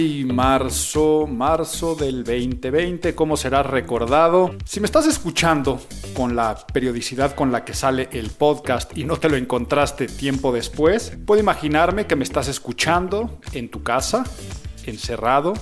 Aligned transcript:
Marzo, 0.00 1.26
marzo 1.26 1.94
del 1.94 2.24
2020, 2.24 3.14
¿cómo 3.14 3.36
será 3.36 3.62
recordado? 3.62 4.54
Si 4.64 4.80
me 4.80 4.86
estás 4.86 5.06
escuchando 5.06 5.78
con 6.14 6.34
la 6.34 6.56
periodicidad 6.72 7.34
con 7.34 7.52
la 7.52 7.66
que 7.66 7.74
sale 7.74 8.08
el 8.12 8.30
podcast 8.30 8.96
y 8.96 9.04
no 9.04 9.18
te 9.18 9.28
lo 9.28 9.36
encontraste 9.36 10.06
tiempo 10.06 10.52
después, 10.52 11.12
puedo 11.26 11.38
imaginarme 11.38 12.06
que 12.06 12.16
me 12.16 12.24
estás 12.24 12.48
escuchando 12.48 13.40
en 13.52 13.68
tu 13.68 13.82
casa, 13.82 14.24
encerrado, 14.86 15.52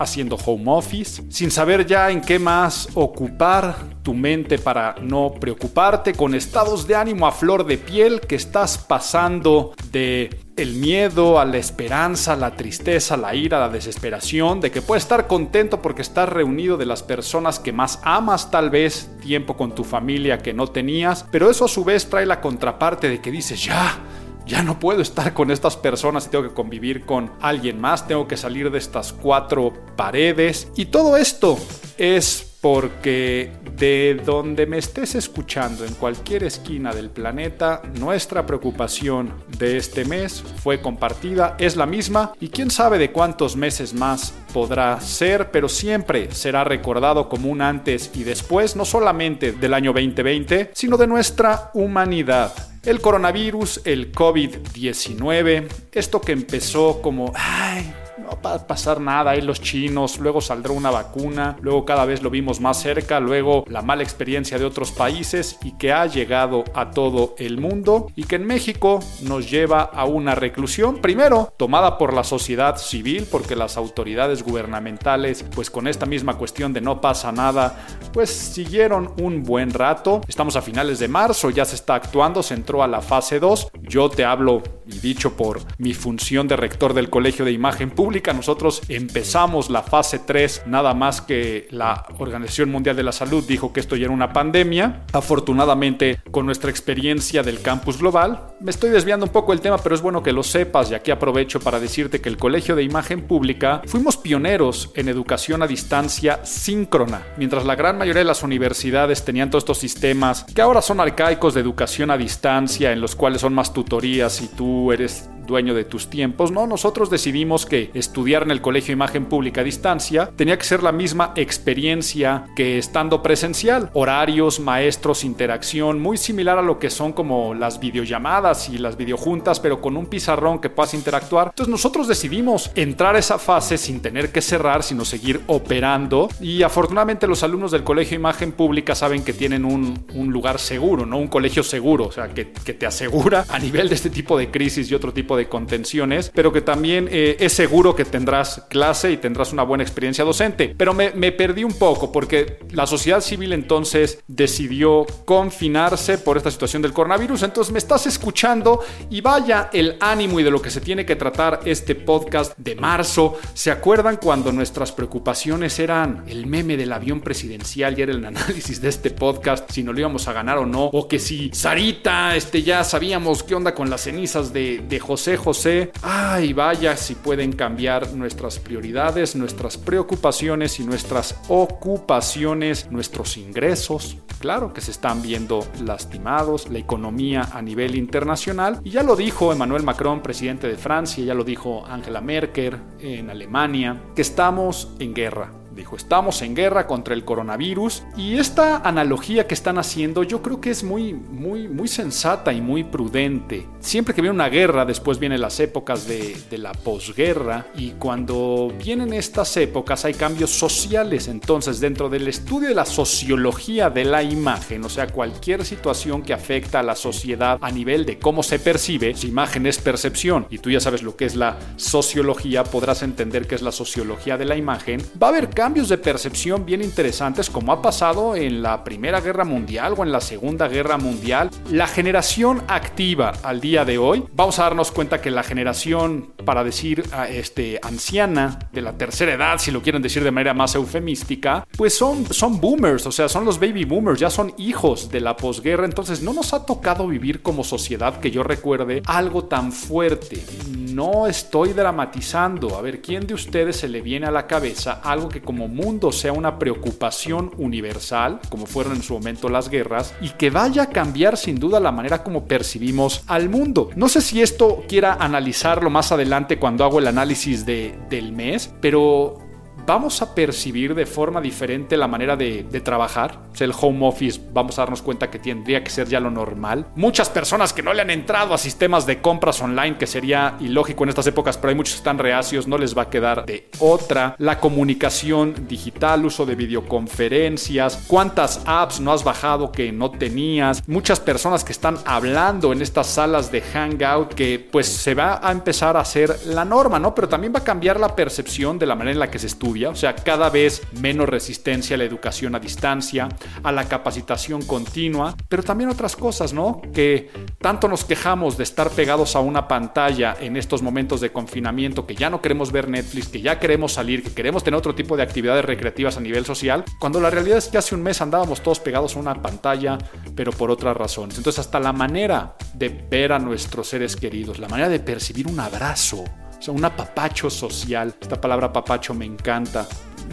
haciendo 0.00 0.36
home 0.36 0.64
office, 0.66 1.22
sin 1.28 1.50
saber 1.50 1.86
ya 1.86 2.10
en 2.10 2.22
qué 2.22 2.38
más 2.38 2.88
ocupar 2.94 3.76
tu 4.02 4.14
mente 4.14 4.58
para 4.58 4.94
no 5.00 5.34
preocuparte, 5.38 6.14
con 6.14 6.34
estados 6.34 6.86
de 6.86 6.96
ánimo 6.96 7.26
a 7.26 7.32
flor 7.32 7.66
de 7.66 7.76
piel 7.76 8.22
que 8.22 8.34
estás 8.34 8.78
pasando 8.78 9.74
de 9.92 10.30
el 10.56 10.74
miedo 10.74 11.38
a 11.38 11.44
la 11.44 11.58
esperanza, 11.58 12.36
la 12.36 12.56
tristeza, 12.56 13.16
la 13.16 13.34
ira, 13.34 13.60
la 13.60 13.68
desesperación, 13.68 14.60
de 14.60 14.70
que 14.70 14.82
puedes 14.82 15.04
estar 15.04 15.26
contento 15.26 15.80
porque 15.80 16.02
estás 16.02 16.28
reunido 16.28 16.76
de 16.76 16.86
las 16.86 17.02
personas 17.02 17.58
que 17.58 17.72
más 17.72 18.00
amas 18.02 18.50
tal 18.50 18.70
vez, 18.70 19.10
tiempo 19.20 19.56
con 19.56 19.74
tu 19.74 19.84
familia 19.84 20.38
que 20.38 20.52
no 20.52 20.66
tenías, 20.66 21.26
pero 21.30 21.50
eso 21.50 21.66
a 21.66 21.68
su 21.68 21.84
vez 21.84 22.08
trae 22.08 22.26
la 22.26 22.40
contraparte 22.40 23.08
de 23.08 23.20
que 23.20 23.30
dices, 23.30 23.64
ya, 23.64 23.98
ya 24.46 24.62
no 24.62 24.78
puedo 24.78 25.00
estar 25.02 25.34
con 25.34 25.50
estas 25.50 25.76
personas 25.76 26.26
y 26.26 26.30
tengo 26.30 26.44
que 26.44 26.54
convivir 26.54 27.04
con 27.04 27.32
alguien 27.40 27.80
más, 27.80 28.06
tengo 28.06 28.26
que 28.26 28.36
salir 28.36 28.70
de 28.70 28.78
estas 28.78 29.12
cuatro 29.12 29.72
paredes. 29.96 30.68
Y 30.76 30.86
todo 30.86 31.16
esto 31.16 31.58
es 31.98 32.49
porque 32.60 33.52
de 33.76 34.20
donde 34.24 34.66
me 34.66 34.78
estés 34.78 35.14
escuchando, 35.14 35.86
en 35.86 35.94
cualquier 35.94 36.44
esquina 36.44 36.92
del 36.92 37.08
planeta, 37.08 37.80
nuestra 37.98 38.44
preocupación 38.44 39.32
de 39.58 39.78
este 39.78 40.04
mes 40.04 40.44
fue 40.62 40.82
compartida, 40.82 41.56
es 41.58 41.76
la 41.76 41.86
misma 41.86 42.32
y 42.38 42.48
quién 42.48 42.70
sabe 42.70 42.98
de 42.98 43.12
cuántos 43.12 43.56
meses 43.56 43.94
más 43.94 44.34
podrá 44.52 45.00
ser, 45.00 45.50
pero 45.50 45.68
siempre 45.68 46.30
será 46.32 46.64
recordado 46.64 47.28
como 47.28 47.48
un 47.48 47.62
antes 47.62 48.10
y 48.14 48.24
después, 48.24 48.76
no 48.76 48.84
solamente 48.84 49.52
del 49.52 49.72
año 49.72 49.92
2020, 49.92 50.70
sino 50.74 50.98
de 50.98 51.06
nuestra 51.06 51.70
humanidad. 51.72 52.52
El 52.82 53.00
coronavirus, 53.00 53.82
el 53.84 54.12
COVID-19, 54.12 55.68
esto 55.92 56.20
que 56.20 56.32
empezó 56.32 57.00
como, 57.02 57.32
ay, 57.34 57.92
no 58.20 58.38
va 58.44 58.54
a 58.54 58.66
pasar 58.66 59.00
nada, 59.00 59.32
ahí 59.32 59.40
los 59.40 59.60
chinos, 59.60 60.18
luego 60.18 60.40
saldrá 60.40 60.72
una 60.72 60.90
vacuna, 60.90 61.56
luego 61.60 61.84
cada 61.84 62.04
vez 62.04 62.22
lo 62.22 62.30
vimos 62.30 62.60
más 62.60 62.80
cerca, 62.80 63.20
luego 63.20 63.64
la 63.68 63.82
mala 63.82 64.02
experiencia 64.02 64.58
de 64.58 64.64
otros 64.64 64.92
países 64.92 65.58
y 65.62 65.72
que 65.72 65.92
ha 65.92 66.06
llegado 66.06 66.64
a 66.74 66.90
todo 66.90 67.34
el 67.38 67.58
mundo 67.58 68.08
y 68.16 68.24
que 68.24 68.36
en 68.36 68.46
México 68.46 69.00
nos 69.22 69.50
lleva 69.50 69.82
a 69.82 70.04
una 70.04 70.34
reclusión, 70.34 70.98
primero 70.98 71.52
tomada 71.56 71.98
por 71.98 72.14
la 72.14 72.24
sociedad 72.24 72.76
civil, 72.76 73.26
porque 73.30 73.56
las 73.56 73.76
autoridades 73.76 74.42
gubernamentales, 74.42 75.44
pues 75.54 75.70
con 75.70 75.86
esta 75.86 76.06
misma 76.06 76.36
cuestión 76.36 76.72
de 76.72 76.80
no 76.80 77.00
pasa 77.00 77.32
nada, 77.32 77.86
pues 78.12 78.30
siguieron 78.30 79.12
un 79.20 79.42
buen 79.42 79.70
rato. 79.72 80.20
Estamos 80.28 80.56
a 80.56 80.62
finales 80.62 80.98
de 80.98 81.08
marzo, 81.08 81.50
ya 81.50 81.64
se 81.64 81.76
está 81.76 81.94
actuando, 81.94 82.42
se 82.42 82.54
entró 82.54 82.82
a 82.82 82.88
la 82.88 83.00
fase 83.00 83.40
2. 83.40 83.68
Yo 83.82 84.08
te 84.08 84.24
hablo, 84.24 84.62
y 84.86 84.98
dicho 84.98 85.36
por 85.36 85.60
mi 85.78 85.94
función 85.94 86.48
de 86.48 86.56
rector 86.56 86.94
del 86.94 87.10
Colegio 87.10 87.44
de 87.44 87.52
Imagen 87.52 87.90
Pública, 87.90 88.09
nosotros 88.34 88.82
empezamos 88.88 89.70
la 89.70 89.82
fase 89.82 90.18
3 90.18 90.64
nada 90.66 90.94
más 90.94 91.20
que 91.20 91.68
la 91.70 92.04
Organización 92.18 92.70
Mundial 92.70 92.96
de 92.96 93.04
la 93.04 93.12
Salud 93.12 93.44
dijo 93.46 93.72
que 93.72 93.80
esto 93.80 93.94
ya 93.94 94.06
era 94.06 94.14
una 94.14 94.32
pandemia. 94.32 95.02
Afortunadamente, 95.12 96.20
con 96.30 96.44
nuestra 96.46 96.70
experiencia 96.70 97.42
del 97.42 97.62
campus 97.62 97.98
global, 97.98 98.48
me 98.60 98.70
estoy 98.70 98.90
desviando 98.90 99.26
un 99.26 99.32
poco 99.32 99.52
el 99.52 99.60
tema, 99.60 99.78
pero 99.78 99.94
es 99.94 100.02
bueno 100.02 100.22
que 100.22 100.32
lo 100.32 100.42
sepas 100.42 100.90
y 100.90 100.94
aquí 100.94 101.10
aprovecho 101.10 101.60
para 101.60 101.78
decirte 101.78 102.20
que 102.20 102.28
el 102.28 102.36
Colegio 102.36 102.74
de 102.74 102.82
Imagen 102.82 103.22
Pública 103.22 103.82
fuimos 103.86 104.16
pioneros 104.16 104.90
en 104.96 105.08
educación 105.08 105.62
a 105.62 105.66
distancia 105.66 106.44
síncrona, 106.44 107.22
mientras 107.36 107.64
la 107.64 107.76
gran 107.76 107.96
mayoría 107.96 108.20
de 108.20 108.24
las 108.24 108.42
universidades 108.42 109.24
tenían 109.24 109.50
todos 109.50 109.62
estos 109.62 109.78
sistemas 109.78 110.44
que 110.52 110.62
ahora 110.62 110.82
son 110.82 111.00
arcaicos 111.00 111.54
de 111.54 111.60
educación 111.60 112.10
a 112.10 112.18
distancia, 112.18 112.92
en 112.92 113.00
los 113.00 113.14
cuales 113.14 113.40
son 113.40 113.54
más 113.54 113.72
tutorías 113.72 114.40
y 114.42 114.48
tú 114.48 114.92
eres 114.92 115.28
dueño 115.50 115.74
de 115.74 115.84
tus 115.84 116.08
tiempos. 116.08 116.50
No, 116.50 116.66
nosotros 116.66 117.10
decidimos 117.10 117.66
que 117.66 117.90
estudiar 118.00 118.42
en 118.42 118.50
el 118.50 118.60
Colegio 118.60 118.92
Imagen 118.92 119.26
Pública 119.26 119.60
a 119.60 119.64
distancia 119.64 120.30
tenía 120.36 120.58
que 120.58 120.64
ser 120.64 120.82
la 120.82 120.92
misma 120.92 121.32
experiencia 121.36 122.46
que 122.56 122.78
estando 122.78 123.22
presencial. 123.22 123.90
Horarios, 123.94 124.60
maestros, 124.60 125.24
interacción, 125.24 126.00
muy 126.00 126.16
similar 126.16 126.58
a 126.58 126.62
lo 126.62 126.78
que 126.78 126.90
son 126.90 127.12
como 127.12 127.54
las 127.54 127.80
videollamadas 127.80 128.68
y 128.68 128.78
las 128.78 128.96
videojuntas, 128.96 129.60
pero 129.60 129.80
con 129.80 129.96
un 129.96 130.06
pizarrón 130.06 130.60
que 130.60 130.70
puedas 130.70 130.94
interactuar. 130.94 131.48
Entonces 131.48 131.70
nosotros 131.70 132.08
decidimos 132.08 132.70
entrar 132.74 133.16
a 133.16 133.18
esa 133.18 133.38
fase 133.38 133.78
sin 133.78 134.00
tener 134.00 134.32
que 134.32 134.40
cerrar, 134.40 134.82
sino 134.82 135.04
seguir 135.04 135.40
operando. 135.46 136.28
Y 136.40 136.62
afortunadamente 136.62 137.26
los 137.26 137.42
alumnos 137.42 137.70
del 137.70 137.84
Colegio 137.84 138.16
Imagen 138.16 138.52
Pública 138.52 138.94
saben 138.94 139.22
que 139.22 139.32
tienen 139.32 139.64
un, 139.64 140.04
un 140.14 140.32
lugar 140.32 140.58
seguro, 140.58 141.06
¿no? 141.06 141.18
Un 141.18 141.28
colegio 141.28 141.62
seguro, 141.62 142.06
o 142.06 142.12
sea, 142.12 142.28
que, 142.28 142.52
que 142.52 142.74
te 142.74 142.86
asegura 142.86 143.44
a 143.48 143.58
nivel 143.58 143.88
de 143.88 143.94
este 143.94 144.10
tipo 144.10 144.36
de 144.38 144.50
crisis 144.50 144.90
y 144.90 144.94
otro 144.94 145.12
tipo 145.12 145.36
de 145.36 145.48
contenciones, 145.48 146.30
pero 146.34 146.52
que 146.52 146.60
también 146.60 147.08
eh, 147.10 147.36
es 147.38 147.52
seguro 147.52 147.79
que 147.80 148.04
tendrás 148.04 148.66
clase 148.68 149.10
y 149.10 149.16
tendrás 149.16 149.52
una 149.52 149.62
buena 149.62 149.82
experiencia 149.82 150.22
docente. 150.22 150.74
Pero 150.76 150.92
me, 150.92 151.10
me 151.12 151.32
perdí 151.32 151.64
un 151.64 151.72
poco 151.72 152.12
porque 152.12 152.58
la 152.72 152.86
sociedad 152.86 153.22
civil 153.22 153.54
entonces 153.54 154.22
decidió 154.28 155.06
confinarse 155.24 156.18
por 156.18 156.36
esta 156.36 156.50
situación 156.50 156.82
del 156.82 156.92
coronavirus. 156.92 157.42
Entonces 157.42 157.72
me 157.72 157.78
estás 157.78 158.06
escuchando 158.06 158.80
y 159.08 159.22
vaya 159.22 159.70
el 159.72 159.96
ánimo 160.00 160.38
y 160.38 160.42
de 160.42 160.50
lo 160.50 160.60
que 160.60 160.68
se 160.70 160.82
tiene 160.82 161.06
que 161.06 161.16
tratar 161.16 161.60
este 161.64 161.94
podcast 161.94 162.52
de 162.58 162.76
marzo. 162.76 163.38
¿Se 163.54 163.70
acuerdan 163.70 164.18
cuando 164.18 164.52
nuestras 164.52 164.92
preocupaciones 164.92 165.78
eran 165.78 166.24
el 166.28 166.46
meme 166.46 166.76
del 166.76 166.92
avión 166.92 167.22
presidencial 167.22 167.98
y 167.98 168.02
era 168.02 168.12
el 168.12 168.24
análisis 168.24 168.80
de 168.82 168.90
este 168.90 169.10
podcast, 169.10 169.70
si 169.70 169.82
no 169.82 169.92
lo 169.94 170.00
íbamos 170.00 170.28
a 170.28 170.34
ganar 170.34 170.58
o 170.58 170.66
no? 170.66 170.84
O 170.84 171.08
que 171.08 171.18
si 171.18 171.50
Sarita, 171.54 172.36
este, 172.36 172.62
ya 172.62 172.84
sabíamos 172.84 173.42
qué 173.42 173.54
onda 173.54 173.74
con 173.74 173.88
las 173.88 174.02
cenizas 174.02 174.52
de, 174.52 174.82
de 174.86 175.00
José 175.00 175.38
José, 175.38 175.92
ay 176.02 176.52
vaya 176.52 176.96
si 176.96 177.14
pueden 177.14 177.52
cambiar 177.52 177.69
nuestras 178.14 178.58
prioridades, 178.58 179.36
nuestras 179.36 179.76
preocupaciones 179.76 180.80
y 180.80 180.84
nuestras 180.84 181.40
ocupaciones, 181.48 182.90
nuestros 182.90 183.36
ingresos. 183.36 184.18
Claro 184.38 184.72
que 184.72 184.80
se 184.80 184.90
están 184.90 185.22
viendo 185.22 185.66
lastimados, 185.84 186.68
la 186.70 186.78
economía 186.78 187.48
a 187.52 187.62
nivel 187.62 187.94
internacional. 187.94 188.80
Y 188.84 188.90
ya 188.90 189.02
lo 189.02 189.16
dijo 189.16 189.52
Emmanuel 189.52 189.82
Macron, 189.82 190.22
presidente 190.22 190.66
de 190.66 190.76
Francia, 190.76 191.24
ya 191.24 191.34
lo 191.34 191.44
dijo 191.44 191.84
Angela 191.86 192.20
Merkel 192.20 192.76
en 193.00 193.30
Alemania, 193.30 194.00
que 194.14 194.22
estamos 194.22 194.94
en 194.98 195.14
guerra 195.14 195.59
Dijo, 195.80 195.96
estamos 195.96 196.42
en 196.42 196.54
guerra 196.54 196.86
contra 196.86 197.14
el 197.14 197.24
coronavirus 197.24 198.02
y 198.14 198.36
esta 198.36 198.86
analogía 198.86 199.46
que 199.46 199.54
están 199.54 199.78
haciendo 199.78 200.24
yo 200.24 200.42
creo 200.42 200.60
que 200.60 200.68
es 200.68 200.84
muy, 200.84 201.14
muy, 201.14 201.68
muy 201.68 201.88
sensata 201.88 202.52
y 202.52 202.60
muy 202.60 202.84
prudente. 202.84 203.66
Siempre 203.78 204.14
que 204.14 204.20
viene 204.20 204.34
una 204.34 204.50
guerra, 204.50 204.84
después 204.84 205.18
vienen 205.18 205.40
las 205.40 205.58
épocas 205.58 206.06
de, 206.06 206.36
de 206.50 206.58
la 206.58 206.72
posguerra 206.72 207.68
y 207.74 207.92
cuando 207.92 208.70
vienen 208.78 209.14
estas 209.14 209.56
épocas 209.56 210.04
hay 210.04 210.12
cambios 210.12 210.50
sociales. 210.50 211.28
Entonces, 211.28 211.80
dentro 211.80 212.10
del 212.10 212.28
estudio 212.28 212.68
de 212.68 212.74
la 212.74 212.84
sociología 212.84 213.88
de 213.88 214.04
la 214.04 214.22
imagen, 214.22 214.84
o 214.84 214.90
sea, 214.90 215.06
cualquier 215.06 215.64
situación 215.64 216.20
que 216.20 216.34
afecta 216.34 216.80
a 216.80 216.82
la 216.82 216.94
sociedad 216.94 217.58
a 217.58 217.70
nivel 217.70 218.04
de 218.04 218.18
cómo 218.18 218.42
se 218.42 218.58
percibe, 218.58 219.14
su 219.16 219.28
imagen 219.28 219.64
es 219.64 219.78
percepción 219.78 220.46
y 220.50 220.58
tú 220.58 220.70
ya 220.70 220.80
sabes 220.80 221.02
lo 221.02 221.16
que 221.16 221.24
es 221.24 221.36
la 221.36 221.58
sociología, 221.76 222.64
podrás 222.64 223.02
entender 223.02 223.46
qué 223.46 223.54
es 223.54 223.62
la 223.62 223.72
sociología 223.72 224.36
de 224.36 224.44
la 224.44 224.56
imagen, 224.56 225.00
va 225.20 225.28
a 225.28 225.30
haber 225.30 225.48
cambios 225.48 225.69
de 225.70 225.98
percepción 225.98 226.66
bien 226.66 226.82
interesantes 226.82 227.48
como 227.48 227.72
ha 227.72 227.80
pasado 227.80 228.34
en 228.34 228.60
la 228.60 228.82
Primera 228.82 229.20
Guerra 229.20 229.44
Mundial 229.44 229.94
o 229.96 230.02
en 230.02 230.10
la 230.10 230.20
Segunda 230.20 230.66
Guerra 230.66 230.98
Mundial. 230.98 231.48
La 231.70 231.86
generación 231.86 232.62
activa 232.66 233.32
al 233.44 233.60
día 233.60 233.84
de 233.84 233.96
hoy, 233.96 234.24
vamos 234.34 234.58
a 234.58 234.64
darnos 234.64 234.90
cuenta 234.90 235.20
que 235.20 235.30
la 235.30 235.44
generación, 235.44 236.32
para 236.44 236.64
decir 236.64 237.04
este, 237.28 237.78
anciana, 237.82 238.58
de 238.72 238.82
la 238.82 238.98
tercera 238.98 239.32
edad, 239.32 239.58
si 239.58 239.70
lo 239.70 239.80
quieren 239.80 240.02
decir 240.02 240.24
de 240.24 240.32
manera 240.32 240.54
más 240.54 240.74
eufemística, 240.74 241.66
pues 241.76 241.96
son, 241.96 242.26
son 242.26 242.60
boomers, 242.60 243.06
o 243.06 243.12
sea, 243.12 243.28
son 243.28 243.44
los 243.44 243.58
baby 243.58 243.84
boomers, 243.84 244.18
ya 244.18 244.28
son 244.28 244.52
hijos 244.58 245.10
de 245.10 245.20
la 245.20 245.36
posguerra, 245.36 245.84
entonces 245.84 246.20
no 246.20 246.32
nos 246.32 246.52
ha 246.52 246.66
tocado 246.66 247.06
vivir 247.06 247.42
como 247.42 247.62
sociedad 247.62 248.18
que 248.18 248.32
yo 248.32 248.42
recuerde 248.42 249.02
algo 249.06 249.44
tan 249.44 249.72
fuerte. 249.72 250.44
No 250.92 251.28
estoy 251.28 251.72
dramatizando. 251.72 252.76
A 252.76 252.82
ver, 252.82 253.00
¿quién 253.00 253.26
de 253.26 253.34
ustedes 253.34 253.76
se 253.76 253.88
le 253.88 254.00
viene 254.00 254.26
a 254.26 254.30
la 254.30 254.46
cabeza 254.48 255.00
algo 255.04 255.28
que 255.28 255.40
como 255.40 255.59
mundo 255.68 256.12
sea 256.12 256.32
una 256.32 256.58
preocupación 256.58 257.52
universal, 257.58 258.40
como 258.48 258.66
fueron 258.66 258.96
en 258.96 259.02
su 259.02 259.14
momento 259.14 259.48
las 259.48 259.68
guerras, 259.68 260.14
y 260.20 260.30
que 260.30 260.50
vaya 260.50 260.84
a 260.84 260.90
cambiar 260.90 261.36
sin 261.36 261.58
duda 261.58 261.80
la 261.80 261.92
manera 261.92 262.22
como 262.22 262.44
percibimos 262.44 263.22
al 263.26 263.48
mundo? 263.48 263.90
No 263.96 264.08
sé 264.08 264.20
si 264.20 264.42
esto 264.42 264.84
quiera 264.88 265.14
analizarlo 265.14 265.90
más 265.90 266.12
adelante 266.12 266.58
cuando 266.58 266.84
hago 266.84 266.98
el 266.98 267.06
análisis 267.06 267.66
de, 267.66 267.98
del 268.08 268.32
mes, 268.32 268.72
pero 268.80 269.49
vamos 269.86 270.22
a 270.22 270.34
percibir 270.34 270.94
de 270.94 271.06
forma 271.06 271.40
diferente 271.40 271.96
la 271.96 272.08
manera 272.08 272.36
de, 272.36 272.64
trabajar. 272.84 273.38
el 273.58 273.72
home 273.78 274.06
office, 274.06 274.40
vamos 274.52 274.78
a 274.78 274.82
darnos 274.82 275.02
cuenta 275.02 275.30
que 275.30 275.38
tendría 275.38 275.84
que 275.84 275.90
ser 275.90 276.08
ya 276.08 276.20
lo 276.20 276.30
normal. 276.30 276.86
Muchas 276.96 277.28
personas 277.28 277.72
que 277.72 277.82
no 277.82 277.92
le 277.92 278.02
han 278.02 278.10
entrado 278.10 278.54
a 278.54 278.58
sistemas 278.58 279.06
de 279.06 279.20
compras 279.20 279.60
online, 279.60 279.98
que 279.98 280.06
sería 280.06 280.56
ilógico 280.60 281.04
en 281.04 281.10
estas 281.10 281.26
épocas, 281.26 281.58
pero 281.58 281.70
hay 281.70 281.74
muchos 281.74 281.94
que 281.94 281.98
están 281.98 282.18
reacios, 282.18 282.66
no 282.66 282.78
les 282.78 282.96
va 282.96 283.02
a 283.02 283.10
quedar 283.10 283.44
de 283.44 283.68
otra. 283.78 284.34
La 284.38 284.60
comunicación 284.60 285.66
digital, 285.68 286.24
uso 286.24 286.46
de 286.46 286.54
videoconferencias, 286.54 288.04
cuántas 288.06 288.62
apps 288.66 289.00
no 289.00 289.12
has 289.12 289.24
bajado 289.24 289.72
que 289.72 289.92
no 289.92 290.10
tenías. 290.10 290.86
Muchas 290.88 291.20
personas 291.20 291.64
que 291.64 291.72
están 291.72 291.98
hablando 292.06 292.72
en 292.72 292.82
estas 292.82 293.06
salas 293.06 293.52
de 293.52 293.60
hangout 293.60 294.34
que 294.34 294.58
pues 294.58 294.86
se 294.86 295.14
va 295.14 295.40
a 295.42 295.52
empezar 295.52 295.96
a 295.96 296.00
hacer 296.00 296.34
la 296.46 296.64
norma, 296.64 296.98
¿no? 296.98 297.14
Pero 297.14 297.28
también 297.28 297.52
va 297.54 297.60
a 297.60 297.64
cambiar 297.64 298.00
la 298.00 298.14
percepción 298.16 298.78
de 298.78 298.86
la 298.86 298.94
manera 298.94 299.12
en 299.12 299.18
la 299.18 299.30
que 299.30 299.38
se 299.38 299.46
estudia 299.46 299.69
o 299.70 299.94
sea, 299.94 300.14
cada 300.16 300.50
vez 300.50 300.82
menos 301.00 301.28
resistencia 301.28 301.94
a 301.94 301.98
la 301.98 302.04
educación 302.04 302.54
a 302.54 302.58
distancia, 302.58 303.28
a 303.62 303.72
la 303.72 303.88
capacitación 303.88 304.62
continua, 304.62 305.36
pero 305.48 305.62
también 305.62 305.90
otras 305.90 306.16
cosas, 306.16 306.52
¿no? 306.52 306.82
Que 306.92 307.30
tanto 307.58 307.88
nos 307.88 308.04
quejamos 308.04 308.56
de 308.56 308.64
estar 308.64 308.90
pegados 308.90 309.36
a 309.36 309.40
una 309.40 309.68
pantalla 309.68 310.36
en 310.40 310.56
estos 310.56 310.82
momentos 310.82 311.20
de 311.20 311.30
confinamiento, 311.30 312.06
que 312.06 312.14
ya 312.14 312.30
no 312.30 312.42
queremos 312.42 312.72
ver 312.72 312.88
Netflix, 312.88 313.28
que 313.28 313.40
ya 313.40 313.58
queremos 313.58 313.92
salir, 313.92 314.22
que 314.22 314.32
queremos 314.32 314.64
tener 314.64 314.78
otro 314.78 314.94
tipo 314.94 315.16
de 315.16 315.22
actividades 315.22 315.64
recreativas 315.64 316.16
a 316.16 316.20
nivel 316.20 316.44
social, 316.44 316.84
cuando 316.98 317.20
la 317.20 317.30
realidad 317.30 317.58
es 317.58 317.68
que 317.68 317.78
hace 317.78 317.94
un 317.94 318.02
mes 318.02 318.20
andábamos 318.20 318.62
todos 318.62 318.80
pegados 318.80 319.16
a 319.16 319.20
una 319.20 319.40
pantalla, 319.40 319.98
pero 320.34 320.52
por 320.52 320.70
otras 320.70 320.96
razones. 320.96 321.36
Entonces, 321.36 321.60
hasta 321.60 321.78
la 321.78 321.92
manera 321.92 322.56
de 322.74 322.88
ver 322.88 323.32
a 323.32 323.38
nuestros 323.38 323.88
seres 323.88 324.16
queridos, 324.16 324.58
la 324.58 324.68
manera 324.68 324.88
de 324.88 325.00
percibir 325.00 325.46
un 325.46 325.60
abrazo, 325.60 326.24
o 326.60 326.62
sea, 326.62 326.74
un 326.74 326.84
apapacho 326.84 327.48
social. 327.48 328.14
Esta 328.20 328.38
palabra 328.38 328.70
papacho 328.70 329.14
me 329.14 329.24
encanta. 329.24 329.88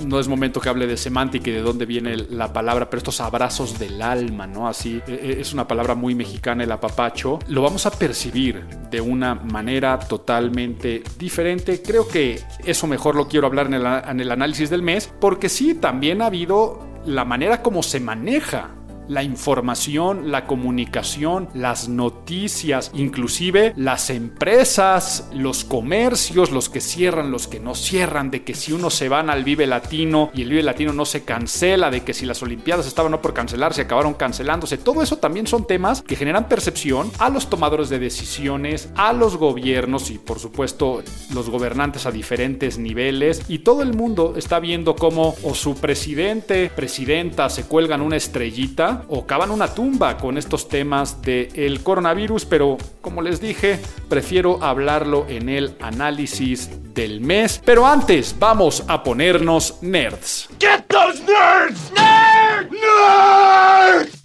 No 0.06 0.20
es 0.20 0.28
momento 0.28 0.60
que 0.60 0.68
hable 0.68 0.86
de 0.86 0.98
semántica 0.98 1.50
y 1.50 1.54
de 1.54 1.62
dónde 1.62 1.86
viene 1.86 2.18
la 2.18 2.52
palabra, 2.52 2.90
pero 2.90 2.98
estos 2.98 3.22
abrazos 3.22 3.80
del 3.80 4.02
alma, 4.02 4.46
¿no? 4.46 4.68
Así, 4.68 5.02
e, 5.08 5.14
e, 5.14 5.42
es 5.42 5.54
una 5.54 5.68
palabra 5.68 5.96
muy 5.96 6.14
mexicana 6.16 6.66
el 6.66 6.72
apapacho. 6.72 7.40
Lo 7.48 7.62
vamos 7.62 7.86
a 7.86 7.92
percibir 7.92 8.66
de 8.92 9.00
una 9.00 9.36
manera 9.36 9.98
totalmente 9.98 11.02
diferente. 11.18 11.82
Creo 11.82 12.08
que 12.08 12.42
eso 12.66 12.88
mejor 12.88 13.16
lo 13.16 13.28
quiero 13.28 13.48
hablar 13.48 13.68
en 13.68 13.76
el, 13.76 13.86
en 13.86 14.20
el 14.20 14.30
análisis 14.30 14.70
del 14.70 14.84
mes, 14.84 15.10
porque 15.22 15.48
sí, 15.48 15.76
también 15.76 16.22
ha 16.22 16.26
habido 16.26 16.86
la 17.06 17.24
manera 17.24 17.64
como 17.64 17.82
se 17.82 18.02
maneja 18.02 18.77
la 19.08 19.24
información, 19.24 20.32
la 20.32 20.46
comunicación, 20.46 21.50
las 21.54 21.90
noticias, 21.90 22.92
inclusive 22.94 23.74
las 23.76 24.10
empresas, 24.10 25.30
los 25.34 25.64
comercios, 25.64 26.52
los 26.52 26.70
que 26.70 26.82
cierran, 26.82 27.32
los 27.32 27.48
que 27.48 27.60
no 27.60 27.76
cierran, 27.76 28.32
de 28.32 28.44
que 28.44 28.56
si 28.56 28.74
uno 28.74 28.90
se 28.90 29.10
van 29.10 29.30
al 29.30 29.44
Vive 29.44 29.68
Latino 29.68 30.32
y 30.34 30.42
el 30.42 30.50
Vive 30.50 30.64
Latino 30.64 30.94
no 30.94 31.06
se 31.06 31.24
cancela, 31.24 31.90
de 31.90 32.04
que 32.04 32.14
si 32.14 32.26
las 32.26 32.42
Olimpiadas 32.42 32.88
estaban 32.88 33.12
no 33.12 33.22
por 33.22 33.34
cancelarse, 33.34 33.82
acabaron 33.82 34.14
cancelándose. 34.14 34.78
Todo 34.78 35.02
eso 35.02 35.18
también 35.18 35.48
son 35.48 35.66
temas 35.66 36.02
que 36.02 36.16
generan 36.16 36.48
percepción 36.48 37.12
a 37.20 37.30
los 37.30 37.50
tomadores 37.50 37.90
de 37.90 38.00
decisiones, 38.00 38.90
a 38.96 39.14
los 39.14 39.38
gobiernos 39.38 40.10
y 40.10 40.18
por 40.18 40.40
supuesto 40.40 41.04
los 41.34 41.50
gobernantes 41.50 42.06
a 42.06 42.12
diferentes 42.12 42.78
niveles 42.78 43.44
y 43.48 43.60
todo 43.60 43.82
el 43.82 43.94
mundo 43.94 44.34
está 44.38 44.60
viendo 44.60 44.96
cómo 44.96 45.36
o 45.44 45.54
su 45.54 45.76
presidente, 45.76 46.72
presidenta 46.76 47.50
se 47.50 47.64
cuelgan 47.64 48.02
una 48.02 48.18
estrellita 48.18 48.97
o 49.08 49.26
cavan 49.26 49.52
una 49.52 49.68
tumba 49.74 50.18
con 50.18 50.38
estos 50.38 50.68
temas 50.68 51.22
del 51.22 51.82
coronavirus, 51.84 52.46
pero 52.46 52.78
como 53.02 53.22
les 53.22 53.42
dije, 53.42 53.80
prefiero 54.10 54.64
hablarlo 54.64 55.26
en 55.30 55.50
el 55.50 55.76
análisis 55.82 56.70
del 56.94 57.22
mes. 57.22 57.62
Pero 57.64 57.86
antes, 57.86 58.36
vamos 58.38 58.84
a 58.88 59.04
ponernos 59.04 59.82
nerds. 59.82 60.50
Get 60.60 60.86
those 60.88 61.22
nerds! 61.24 61.92
Nerds! 61.94 62.72
Nerds! 62.72 63.47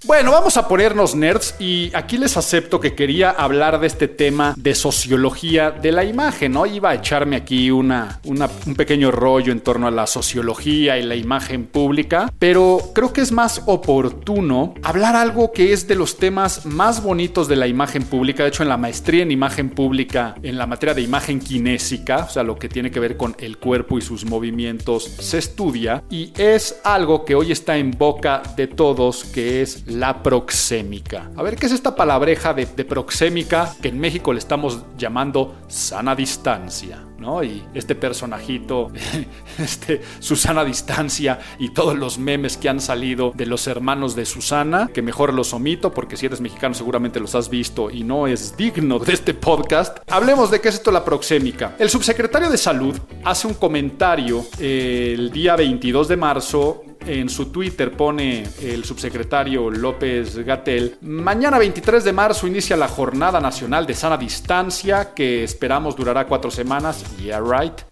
Bueno, 0.04 0.32
vamos 0.32 0.56
a 0.56 0.66
ponernos 0.66 1.14
nerds 1.14 1.54
y 1.60 1.92
aquí 1.94 2.18
les 2.18 2.36
acepto 2.36 2.80
que 2.80 2.96
quería 2.96 3.30
hablar 3.30 3.78
de 3.78 3.86
este 3.86 4.08
tema 4.08 4.52
de 4.56 4.74
sociología 4.74 5.70
de 5.70 5.92
la 5.92 6.02
imagen, 6.02 6.52
¿no? 6.52 6.66
Iba 6.66 6.90
a 6.90 6.94
echarme 6.96 7.36
aquí 7.36 7.70
una, 7.70 8.18
un 8.24 8.74
pequeño 8.74 9.12
rollo 9.12 9.52
en 9.52 9.60
torno 9.60 9.86
a 9.86 9.92
la 9.92 10.08
sociología 10.08 10.98
y 10.98 11.04
la 11.04 11.14
imagen 11.14 11.66
pública, 11.66 12.32
pero 12.40 12.90
creo 12.92 13.12
que 13.12 13.20
es 13.20 13.30
más 13.30 13.62
oportuno 13.66 14.74
hablar 14.82 15.14
algo 15.14 15.52
que 15.52 15.72
es 15.72 15.86
de 15.86 15.94
los 15.94 16.16
temas 16.16 16.66
más 16.66 17.00
bonitos 17.00 17.46
de 17.46 17.54
la 17.54 17.68
imagen 17.68 18.02
pública. 18.02 18.42
De 18.42 18.48
hecho, 18.48 18.64
en 18.64 18.70
la 18.70 18.76
maestría 18.76 19.22
en 19.22 19.30
imagen 19.30 19.70
pública, 19.70 20.34
en 20.42 20.58
la 20.58 20.66
materia 20.66 20.94
de 20.94 21.02
imagen 21.02 21.38
kinésica, 21.38 22.24
o 22.24 22.28
sea, 22.28 22.42
lo 22.42 22.56
que 22.56 22.68
tiene 22.68 22.90
que 22.90 22.98
ver 22.98 23.16
con 23.16 23.36
el 23.38 23.58
cuerpo 23.58 23.98
y 23.98 24.02
sus 24.02 24.24
movimientos, 24.24 25.04
se 25.04 25.38
estudia 25.38 26.02
y 26.10 26.32
es 26.36 26.80
algo 26.82 27.24
que 27.24 27.36
hoy 27.36 27.52
está 27.52 27.76
en 27.76 27.92
boca 27.92 28.42
de 28.56 28.66
todos, 28.66 29.22
que 29.26 29.62
es 29.62 29.84
la 29.92 30.22
proxémica. 30.22 31.30
A 31.36 31.42
ver, 31.42 31.56
¿qué 31.56 31.66
es 31.66 31.72
esta 31.72 31.94
palabreja 31.94 32.54
de, 32.54 32.66
proxémica 32.66 33.74
que 33.80 33.88
en 33.88 34.00
México 34.00 34.32
le 34.32 34.38
estamos 34.38 34.82
llamando 34.96 35.54
sana 35.68 36.14
distancia? 36.14 37.04
Y 37.22 37.64
este 37.74 37.94
personajito, 37.94 38.90
este 39.58 40.02
Susana 40.18 40.64
Distancia 40.64 41.38
y 41.58 41.70
todos 41.70 41.96
los 41.96 42.18
memes 42.18 42.56
que 42.56 42.68
han 42.68 42.80
salido 42.80 43.32
de 43.34 43.46
los 43.46 43.66
hermanos 43.66 44.16
de 44.16 44.26
Susana, 44.26 44.90
que 44.92 45.02
mejor 45.02 45.32
los 45.32 45.52
omito 45.52 45.92
porque 45.92 46.16
si 46.16 46.26
eres 46.26 46.40
mexicano 46.40 46.74
seguramente 46.74 47.20
los 47.20 47.34
has 47.34 47.48
visto 47.48 47.90
y 47.90 48.02
no 48.02 48.26
es 48.26 48.56
digno 48.56 48.98
de 48.98 49.12
este 49.12 49.34
podcast. 49.34 49.98
Hablemos 50.10 50.50
de 50.50 50.60
qué 50.60 50.68
es 50.68 50.74
esto 50.74 50.90
la 50.90 51.04
proxémica. 51.04 51.76
El 51.78 51.90
subsecretario 51.90 52.50
de 52.50 52.58
Salud 52.58 52.98
hace 53.24 53.46
un 53.46 53.54
comentario 53.54 54.44
eh, 54.58 55.14
el 55.14 55.30
día 55.30 55.54
22 55.54 56.08
de 56.08 56.16
marzo 56.16 56.82
en 57.06 57.28
su 57.28 57.46
Twitter 57.46 57.92
pone 57.92 58.44
el 58.60 58.84
subsecretario 58.84 59.70
López 59.70 60.38
Gatel, 60.38 60.98
mañana 61.02 61.58
23 61.58 62.04
de 62.04 62.12
marzo 62.12 62.46
inicia 62.46 62.76
la 62.76 62.88
Jornada 62.88 63.40
Nacional 63.40 63.86
de 63.86 63.94
Sana 63.94 64.16
Distancia 64.16 65.12
que 65.14 65.44
esperamos 65.44 65.96
durará 65.96 66.26
cuatro 66.26 66.50
semanas. 66.50 67.04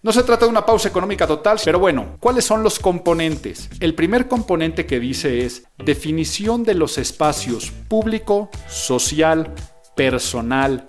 No 0.01 0.11
se 0.11 0.23
trata 0.23 0.45
de 0.45 0.51
una 0.51 0.65
pausa 0.65 0.89
económica 0.89 1.27
total, 1.27 1.59
pero 1.63 1.79
bueno, 1.79 2.17
¿cuáles 2.19 2.45
son 2.45 2.63
los 2.63 2.79
componentes? 2.79 3.69
El 3.79 3.95
primer 3.95 4.27
componente 4.27 4.85
que 4.85 4.99
dice 4.99 5.45
es 5.45 5.63
definición 5.77 6.63
de 6.63 6.75
los 6.75 6.97
espacios 6.97 7.71
público, 7.87 8.49
social, 8.67 9.53
personal 9.95 10.85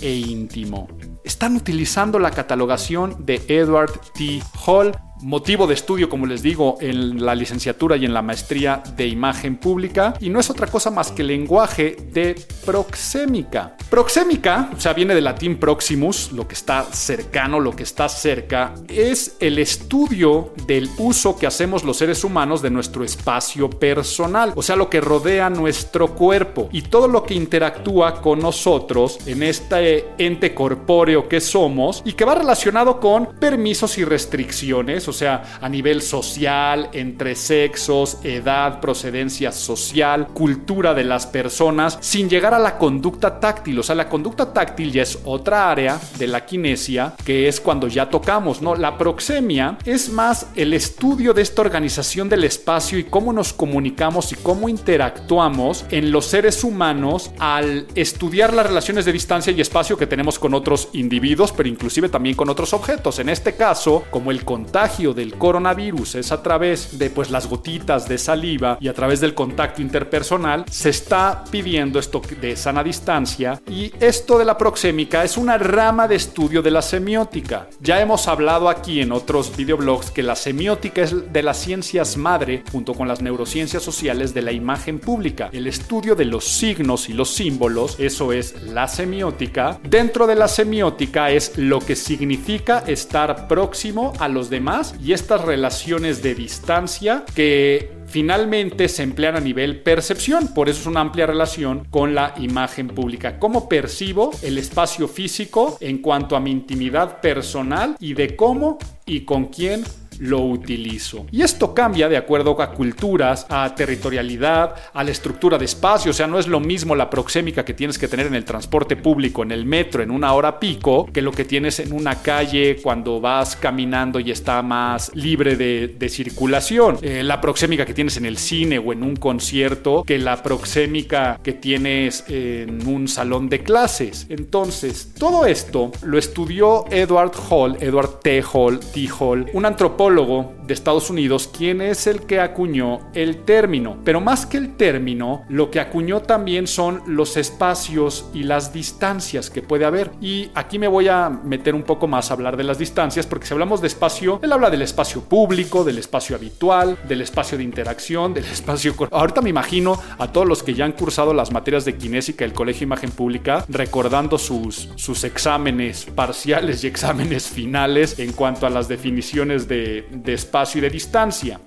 e 0.00 0.12
íntimo. 0.12 0.88
Están 1.24 1.56
utilizando 1.56 2.18
la 2.18 2.30
catalogación 2.30 3.24
de 3.24 3.42
Edward 3.48 3.92
T. 4.14 4.40
Hall 4.66 4.92
motivo 5.20 5.66
de 5.66 5.74
estudio, 5.74 6.08
como 6.08 6.26
les 6.26 6.42
digo, 6.42 6.78
en 6.80 7.24
la 7.24 7.34
licenciatura 7.34 7.96
y 7.96 8.04
en 8.04 8.14
la 8.14 8.22
maestría 8.22 8.82
de 8.96 9.06
imagen 9.06 9.56
pública, 9.56 10.14
y 10.20 10.30
no 10.30 10.40
es 10.40 10.50
otra 10.50 10.66
cosa 10.66 10.90
más 10.90 11.10
que 11.10 11.22
lenguaje 11.22 11.96
de 12.12 12.36
proxémica. 12.64 13.76
Proxémica, 13.90 14.70
o 14.76 14.80
sea, 14.80 14.92
viene 14.92 15.14
del 15.14 15.24
latín 15.24 15.58
proximus, 15.58 16.32
lo 16.32 16.46
que 16.46 16.54
está 16.54 16.84
cercano, 16.92 17.60
lo 17.60 17.74
que 17.74 17.82
está 17.82 18.08
cerca, 18.08 18.74
es 18.88 19.36
el 19.40 19.58
estudio 19.58 20.52
del 20.66 20.88
uso 20.98 21.36
que 21.36 21.46
hacemos 21.46 21.84
los 21.84 21.96
seres 21.96 22.24
humanos 22.24 22.62
de 22.62 22.70
nuestro 22.70 23.04
espacio 23.04 23.70
personal, 23.70 24.52
o 24.54 24.62
sea, 24.62 24.76
lo 24.76 24.90
que 24.90 25.00
rodea 25.00 25.50
nuestro 25.50 26.14
cuerpo. 26.14 26.68
Y 26.72 26.82
todo 26.82 27.08
lo 27.08 27.24
que 27.24 27.34
interactúa 27.34 28.20
con 28.20 28.40
nosotros 28.40 29.18
en 29.26 29.42
este 29.42 30.06
ente 30.18 30.54
corpóreo 30.54 31.28
que 31.28 31.40
somos 31.40 32.02
y 32.04 32.12
que 32.12 32.24
va 32.24 32.34
relacionado 32.34 33.00
con 33.00 33.26
permisos 33.38 33.98
y 33.98 34.04
restricciones 34.04 34.68
o 35.08 35.12
sea, 35.12 35.58
a 35.60 35.68
nivel 35.68 36.02
social, 36.02 36.90
entre 36.92 37.34
sexos, 37.34 38.18
edad, 38.22 38.80
procedencia 38.80 39.52
social, 39.52 40.28
cultura 40.28 40.94
de 40.94 41.04
las 41.04 41.26
personas, 41.26 41.98
sin 42.00 42.28
llegar 42.28 42.54
a 42.54 42.58
la 42.58 42.78
conducta 42.78 43.40
táctil, 43.40 43.77
O 43.80 43.82
sea, 43.82 43.94
la 43.94 44.08
conducta 44.08 44.52
táctil 44.52 44.92
ya 44.92 45.02
es 45.02 45.18
otra 45.24 45.70
área 45.70 46.00
de 46.18 46.26
la 46.26 46.44
kinesia 46.44 47.14
que 47.24 47.48
es 47.48 47.60
cuando 47.60 47.88
ya 47.88 48.08
tocamos, 48.08 48.62
¿no? 48.62 48.74
La 48.74 48.98
proxemia 48.98 49.78
es 49.84 50.10
más 50.10 50.46
el 50.54 50.74
estudio 50.74 51.34
de 51.34 51.42
esta 51.42 51.62
organización 51.62 52.28
del 52.28 52.44
espacio 52.44 52.98
y 52.98 53.04
cómo 53.04 53.32
nos 53.32 53.52
comunicamos 53.52 54.32
y 54.32 54.36
cómo 54.36 54.68
interactuamos 54.68 55.84
en 55.90 56.10
los 56.12 56.26
seres 56.26 56.64
humanos 56.64 57.30
al 57.38 57.86
estudiar 57.94 58.54
las 58.54 58.66
relaciones 58.66 59.04
de 59.04 59.12
distancia 59.12 59.52
y 59.52 59.60
espacio 59.60 59.96
que 59.96 60.06
tenemos 60.06 60.38
con 60.38 60.54
otros 60.54 60.88
individuos, 60.92 61.52
pero 61.52 61.68
inclusive 61.68 62.08
también 62.08 62.34
con 62.34 62.48
otros 62.48 62.72
objetos. 62.72 63.18
En 63.18 63.28
este 63.28 63.54
caso, 63.54 64.04
como 64.10 64.30
el 64.30 64.44
contagio 64.44 65.14
del 65.14 65.34
coronavirus 65.34 66.16
es 66.16 66.32
a 66.32 66.42
través 66.42 66.98
de 66.98 67.10
pues 67.10 67.30
las 67.30 67.46
gotitas 67.46 68.08
de 68.08 68.18
saliva 68.18 68.78
y 68.80 68.88
a 68.88 68.94
través 68.94 69.20
del 69.20 69.34
contacto 69.34 69.82
interpersonal, 69.82 70.64
se 70.70 70.90
está 70.90 71.44
pidiendo 71.50 71.98
esto 71.98 72.20
de 72.40 72.56
sana 72.56 72.82
distancia 72.82 73.60
y 73.70 73.92
esto 74.00 74.38
de 74.38 74.44
la 74.44 74.56
proxémica 74.56 75.24
es 75.24 75.36
una 75.36 75.58
rama 75.58 76.08
de 76.08 76.16
estudio 76.16 76.62
de 76.62 76.70
la 76.70 76.82
semiótica. 76.82 77.68
Ya 77.80 78.00
hemos 78.00 78.28
hablado 78.28 78.68
aquí 78.68 79.00
en 79.00 79.12
otros 79.12 79.56
videoblogs 79.56 80.10
que 80.10 80.22
la 80.22 80.36
semiótica 80.36 81.02
es 81.02 81.32
de 81.32 81.42
las 81.42 81.58
ciencias 81.58 82.16
madre 82.16 82.62
junto 82.70 82.94
con 82.94 83.08
las 83.08 83.20
neurociencias 83.20 83.82
sociales 83.82 84.34
de 84.34 84.42
la 84.42 84.52
imagen 84.52 84.98
pública. 84.98 85.50
El 85.52 85.66
estudio 85.66 86.14
de 86.14 86.24
los 86.24 86.44
signos 86.44 87.08
y 87.08 87.12
los 87.12 87.30
símbolos, 87.30 87.96
eso 87.98 88.32
es 88.32 88.62
la 88.62 88.88
semiótica. 88.88 89.78
Dentro 89.82 90.26
de 90.26 90.34
la 90.34 90.48
semiótica 90.48 91.30
es 91.30 91.56
lo 91.56 91.80
que 91.80 91.96
significa 91.96 92.84
estar 92.86 93.48
próximo 93.48 94.12
a 94.18 94.28
los 94.28 94.50
demás 94.50 94.94
y 95.02 95.12
estas 95.12 95.42
relaciones 95.42 96.22
de 96.22 96.34
distancia 96.34 97.24
que 97.34 97.97
finalmente 98.08 98.88
se 98.88 99.02
emplean 99.02 99.36
a 99.36 99.40
nivel 99.40 99.80
percepción, 99.80 100.54
por 100.54 100.68
eso 100.68 100.80
es 100.80 100.86
una 100.86 101.00
amplia 101.00 101.26
relación 101.26 101.86
con 101.90 102.14
la 102.14 102.34
imagen 102.38 102.88
pública. 102.88 103.38
¿Cómo 103.38 103.68
percibo 103.68 104.30
el 104.42 104.58
espacio 104.58 105.06
físico 105.08 105.76
en 105.80 105.98
cuanto 105.98 106.34
a 106.34 106.40
mi 106.40 106.50
intimidad 106.50 107.20
personal 107.20 107.96
y 108.00 108.14
de 108.14 108.34
cómo 108.34 108.78
y 109.06 109.20
con 109.20 109.46
quién 109.46 109.84
lo 110.18 110.40
utilizo. 110.40 111.26
Y 111.30 111.42
esto 111.42 111.74
cambia 111.74 112.08
de 112.08 112.16
acuerdo 112.16 112.60
a 112.60 112.72
culturas, 112.72 113.46
a 113.48 113.74
territorialidad, 113.74 114.74
a 114.92 115.04
la 115.04 115.10
estructura 115.10 115.58
de 115.58 115.64
espacio. 115.64 116.10
O 116.10 116.14
sea, 116.14 116.26
no 116.26 116.38
es 116.38 116.46
lo 116.46 116.60
mismo 116.60 116.94
la 116.94 117.10
proxémica 117.10 117.64
que 117.64 117.74
tienes 117.74 117.98
que 117.98 118.08
tener 118.08 118.26
en 118.26 118.34
el 118.34 118.44
transporte 118.44 118.96
público, 118.96 119.42
en 119.42 119.52
el 119.52 119.64
metro, 119.64 120.02
en 120.02 120.10
una 120.10 120.32
hora 120.32 120.58
pico, 120.58 121.08
que 121.12 121.22
lo 121.22 121.32
que 121.32 121.44
tienes 121.44 121.78
en 121.80 121.92
una 121.92 122.22
calle 122.22 122.78
cuando 122.82 123.20
vas 123.20 123.56
caminando 123.56 124.20
y 124.20 124.30
está 124.30 124.62
más 124.62 125.10
libre 125.14 125.56
de, 125.56 126.08
circulación. 126.08 126.98
Eh, 127.02 127.22
la 127.22 127.38
proxémica 127.38 127.84
que 127.84 127.92
tienes 127.92 128.16
en 128.16 128.24
el 128.24 128.38
cine 128.38 128.78
o 128.78 128.94
en 128.94 129.02
un 129.02 129.14
concierto, 129.14 130.04
que 130.04 130.18
la 130.18 130.42
proxémica 130.42 131.38
que 131.42 131.52
tienes 131.52 132.24
en 132.28 132.86
un 132.86 133.08
salón 133.08 133.50
de 133.50 133.62
clases. 133.62 134.26
Entonces, 134.30 135.12
todo 135.18 135.44
esto 135.44 135.92
lo 136.02 136.16
estudió 136.16 136.86
Edward 136.90 137.32
Hall, 137.50 137.76
Edward 137.80 138.20
T. 138.20 138.42
Hall, 138.52 138.80
T. 138.80 139.08
Hall, 139.18 139.46
un 139.52 139.66
antropólogo 139.66 140.07
de 140.08 140.74
Estados 140.74 141.10
Unidos 141.10 141.48
quien 141.48 141.82
es 141.82 142.06
el 142.06 142.20
que 142.20 142.40
acuñó 142.40 143.00
el 143.12 143.44
término. 143.44 143.98
Pero 144.04 144.20
más 144.20 144.46
que 144.46 144.56
el 144.56 144.76
término, 144.76 145.44
lo 145.48 145.70
que 145.70 145.80
acuñó 145.80 146.20
también 146.22 146.66
son 146.66 147.02
los 147.06 147.36
espacios 147.36 148.30
y 148.32 148.44
las 148.44 148.72
distancias 148.72 149.50
que 149.50 149.60
puede 149.60 149.84
haber. 149.84 150.10
Y 150.20 150.50
aquí 150.54 150.78
me 150.78 150.88
voy 150.88 151.08
a 151.08 151.28
meter 151.28 151.74
un 151.74 151.82
poco 151.82 152.06
más 152.06 152.30
a 152.30 152.34
hablar 152.34 152.56
de 152.56 152.64
las 152.64 152.78
distancias, 152.78 153.26
porque 153.26 153.46
si 153.46 153.52
hablamos 153.52 153.80
de 153.80 153.88
espacio, 153.88 154.40
él 154.42 154.52
habla 154.52 154.70
del 154.70 154.82
espacio 154.82 155.22
público, 155.22 155.84
del 155.84 155.98
espacio 155.98 156.36
habitual, 156.36 156.98
del 157.06 157.20
espacio 157.20 157.58
de 157.58 157.64
interacción, 157.64 158.32
del 158.32 158.44
espacio... 158.44 158.94
Ahorita 159.10 159.42
me 159.42 159.50
imagino 159.50 160.00
a 160.18 160.32
todos 160.32 160.46
los 160.46 160.62
que 160.62 160.74
ya 160.74 160.84
han 160.84 160.92
cursado 160.92 161.34
las 161.34 161.52
materias 161.52 161.84
de 161.84 161.96
kinésica 161.96 162.44
del 162.44 162.54
Colegio 162.54 162.84
Imagen 162.84 163.10
Pública 163.10 163.64
recordando 163.68 164.38
sus, 164.38 164.88
sus 164.96 165.24
exámenes 165.24 166.06
parciales 166.06 166.82
y 166.82 166.86
exámenes 166.86 167.48
finales 167.48 168.18
en 168.18 168.32
cuanto 168.32 168.66
a 168.66 168.70
las 168.70 168.88
definiciones 168.88 169.68
de 169.68 169.97
de, 170.10 170.34
espacio 170.34 170.78
y 170.78 170.82
de 170.82 170.90
distancia. 170.90 171.60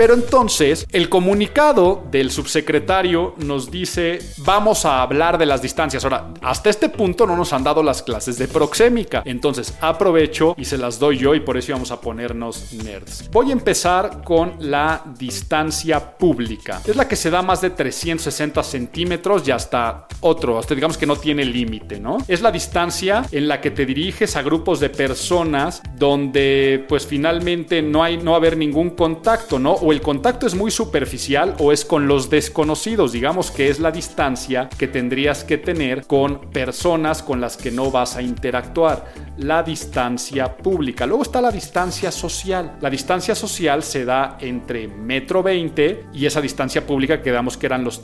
Pero 0.00 0.14
entonces 0.14 0.86
el 0.92 1.10
comunicado 1.10 2.06
del 2.10 2.30
subsecretario 2.30 3.34
nos 3.36 3.70
dice, 3.70 4.18
vamos 4.38 4.86
a 4.86 5.02
hablar 5.02 5.36
de 5.36 5.44
las 5.44 5.60
distancias. 5.60 6.02
Ahora, 6.04 6.32
hasta 6.40 6.70
este 6.70 6.88
punto 6.88 7.26
no 7.26 7.36
nos 7.36 7.52
han 7.52 7.64
dado 7.64 7.82
las 7.82 8.02
clases 8.02 8.38
de 8.38 8.48
proxémica. 8.48 9.20
Entonces 9.26 9.74
aprovecho 9.78 10.54
y 10.56 10.64
se 10.64 10.78
las 10.78 10.98
doy 10.98 11.18
yo 11.18 11.34
y 11.34 11.40
por 11.40 11.58
eso 11.58 11.74
vamos 11.74 11.90
a 11.90 12.00
ponernos 12.00 12.72
nerds. 12.72 13.28
Voy 13.30 13.50
a 13.50 13.52
empezar 13.52 14.22
con 14.24 14.54
la 14.58 15.02
distancia 15.18 16.16
pública. 16.16 16.80
Es 16.86 16.96
la 16.96 17.06
que 17.06 17.16
se 17.16 17.28
da 17.28 17.42
más 17.42 17.60
de 17.60 17.68
360 17.68 18.62
centímetros 18.62 19.46
y 19.46 19.50
hasta 19.50 20.08
otro, 20.20 20.58
hasta 20.58 20.74
digamos 20.74 20.96
que 20.96 21.04
no 21.04 21.16
tiene 21.16 21.44
límite, 21.44 22.00
¿no? 22.00 22.16
Es 22.26 22.40
la 22.40 22.50
distancia 22.50 23.26
en 23.32 23.48
la 23.48 23.60
que 23.60 23.70
te 23.70 23.84
diriges 23.84 24.34
a 24.36 24.40
grupos 24.40 24.80
de 24.80 24.88
personas 24.88 25.82
donde 25.98 26.86
pues 26.88 27.06
finalmente 27.06 27.82
no 27.82 28.02
hay, 28.02 28.16
no 28.16 28.34
haber 28.34 28.56
ningún 28.56 28.88
contacto, 28.96 29.58
¿no? 29.58 29.89
El 29.92 30.00
contacto 30.00 30.46
es 30.46 30.54
muy 30.54 30.70
superficial 30.70 31.54
o 31.58 31.72
es 31.72 31.84
con 31.84 32.06
los 32.06 32.30
desconocidos, 32.30 33.12
digamos 33.12 33.50
que 33.50 33.68
es 33.68 33.80
la 33.80 33.90
distancia 33.90 34.68
que 34.68 34.88
tendrías 34.88 35.44
que 35.44 35.58
tener 35.58 36.06
con 36.06 36.50
personas 36.50 37.22
con 37.22 37.40
las 37.40 37.56
que 37.56 37.70
no 37.70 37.90
vas 37.90 38.16
a 38.16 38.22
interactuar, 38.22 39.12
la 39.36 39.62
distancia 39.62 40.56
pública. 40.56 41.06
Luego 41.06 41.22
está 41.22 41.40
la 41.40 41.50
distancia 41.50 42.10
social. 42.10 42.76
La 42.80 42.90
distancia 42.90 43.34
social 43.34 43.82
se 43.82 44.04
da 44.04 44.36
entre 44.40 44.88
metro 44.88 45.42
20 45.42 46.06
y 46.12 46.26
esa 46.26 46.40
distancia 46.40 46.86
pública 46.86 47.22
que 47.22 47.30
damos 47.30 47.56
que 47.56 47.66
eran 47.66 47.84
los, 47.84 48.02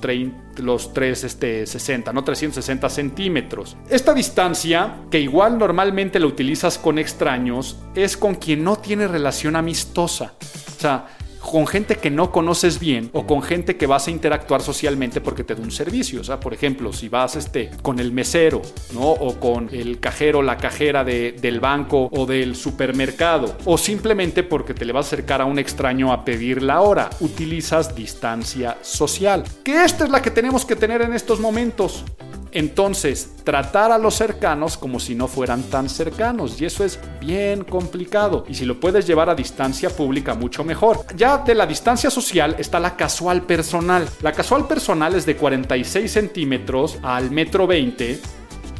los 0.56 0.92
3, 0.92 1.24
este, 1.24 1.66
60, 1.66 2.12
¿no? 2.12 2.24
360 2.24 2.88
centímetros. 2.88 3.76
Esta 3.90 4.14
distancia, 4.14 4.96
que 5.10 5.20
igual 5.20 5.58
normalmente 5.58 6.18
la 6.18 6.26
utilizas 6.26 6.78
con 6.78 6.98
extraños, 6.98 7.78
es 7.94 8.16
con 8.16 8.34
quien 8.34 8.64
no 8.64 8.76
tiene 8.76 9.08
relación 9.08 9.56
amistosa. 9.56 10.34
O 10.76 10.80
sea, 10.80 11.06
con 11.50 11.66
gente 11.66 11.96
que 11.96 12.10
no 12.10 12.32
conoces 12.32 12.80
bien 12.80 13.10
o 13.12 13.26
con 13.26 13.42
gente 13.42 13.76
que 13.76 13.86
vas 13.86 14.08
a 14.08 14.10
interactuar 14.10 14.62
socialmente 14.62 15.20
porque 15.20 15.44
te 15.44 15.54
da 15.54 15.62
un 15.62 15.70
servicio. 15.70 16.20
O 16.20 16.24
sea, 16.24 16.40
por 16.40 16.52
ejemplo, 16.52 16.92
si 16.92 17.08
vas 17.08 17.36
este, 17.36 17.70
con 17.82 17.98
el 18.00 18.12
mesero, 18.12 18.62
¿no? 18.92 19.10
O 19.10 19.38
con 19.38 19.68
el 19.72 20.00
cajero, 20.00 20.42
la 20.42 20.56
cajera 20.56 21.04
del 21.04 21.60
banco 21.60 22.08
o 22.12 22.26
del 22.26 22.56
supermercado. 22.56 23.56
O 23.64 23.78
simplemente 23.78 24.42
porque 24.42 24.74
te 24.74 24.84
le 24.84 24.92
vas 24.92 25.06
a 25.06 25.08
acercar 25.08 25.40
a 25.40 25.44
un 25.44 25.58
extraño 25.58 26.12
a 26.12 26.24
pedir 26.24 26.62
la 26.62 26.80
hora. 26.80 27.10
Utilizas 27.20 27.94
distancia 27.94 28.76
social. 28.82 29.44
Que 29.64 29.84
esta 29.84 30.04
es 30.04 30.10
la 30.10 30.22
que 30.22 30.30
tenemos 30.30 30.64
que 30.64 30.76
tener 30.76 31.02
en 31.02 31.12
estos 31.12 31.40
momentos. 31.40 32.04
Entonces, 32.52 33.30
tratar 33.44 33.92
a 33.92 33.98
los 33.98 34.14
cercanos 34.14 34.76
como 34.76 34.98
si 34.98 35.14
no 35.14 35.28
fueran 35.28 35.62
tan 35.64 35.88
cercanos. 35.88 36.60
Y 36.60 36.64
eso 36.64 36.84
es 36.84 36.98
bien 37.20 37.64
complicado. 37.64 38.44
Y 38.48 38.54
si 38.54 38.64
lo 38.64 38.80
puedes 38.80 39.06
llevar 39.06 39.30
a 39.30 39.34
distancia 39.34 39.90
pública, 39.90 40.34
mucho 40.34 40.64
mejor. 40.64 41.04
Ya 41.16 41.38
de 41.38 41.54
la 41.54 41.66
distancia 41.66 42.10
social 42.10 42.56
está 42.58 42.80
la 42.80 42.96
casual 42.96 43.42
personal. 43.42 44.08
La 44.22 44.32
casual 44.32 44.66
personal 44.66 45.14
es 45.14 45.26
de 45.26 45.36
46 45.36 46.10
centímetros 46.10 46.98
al 47.02 47.30
metro 47.30 47.66
20. 47.66 48.20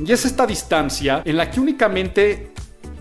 Y 0.04 0.12
es 0.12 0.25
esta 0.25 0.46
distancia 0.46 1.23
en 1.25 1.37
la 1.37 1.50
que 1.50 1.61
únicamente 1.61 2.52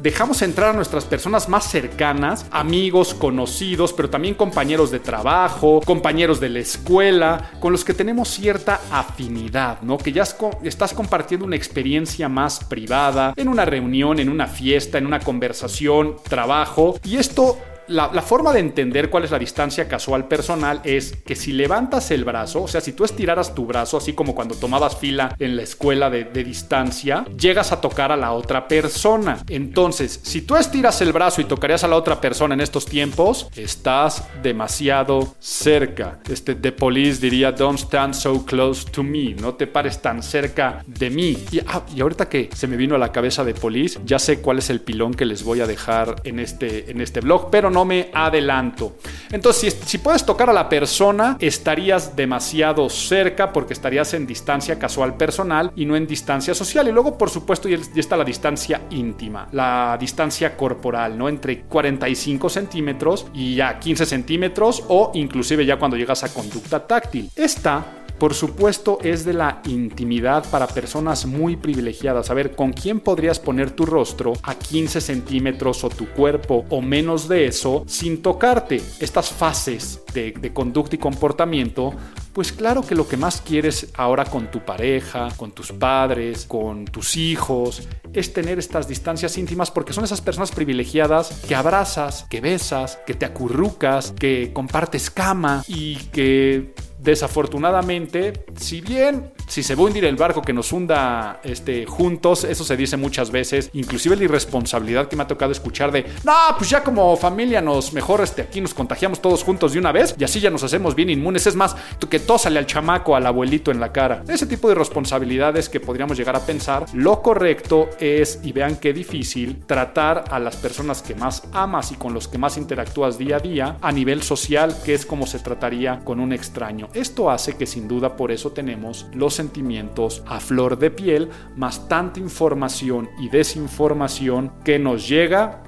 dejamos 0.05 0.43
entrar 0.43 0.69
a 0.69 0.73
nuestras 0.73 1.03
personas 1.03 1.49
más 1.49 1.67
cercanas, 1.67 2.45
amigos, 2.51 3.15
conocidos, 3.15 3.91
pero 3.91 4.07
también 4.07 4.35
compañeros 4.35 4.91
de 4.91 4.99
trabajo, 4.99 5.81
compañeros 5.83 6.39
de 6.39 6.49
la 6.49 6.59
escuela, 6.59 7.49
con 7.59 7.71
los 7.71 7.83
que 7.83 7.95
tenemos 7.95 8.29
cierta 8.29 8.81
afinidad, 8.91 9.81
¿no? 9.81 9.97
Que 9.97 10.11
ya 10.11 10.23
estás 10.61 10.93
compartiendo 10.93 11.43
una 11.43 11.55
experiencia 11.55 12.29
más 12.29 12.63
privada, 12.63 13.33
en 13.35 13.47
una 13.47 13.65
reunión, 13.65 14.19
en 14.19 14.29
una 14.29 14.45
fiesta, 14.45 14.99
en 14.99 15.07
una 15.07 15.21
conversación, 15.21 16.17
trabajo, 16.29 16.99
y 17.03 17.17
esto 17.17 17.57
la, 17.87 18.21
forma 18.21 18.53
de 18.53 18.59
entender 18.59 19.09
cuál 19.09 19.23
es 19.23 19.31
la 19.31 19.39
distancia 19.39 19.87
casual 19.87 20.27
personal 20.27 20.81
es 20.83 21.13
que 21.25 21.35
si 21.35 21.51
levantas 21.51 22.11
el 22.11 22.23
brazo, 22.23 22.63
o 22.63 22.67
sea, 22.67 22.81
si 22.81 22.93
tú 22.93 23.03
estiraras 23.03 23.53
tu 23.53 23.65
brazo, 23.65 23.97
así 23.97 24.13
como 24.13 24.33
cuando 24.33 24.55
tomabas 24.55 24.97
fila 24.97 25.35
en 25.39 25.55
la 25.55 25.63
escuela 25.63 26.09
de, 26.09 26.25
distancia, 26.45 27.25
llegas 27.37 27.71
a 27.71 27.81
tocar 27.81 28.11
a 28.11 28.17
la 28.17 28.31
otra 28.31 28.67
persona. 28.67 29.39
Entonces, 29.49 30.19
si 30.23 30.41
tú 30.41 30.55
estiras 30.55 31.01
el 31.01 31.11
brazo 31.11 31.41
y 31.41 31.45
tocarías 31.45 31.83
a 31.83 31.87
la 31.87 31.95
otra 31.95 32.21
persona 32.21 32.53
en 32.53 32.61
estos 32.61 32.85
tiempos, 32.85 33.47
estás 33.55 34.23
demasiado 34.43 35.35
cerca. 35.39 36.19
Este, 36.29 36.55
The 36.55 36.71
Police 36.71 37.19
diría, 37.21 37.51
don't 37.51 37.79
stand 37.79 38.13
so 38.13 38.45
close 38.45 38.85
to 38.91 39.03
me, 39.03 39.33
no 39.33 39.55
te 39.55 39.67
pares 39.67 40.01
tan 40.01 40.21
cerca 40.21 40.83
de 40.85 41.09
mí. 41.09 41.37
Y, 41.51 41.59
ah, 41.59 41.83
ahorita 41.99 42.29
que 42.29 42.49
se 42.53 42.67
me 42.67 42.77
vino 42.77 42.95
a 42.95 42.99
la 42.99 43.11
cabeza 43.11 43.43
de 43.43 43.53
Police, 43.53 43.99
ya 44.05 44.19
sé 44.19 44.41
cuál 44.41 44.59
es 44.59 44.69
el 44.69 44.81
pilón 44.81 45.13
que 45.13 45.25
les 45.25 45.43
voy 45.43 45.61
a 45.61 45.67
dejar 45.67 46.15
en 46.23 46.39
este, 46.39 46.91
en 46.91 47.01
este 47.01 47.21
blog, 47.21 47.49
pero 47.49 47.71
no 47.75 47.83
me 47.83 48.09
adelanto. 48.13 48.95
Entonces, 49.33 49.77
si, 49.85 49.97
puedes 49.97 50.25
tocar 50.25 50.49
a 50.49 50.53
la 50.53 50.69
persona, 50.69 51.35
estarías 51.41 52.15
demasiado 52.15 52.89
cerca 52.89 53.51
porque 53.51 53.73
estarías 53.73 54.13
en 54.13 54.25
distancia 54.25 54.79
casual 54.79 55.17
personal 55.17 55.73
y 55.75 55.85
no 55.85 55.97
en 55.97 56.07
distancia 56.07 56.55
social. 56.55 56.87
Y 56.87 56.93
luego, 56.93 57.17
por 57.17 57.29
supuesto, 57.29 57.67
ya 57.67 57.77
está 57.97 58.15
la 58.15 58.23
distancia 58.23 58.83
íntima, 58.91 59.49
la 59.51 59.97
distancia 59.99 60.55
corporal, 60.55 61.17
¿no? 61.17 61.27
Entre 61.27 61.63
45 61.63 62.49
centímetros 62.49 63.25
y 63.33 63.55
ya 63.55 63.77
15 63.77 64.05
centímetros 64.05 64.81
o 64.87 65.11
inclusive 65.13 65.65
ya 65.65 65.77
cuando 65.77 65.97
llegas 65.97 66.23
a 66.23 66.33
conducta 66.33 66.87
táctil. 66.87 67.29
Esta 67.35 68.04
Por 68.19 68.33
supuesto 68.33 68.99
es 69.01 69.25
de 69.25 69.33
la 69.33 69.61
intimidad 69.65 70.49
para 70.49 70.67
personas 70.67 71.25
muy 71.25 71.57
privilegiadas. 71.57 72.29
A 72.29 72.33
ver, 72.33 72.55
¿con 72.55 72.71
quién 72.71 72.99
podrías 72.99 73.39
poner 73.39 73.71
tu 73.71 73.85
rostro 73.85 74.33
a 74.43 74.55
15 74.55 75.01
centímetros 75.01 75.83
o 75.83 75.89
tu 75.89 76.07
cuerpo 76.07 76.65
o 76.69 76.81
menos 76.81 77.27
de 77.27 77.47
eso 77.47 77.83
sin 77.87 78.21
tocarte? 78.21 78.81
Estas 78.99 79.29
fases 79.29 80.01
de, 80.13 80.31
de 80.31 80.53
conducta 80.53 80.95
y 80.95 80.99
comportamiento 80.99 81.93
pues 82.35 82.51
claro 82.51 82.85
que 82.85 82.95
lo 82.95 83.07
que 83.07 83.15
más 83.15 83.39
quieres 83.39 83.93
ahora 83.95 84.25
con 84.25 84.51
tu 84.51 84.59
pareja, 84.59 85.29
con 85.37 85.53
tus 85.53 85.71
padres, 85.71 86.45
con 86.45 86.83
tus 86.83 87.15
hijos, 87.15 87.87
es 88.11 88.33
tener 88.33 88.59
estas 88.59 88.89
distancias 88.89 89.37
íntimas 89.37 89.71
porque 89.71 89.93
son 89.93 90.03
esas 90.03 90.19
personas 90.19 90.51
privilegiadas 90.51 91.29
que 91.47 91.55
abrazas, 91.55 92.25
que 92.29 92.41
besas, 92.41 92.99
que 93.07 93.13
te 93.13 93.25
acurrucas, 93.25 94.11
que 94.11 94.51
compartes 94.51 95.09
cama 95.09 95.63
y 95.69 95.95
que 96.11 96.73
desafortunadamente, 96.99 98.45
si 98.55 98.81
bien 98.81 99.31
si 99.47 99.63
se 99.63 99.75
va 99.75 99.83
a 99.83 99.85
hundir 99.85 100.05
el 100.05 100.15
barco 100.15 100.41
que 100.41 100.53
nos 100.53 100.71
hunda 100.71 101.39
este, 101.43 101.85
juntos, 101.85 102.43
eso 102.43 102.63
se 102.63 102.77
dice 102.77 102.97
muchas 102.97 103.31
veces, 103.31 103.69
inclusive 103.73 104.15
la 104.15 104.23
irresponsabilidad 104.23 105.07
que 105.07 105.15
me 105.15 105.23
ha 105.23 105.27
tocado 105.27 105.51
escuchar 105.51 105.91
de, 105.91 106.05
no, 106.23 106.33
pues 106.57 106.69
ya 106.69 106.83
como 106.83 107.15
familia 107.17 107.61
nos 107.61 107.93
mejor 107.93 108.21
este, 108.21 108.41
aquí 108.41 108.61
nos 108.61 108.73
contagiamos 108.73 109.21
todos 109.21 109.43
juntos 109.43 109.73
de 109.73 109.79
una 109.79 109.91
vez 109.91 110.15
y 110.17 110.23
así 110.23 110.39
ya 110.39 110.49
nos 110.49 110.63
hacemos 110.63 110.95
bien 110.95 111.09
inmunes, 111.09 111.47
es 111.47 111.55
más, 111.55 111.75
que 112.09 112.19
todo 112.19 112.37
sale 112.37 112.59
al 112.59 112.67
chamaco, 112.67 113.15
al 113.15 113.25
abuelito 113.25 113.71
en 113.71 113.79
la 113.79 113.91
cara. 113.91 114.23
Ese 114.27 114.45
tipo 114.45 114.69
de 114.69 114.75
responsabilidades 114.75 115.69
que 115.69 115.79
podríamos 115.79 116.17
llegar 116.17 116.35
a 116.35 116.45
pensar, 116.45 116.85
lo 116.93 117.21
correcto 117.21 117.89
es, 117.99 118.39
y 118.43 118.51
vean 118.51 118.77
qué 118.77 118.93
difícil, 118.93 119.63
tratar 119.65 120.25
a 120.29 120.39
las 120.39 120.55
personas 120.55 121.01
que 121.01 121.15
más 121.15 121.43
amas 121.51 121.91
y 121.91 121.95
con 121.95 122.13
los 122.13 122.27
que 122.27 122.37
más 122.37 122.57
interactúas 122.57 123.17
día 123.17 123.37
a 123.37 123.39
día 123.39 123.77
a 123.81 123.91
nivel 123.91 124.21
social, 124.21 124.75
que 124.83 124.93
es 124.93 125.05
como 125.05 125.27
se 125.27 125.39
trataría 125.39 126.01
con 126.03 126.19
un 126.19 126.33
extraño. 126.33 126.89
Esto 126.93 127.29
hace 127.29 127.57
que 127.57 127.65
sin 127.65 127.87
duda 127.87 128.15
por 128.15 128.31
eso 128.31 128.51
tenemos 128.51 129.07
los 129.13 129.34
sentimientos 129.35 130.23
a 130.25 130.39
flor 130.39 130.79
de 130.79 130.91
piel, 130.91 131.29
más 131.55 131.87
tanta 131.87 132.19
información 132.19 133.09
y 133.19 133.29
desinformación 133.29 134.53
que 134.63 134.79
nos 134.79 135.07
llega 135.07 135.64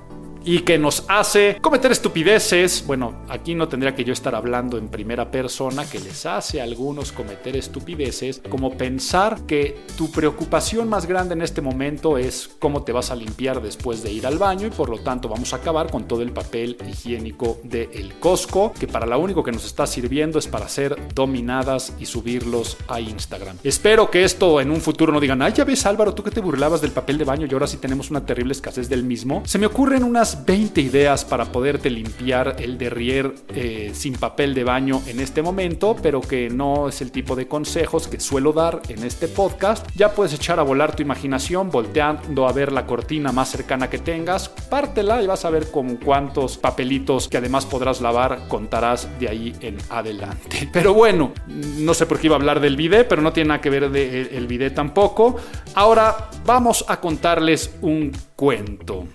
y 0.47 0.59
que 0.59 0.77
nos 0.77 1.03
hace 1.09 1.57
cometer 1.61 1.91
estupideces. 1.91 2.85
Bueno, 2.87 3.25
aquí 3.27 3.53
no 3.53 3.67
tendría 3.67 3.93
que 3.93 4.05
yo 4.05 4.13
estar 4.13 4.33
hablando 4.33 4.77
en 4.77 4.87
primera 4.87 5.29
persona, 5.29 5.83
que 5.85 5.99
les 5.99 6.25
hace 6.25 6.61
a 6.61 6.63
algunos 6.63 7.11
cometer 7.11 7.57
estupideces, 7.57 8.41
como 8.49 8.77
pensar 8.77 9.41
que 9.45 9.77
tu 9.97 10.09
preocupación 10.09 10.87
más 10.87 11.05
grande 11.05 11.33
en 11.33 11.41
este 11.41 11.59
momento 11.59 12.17
es 12.17 12.49
cómo 12.59 12.83
te 12.83 12.93
vas 12.93 13.11
a 13.11 13.15
limpiar 13.17 13.61
después 13.61 14.01
de 14.03 14.13
ir 14.13 14.25
al 14.25 14.37
baño 14.37 14.67
y 14.67 14.69
por 14.69 14.87
lo 14.87 14.99
tanto 14.99 15.27
vamos 15.27 15.51
a 15.51 15.57
acabar 15.57 15.91
con 15.91 16.07
todo 16.07 16.21
el 16.21 16.31
papel 16.31 16.77
higiénico 16.87 17.59
del 17.63 17.89
el 17.91 18.13
Costco, 18.13 18.71
que 18.71 18.87
para 18.87 19.05
lo 19.05 19.19
único 19.19 19.43
que 19.43 19.51
nos 19.51 19.65
está 19.65 19.85
sirviendo 19.85 20.39
es 20.39 20.47
para 20.47 20.69
ser 20.69 20.95
dominadas 21.13 21.93
y 21.99 22.05
subirlos 22.05 22.77
a 22.87 23.01
Instagram. 23.01 23.57
Espero 23.65 24.09
que 24.09 24.23
esto 24.23 24.61
en 24.61 24.71
un 24.71 24.79
futuro 24.79 25.11
no 25.11 25.19
digan, 25.19 25.41
ay, 25.41 25.51
ya 25.51 25.65
ves 25.65 25.85
Álvaro, 25.85 26.13
tú 26.13 26.23
que 26.23 26.31
te 26.31 26.39
burlabas 26.39 26.79
del 26.79 26.91
papel 26.91 27.17
de 27.17 27.25
baño 27.25 27.47
y 27.49 27.53
ahora 27.53 27.67
sí 27.67 27.75
tenemos 27.75 28.09
una 28.11 28.25
terrible 28.25 28.53
escasez 28.53 28.87
del 28.87 29.03
mismo. 29.03 29.43
Se 29.45 29.59
me 29.59 29.65
ocurren 29.65 30.05
unas 30.05 30.36
20 30.45 30.81
ideas 30.81 31.25
para 31.25 31.45
poderte 31.45 31.89
limpiar 31.89 32.55
el 32.59 32.77
derrier 32.77 33.33
eh, 33.49 33.91
sin 33.93 34.13
papel 34.13 34.53
de 34.53 34.63
baño 34.63 35.01
en 35.07 35.19
este 35.19 35.41
momento, 35.41 35.95
pero 36.01 36.21
que 36.21 36.49
no 36.49 36.89
es 36.89 37.01
el 37.01 37.11
tipo 37.11 37.35
de 37.35 37.47
consejos 37.47 38.07
que 38.07 38.19
suelo 38.19 38.53
dar 38.53 38.81
en 38.89 39.03
este 39.03 39.27
podcast. 39.27 39.87
Ya 39.95 40.13
puedes 40.13 40.33
echar 40.33 40.59
a 40.59 40.63
volar 40.63 40.95
tu 40.95 41.01
imaginación 41.01 41.69
volteando 41.69 42.47
a 42.47 42.53
ver 42.53 42.71
la 42.71 42.85
cortina 42.85 43.31
más 43.31 43.49
cercana 43.49 43.89
que 43.89 43.99
tengas, 43.99 44.49
pártela 44.49 45.21
y 45.21 45.27
vas 45.27 45.45
a 45.45 45.49
ver 45.49 45.71
con 45.71 45.97
cuántos 45.97 46.57
papelitos 46.57 47.27
que 47.27 47.37
además 47.37 47.65
podrás 47.65 48.01
lavar 48.01 48.47
contarás 48.47 49.07
de 49.19 49.29
ahí 49.29 49.55
en 49.61 49.77
adelante. 49.89 50.69
Pero 50.73 50.93
bueno, 50.93 51.31
no 51.47 51.93
sé 51.93 52.05
por 52.05 52.19
qué 52.19 52.27
iba 52.27 52.35
a 52.35 52.39
hablar 52.39 52.59
del 52.59 52.75
bidet, 52.75 53.07
pero 53.07 53.21
no 53.21 53.33
tiene 53.33 53.49
nada 53.49 53.61
que 53.61 53.69
ver 53.69 53.89
del 53.89 54.29
el 54.31 54.47
bidet 54.47 54.73
tampoco. 54.73 55.37
Ahora 55.75 56.29
vamos 56.45 56.85
a 56.87 56.99
contarles 56.99 57.75
un 57.81 58.11
cuento. 58.35 59.07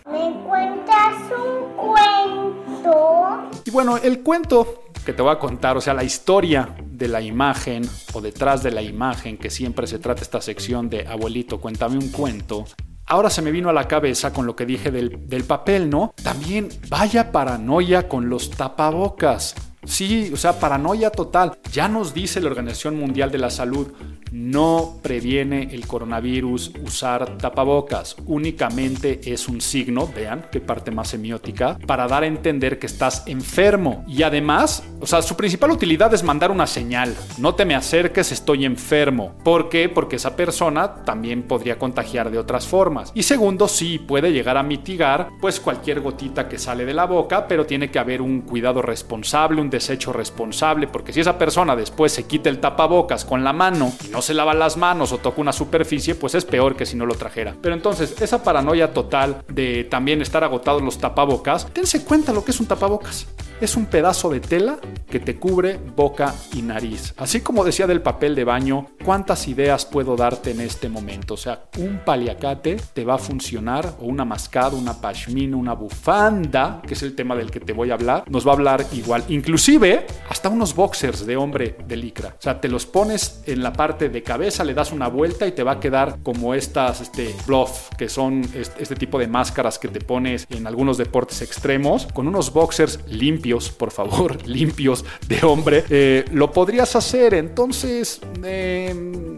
Y 3.64 3.70
bueno, 3.70 3.96
el 3.96 4.22
cuento 4.22 4.84
que 5.04 5.12
te 5.12 5.22
voy 5.22 5.32
a 5.32 5.38
contar, 5.38 5.76
o 5.76 5.80
sea, 5.80 5.94
la 5.94 6.04
historia 6.04 6.74
de 6.84 7.08
la 7.08 7.20
imagen 7.20 7.88
o 8.12 8.20
detrás 8.20 8.62
de 8.62 8.70
la 8.70 8.82
imagen, 8.82 9.36
que 9.36 9.50
siempre 9.50 9.86
se 9.86 9.98
trata 9.98 10.22
esta 10.22 10.40
sección 10.40 10.88
de 10.88 11.06
abuelito, 11.06 11.60
cuéntame 11.60 11.98
un 11.98 12.08
cuento. 12.10 12.64
Ahora 13.06 13.30
se 13.30 13.42
me 13.42 13.50
vino 13.50 13.68
a 13.68 13.72
la 13.72 13.88
cabeza 13.88 14.32
con 14.32 14.46
lo 14.46 14.56
que 14.56 14.66
dije 14.66 14.90
del, 14.90 15.28
del 15.28 15.44
papel, 15.44 15.90
¿no? 15.90 16.14
También 16.22 16.68
vaya 16.88 17.30
paranoia 17.32 18.08
con 18.08 18.28
los 18.28 18.50
tapabocas. 18.50 19.54
Sí, 19.84 20.30
o 20.32 20.36
sea, 20.36 20.60
paranoia 20.60 21.10
total. 21.10 21.58
Ya 21.72 21.88
nos 21.88 22.14
dice 22.14 22.40
la 22.40 22.48
Organización 22.48 22.96
Mundial 22.96 23.32
de 23.32 23.38
la 23.38 23.50
Salud, 23.50 23.88
no 24.32 24.98
previene 25.02 25.68
el 25.72 25.86
coronavirus 25.86 26.72
usar 26.82 27.36
tapabocas, 27.36 28.16
únicamente 28.26 29.20
es 29.24 29.48
un 29.48 29.60
signo, 29.60 30.08
vean 30.14 30.46
qué 30.50 30.60
parte 30.60 30.90
más 30.90 31.08
semiótica, 31.08 31.78
para 31.86 32.08
dar 32.08 32.22
a 32.22 32.26
entender 32.26 32.78
que 32.78 32.86
estás 32.86 33.24
enfermo. 33.26 34.04
Y 34.08 34.22
además, 34.22 34.84
o 35.00 35.06
sea, 35.06 35.20
su 35.20 35.36
principal 35.36 35.70
utilidad 35.72 36.14
es 36.14 36.22
mandar 36.22 36.50
una 36.50 36.66
señal, 36.66 37.14
no 37.38 37.54
te 37.54 37.64
me 37.64 37.74
acerques, 37.74 38.32
estoy 38.32 38.64
enfermo. 38.64 39.34
¿Por 39.44 39.68
qué? 39.68 39.88
Porque 39.88 40.16
esa 40.16 40.34
persona 40.34 41.04
también 41.04 41.42
podría 41.42 41.78
contagiar 41.78 42.30
de 42.30 42.38
otras 42.38 42.66
formas. 42.66 43.12
Y 43.14 43.24
segundo, 43.24 43.68
sí, 43.68 43.98
puede 43.98 44.32
llegar 44.32 44.56
a 44.56 44.62
mitigar 44.62 45.28
pues 45.40 45.60
cualquier 45.60 46.00
gotita 46.00 46.48
que 46.48 46.58
sale 46.58 46.84
de 46.86 46.94
la 46.94 47.04
boca, 47.04 47.46
pero 47.48 47.66
tiene 47.66 47.90
que 47.90 47.98
haber 47.98 48.22
un 48.22 48.42
cuidado 48.42 48.80
responsable, 48.80 49.60
un 49.60 49.68
desecho 49.72 50.12
responsable, 50.12 50.86
porque 50.86 51.12
si 51.12 51.20
esa 51.20 51.36
persona 51.36 51.74
después 51.74 52.12
se 52.12 52.28
quita 52.28 52.48
el 52.48 52.60
tapabocas 52.60 53.24
con 53.24 53.42
la 53.42 53.52
mano 53.52 53.92
y 54.06 54.08
no 54.08 54.22
se 54.22 54.34
lava 54.34 54.54
las 54.54 54.76
manos 54.76 55.10
o 55.12 55.18
toca 55.18 55.40
una 55.40 55.52
superficie, 55.52 56.14
pues 56.14 56.36
es 56.36 56.44
peor 56.44 56.76
que 56.76 56.86
si 56.86 56.96
no 56.96 57.06
lo 57.06 57.16
trajera. 57.16 57.56
Pero 57.60 57.74
entonces, 57.74 58.20
esa 58.22 58.44
paranoia 58.44 58.92
total 58.92 59.42
de 59.48 59.84
también 59.84 60.22
estar 60.22 60.44
agotados 60.44 60.82
los 60.82 60.98
tapabocas, 60.98 61.66
tense 61.72 62.04
cuenta 62.04 62.32
lo 62.32 62.44
que 62.44 62.52
es 62.52 62.60
un 62.60 62.66
tapabocas 62.66 63.26
es 63.62 63.76
un 63.76 63.86
pedazo 63.86 64.28
de 64.28 64.40
tela 64.40 64.78
que 65.08 65.20
te 65.20 65.38
cubre 65.38 65.78
boca 65.94 66.34
y 66.52 66.62
nariz. 66.62 67.14
Así 67.16 67.42
como 67.42 67.62
decía 67.62 67.86
del 67.86 68.02
papel 68.02 68.34
de 68.34 68.42
baño, 68.42 68.88
¿cuántas 69.04 69.46
ideas 69.46 69.84
puedo 69.84 70.16
darte 70.16 70.50
en 70.50 70.60
este 70.60 70.88
momento? 70.88 71.34
O 71.34 71.36
sea, 71.36 71.66
un 71.78 72.00
paliacate 72.04 72.76
te 72.92 73.04
va 73.04 73.14
a 73.14 73.18
funcionar, 73.18 73.94
o 74.00 74.06
una 74.06 74.24
mascada, 74.24 74.76
una 74.76 75.00
pashmina, 75.00 75.56
una 75.56 75.74
bufanda, 75.74 76.82
que 76.84 76.94
es 76.94 77.02
el 77.04 77.14
tema 77.14 77.36
del 77.36 77.52
que 77.52 77.60
te 77.60 77.72
voy 77.72 77.92
a 77.92 77.94
hablar, 77.94 78.24
nos 78.28 78.44
va 78.44 78.50
a 78.50 78.54
hablar 78.54 78.84
igual. 78.92 79.22
Inclusive, 79.28 80.06
hasta 80.28 80.48
unos 80.48 80.74
boxers 80.74 81.24
de 81.24 81.36
hombre 81.36 81.76
de 81.86 81.96
licra. 81.96 82.34
O 82.36 82.42
sea, 82.42 82.60
te 82.60 82.68
los 82.68 82.86
pones 82.86 83.44
en 83.46 83.62
la 83.62 83.72
parte 83.72 84.08
de 84.08 84.24
cabeza, 84.24 84.64
le 84.64 84.74
das 84.74 84.90
una 84.90 85.06
vuelta 85.06 85.46
y 85.46 85.52
te 85.52 85.62
va 85.62 85.72
a 85.72 85.80
quedar 85.80 86.18
como 86.24 86.54
estas, 86.54 87.00
este, 87.00 87.32
bluff, 87.46 87.90
que 87.96 88.08
son 88.08 88.42
este 88.54 88.96
tipo 88.96 89.20
de 89.20 89.28
máscaras 89.28 89.78
que 89.78 89.86
te 89.86 90.00
pones 90.00 90.48
en 90.50 90.66
algunos 90.66 90.96
deportes 90.98 91.42
extremos, 91.42 92.08
con 92.12 92.26
unos 92.26 92.52
boxers 92.52 92.98
limpios 93.06 93.51
por 93.60 93.90
favor, 93.90 94.36
limpios 94.46 95.04
de 95.28 95.44
hombre, 95.44 95.84
eh, 95.90 96.24
lo 96.32 96.50
podrías 96.52 96.94
hacer. 96.96 97.34
Entonces, 97.34 98.20
em, 98.42 99.36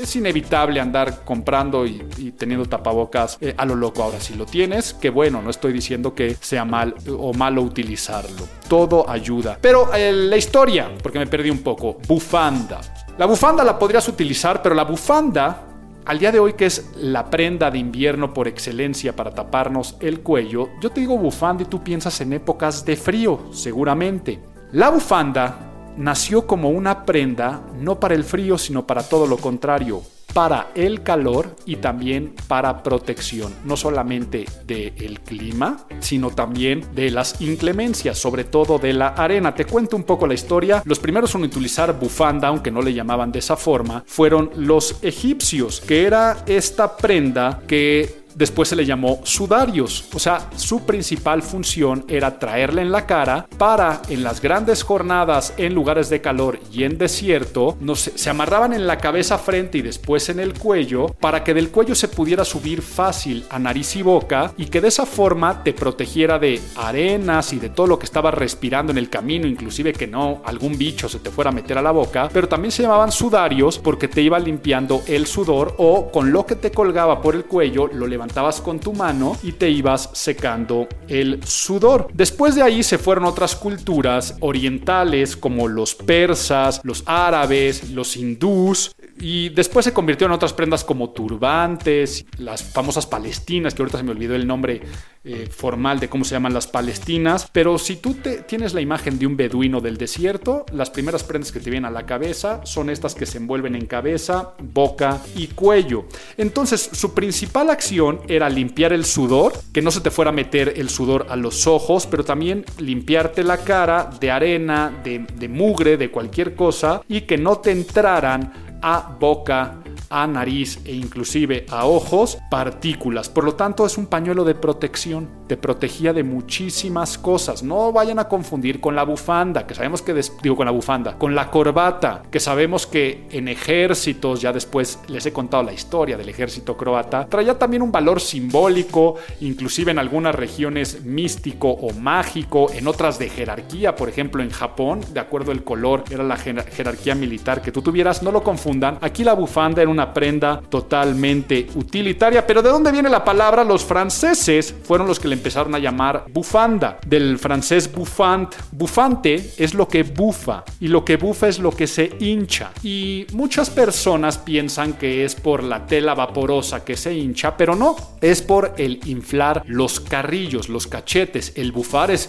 es 0.00 0.16
inevitable 0.16 0.80
andar 0.80 1.24
comprando 1.24 1.86
y, 1.86 2.32
teniendo 2.36 2.66
tapabocas 2.66 3.38
eh, 3.40 3.54
a 3.56 3.64
lo 3.64 3.74
loco. 3.74 4.02
Ahora, 4.02 4.20
si 4.20 4.34
lo 4.34 4.46
tienes, 4.46 4.94
que 4.94 5.10
bueno, 5.10 5.42
no 5.42 5.50
estoy 5.50 5.72
diciendo 5.72 6.14
que 6.14 6.36
sea 6.40 6.64
mal 6.64 6.94
o 7.08 7.32
malo 7.32 7.62
utilizarlo. 7.62 8.46
Todo 8.68 9.08
ayuda. 9.08 9.58
Pero 9.60 9.92
eh, 9.94 10.12
la 10.12 10.36
historia, 10.36 10.90
porque 11.02 11.18
me 11.18 11.26
perdí 11.26 11.50
un 11.50 11.62
poco, 11.62 11.98
bufanda. 12.06 12.80
La 13.16 13.26
bufanda 13.26 13.62
la 13.62 13.78
podrías 13.78 14.06
utilizar, 14.08 14.60
pero 14.62 14.74
la 14.74 14.84
bufanda 14.84 15.73
al 16.06 16.18
día 16.18 16.32
de 16.32 16.38
hoy, 16.38 16.52
que 16.52 16.66
es 16.66 16.90
la 16.96 17.30
prenda 17.30 17.70
de 17.70 17.78
invierno 17.78 18.34
por 18.34 18.46
excelencia 18.46 19.16
para 19.16 19.32
taparnos 19.32 19.96
el 20.00 20.20
cuello, 20.20 20.68
yo 20.80 20.90
te 20.90 21.00
digo 21.00 21.16
bufanda 21.16 21.62
y 21.62 21.66
tú 21.66 21.82
piensas 21.82 22.20
en 22.20 22.34
épocas 22.34 22.84
de 22.84 22.96
frío, 22.96 23.40
seguramente. 23.52 24.38
La 24.72 24.90
bufanda 24.90 25.94
nació 25.96 26.46
como 26.46 26.70
una 26.70 27.04
prenda 27.04 27.62
no 27.80 28.00
para 28.00 28.14
el 28.14 28.24
frío, 28.24 28.58
sino 28.58 28.86
para 28.86 29.02
todo 29.02 29.26
lo 29.26 29.38
contrario, 29.38 30.02
para 30.34 30.72
el 30.74 31.02
calor 31.02 31.56
y 31.64 31.76
también 31.76 32.34
para 32.48 32.82
protección, 32.82 33.54
no 33.64 33.76
solamente 33.76 34.44
del 34.66 35.20
clima, 35.20 35.86
sino 36.00 36.30
también 36.30 36.84
de 36.94 37.10
las 37.10 37.40
inclemencias, 37.40 38.18
sobre 38.18 38.44
todo 38.44 38.78
de 38.78 38.92
la 38.92 39.08
arena. 39.08 39.54
Te 39.54 39.64
cuento 39.64 39.96
un 39.96 40.02
poco 40.02 40.26
la 40.26 40.34
historia. 40.34 40.82
Los 40.84 40.98
primeros 40.98 41.34
en 41.36 41.44
utilizar 41.44 41.98
bufanda, 41.98 42.48
aunque 42.48 42.70
no 42.70 42.82
le 42.82 42.92
llamaban 42.92 43.30
de 43.30 43.38
esa 43.38 43.56
forma, 43.56 44.02
fueron 44.06 44.50
los 44.56 45.02
egipcios, 45.02 45.80
que 45.80 46.04
era 46.04 46.44
esta 46.46 46.96
prenda 46.96 47.62
que 47.66 48.23
después 48.34 48.68
se 48.68 48.76
le 48.76 48.86
llamó 48.86 49.20
sudarios. 49.24 50.04
O 50.12 50.18
sea, 50.18 50.48
su 50.56 50.84
principal 50.84 51.42
función 51.42 52.04
era 52.08 52.38
traerle 52.38 52.82
en 52.82 52.92
la 52.92 53.06
cara 53.06 53.46
para 53.58 54.02
en 54.08 54.22
las 54.22 54.40
grandes 54.40 54.82
jornadas 54.82 55.54
en 55.56 55.74
lugares 55.74 56.08
de 56.10 56.20
calor 56.20 56.58
y 56.72 56.84
en 56.84 56.98
desierto, 56.98 57.76
se, 57.94 58.30
amarraban 58.30 58.72
en 58.72 58.86
la 58.86 58.98
cabeza 58.98 59.38
frente 59.38 59.78
y 59.78 59.82
después 59.82 60.28
en 60.28 60.40
el 60.40 60.54
cuello 60.54 61.08
para 61.20 61.44
que 61.44 61.54
del 61.54 61.70
cuello 61.70 61.94
se 61.94 62.08
pudiera 62.08 62.44
subir 62.44 62.82
fácil 62.82 63.44
a 63.50 63.58
nariz 63.58 63.96
y 63.96 64.02
boca 64.02 64.52
y 64.56 64.66
que 64.66 64.80
de 64.80 64.88
esa 64.88 65.06
forma 65.06 65.62
te 65.62 65.72
protegiera 65.72 66.38
de 66.38 66.60
arenas 66.76 67.52
y 67.52 67.58
de 67.58 67.68
todo 67.68 67.86
lo 67.86 67.98
que 67.98 68.06
estaba 68.06 68.30
respirando 68.30 68.92
en 68.92 68.98
el 68.98 69.10
camino, 69.10 69.46
inclusive 69.46 69.92
que 69.92 70.06
no 70.06 70.42
algún 70.44 70.76
bicho 70.76 71.08
se 71.08 71.18
te 71.18 71.30
fuera 71.30 71.50
a 71.50 71.52
meter 71.52 71.78
a 71.78 71.82
la 71.82 71.90
boca, 71.90 72.28
pero 72.32 72.48
también 72.48 72.72
se 72.72 72.82
llamaban 72.82 73.12
sudarios 73.12 73.78
porque 73.78 74.08
te 74.08 74.22
iba 74.22 74.38
limpiando 74.38 75.02
el 75.06 75.26
sudor 75.26 75.74
o 75.78 76.10
con 76.10 76.32
lo 76.32 76.46
que 76.46 76.56
te 76.56 76.70
colgaba 76.70 77.20
por 77.20 77.34
el 77.34 77.44
cuello 77.44 77.88
lo 77.88 78.06
levantabas 78.24 78.62
con 78.62 78.80
tu 78.80 78.94
mano 78.94 79.36
y 79.42 79.52
te 79.52 79.68
ibas 79.68 80.08
secando 80.14 80.88
el 81.08 81.44
sudor. 81.44 82.08
Después 82.14 82.54
de 82.54 82.62
ahí 82.62 82.82
se 82.82 82.96
fueron 82.96 83.26
otras 83.26 83.54
culturas 83.54 84.36
orientales 84.40 85.36
como 85.36 85.68
los 85.68 85.94
persas, 85.94 86.80
los 86.84 87.02
árabes, 87.04 87.90
los 87.90 88.16
hindús, 88.16 88.96
y 89.18 89.50
después 89.50 89.84
se 89.84 89.92
convirtió 89.92 90.26
en 90.26 90.32
otras 90.32 90.52
prendas 90.52 90.84
como 90.84 91.10
turbantes, 91.10 92.26
las 92.38 92.62
famosas 92.62 93.06
palestinas, 93.06 93.74
que 93.74 93.82
ahorita 93.82 93.98
se 93.98 94.04
me 94.04 94.10
olvidó 94.10 94.34
el 94.34 94.46
nombre 94.46 94.82
eh, 95.26 95.48
formal 95.50 96.00
de 96.00 96.08
cómo 96.08 96.24
se 96.24 96.32
llaman 96.34 96.52
las 96.52 96.66
palestinas. 96.66 97.48
Pero 97.52 97.78
si 97.78 97.96
tú 97.96 98.14
te, 98.14 98.42
tienes 98.42 98.74
la 98.74 98.80
imagen 98.80 99.18
de 99.18 99.26
un 99.26 99.36
beduino 99.36 99.80
del 99.80 99.96
desierto, 99.96 100.66
las 100.72 100.90
primeras 100.90 101.24
prendas 101.24 101.52
que 101.52 101.60
te 101.60 101.70
vienen 101.70 101.88
a 101.88 101.90
la 101.90 102.06
cabeza 102.06 102.60
son 102.64 102.90
estas 102.90 103.14
que 103.14 103.24
se 103.24 103.38
envuelven 103.38 103.74
en 103.74 103.86
cabeza, 103.86 104.52
boca 104.58 105.22
y 105.34 105.46
cuello. 105.48 106.04
Entonces 106.36 106.90
su 106.92 107.14
principal 107.14 107.70
acción 107.70 108.20
era 108.28 108.50
limpiar 108.50 108.92
el 108.92 109.04
sudor, 109.04 109.54
que 109.72 109.80
no 109.80 109.90
se 109.90 110.00
te 110.00 110.10
fuera 110.10 110.30
a 110.30 110.34
meter 110.34 110.74
el 110.76 110.90
sudor 110.90 111.26
a 111.30 111.36
los 111.36 111.66
ojos, 111.66 112.06
pero 112.06 112.24
también 112.24 112.64
limpiarte 112.78 113.44
la 113.44 113.58
cara 113.58 114.10
de 114.20 114.30
arena, 114.30 114.92
de, 115.02 115.24
de 115.36 115.48
mugre, 115.48 115.96
de 115.96 116.10
cualquier 116.10 116.54
cosa 116.54 117.00
y 117.08 117.22
que 117.22 117.38
no 117.38 117.58
te 117.58 117.70
entraran 117.70 118.63
a 118.82 119.00
boca, 119.00 119.76
a 120.14 120.28
nariz 120.28 120.78
e 120.84 120.94
inclusive 120.94 121.66
a 121.68 121.86
ojos 121.86 122.38
partículas. 122.48 123.28
Por 123.28 123.42
lo 123.42 123.54
tanto 123.56 123.84
es 123.84 123.98
un 123.98 124.06
pañuelo 124.06 124.44
de 124.44 124.54
protección. 124.54 125.28
Te 125.48 125.56
protegía 125.56 126.12
de 126.12 126.22
muchísimas 126.22 127.18
cosas. 127.18 127.64
No 127.64 127.92
vayan 127.92 128.20
a 128.20 128.28
confundir 128.28 128.80
con 128.80 128.94
la 128.94 129.02
bufanda, 129.02 129.66
que 129.66 129.74
sabemos 129.74 130.02
que 130.02 130.14
digo 130.40 130.54
con 130.54 130.66
la 130.66 130.70
bufanda, 130.70 131.18
con 131.18 131.34
la 131.34 131.50
corbata, 131.50 132.22
que 132.30 132.38
sabemos 132.38 132.86
que 132.86 133.26
en 133.32 133.48
ejércitos, 133.48 134.40
ya 134.40 134.52
después 134.52 135.00
les 135.08 135.26
he 135.26 135.32
contado 135.32 135.64
la 135.64 135.72
historia 135.72 136.16
del 136.16 136.28
ejército 136.28 136.76
croata, 136.76 137.26
traía 137.26 137.58
también 137.58 137.82
un 137.82 137.90
valor 137.90 138.20
simbólico, 138.20 139.16
inclusive 139.40 139.90
en 139.90 139.98
algunas 139.98 140.34
regiones 140.34 141.04
místico 141.04 141.70
o 141.70 141.92
mágico, 141.92 142.70
en 142.72 142.86
otras 142.86 143.18
de 143.18 143.28
jerarquía, 143.30 143.96
por 143.96 144.08
ejemplo 144.08 144.44
en 144.44 144.50
Japón, 144.50 145.00
de 145.12 145.18
acuerdo 145.18 145.50
al 145.50 145.64
color, 145.64 146.04
era 146.08 146.22
la 146.22 146.36
jerarquía 146.36 147.16
militar 147.16 147.60
que 147.60 147.72
tú 147.72 147.82
tuvieras, 147.82 148.22
no 148.22 148.30
lo 148.30 148.44
confundan. 148.44 148.98
Aquí 149.00 149.24
la 149.24 149.34
bufanda 149.34 149.82
era 149.82 149.90
una 149.90 150.03
prenda 150.12 150.60
totalmente 150.68 151.68
utilitaria. 151.74 152.46
Pero 152.46 152.62
¿de 152.62 152.70
dónde 152.70 152.92
viene 152.92 153.08
la 153.08 153.24
palabra? 153.24 153.64
Los 153.64 153.84
franceses 153.84 154.74
fueron 154.84 155.06
los 155.06 155.20
que 155.20 155.28
le 155.28 155.34
empezaron 155.34 155.74
a 155.74 155.78
llamar 155.78 156.24
bufanda. 156.30 156.98
Del 157.06 157.38
francés 157.38 157.90
bufant. 157.92 158.54
Bufante 158.72 159.52
es 159.56 159.74
lo 159.74 159.88
que 159.88 160.02
bufa 160.02 160.64
y 160.80 160.88
lo 160.88 161.04
que 161.04 161.16
bufa 161.16 161.48
es 161.48 161.58
lo 161.58 161.70
que 161.70 161.86
se 161.86 162.10
hincha. 162.18 162.72
Y 162.82 163.26
muchas 163.32 163.70
personas 163.70 164.38
piensan 164.38 164.94
que 164.94 165.24
es 165.24 165.34
por 165.34 165.62
la 165.62 165.86
tela 165.86 166.14
vaporosa 166.14 166.84
que 166.84 166.96
se 166.96 167.14
hincha, 167.14 167.56
pero 167.56 167.74
no, 167.74 167.96
es 168.20 168.42
por 168.42 168.74
el 168.76 169.00
inflar 169.06 169.62
los 169.66 170.00
carrillos, 170.00 170.68
los 170.68 170.86
cachetes. 170.86 171.52
El 171.56 171.72
bufar 171.72 172.10
es 172.10 172.28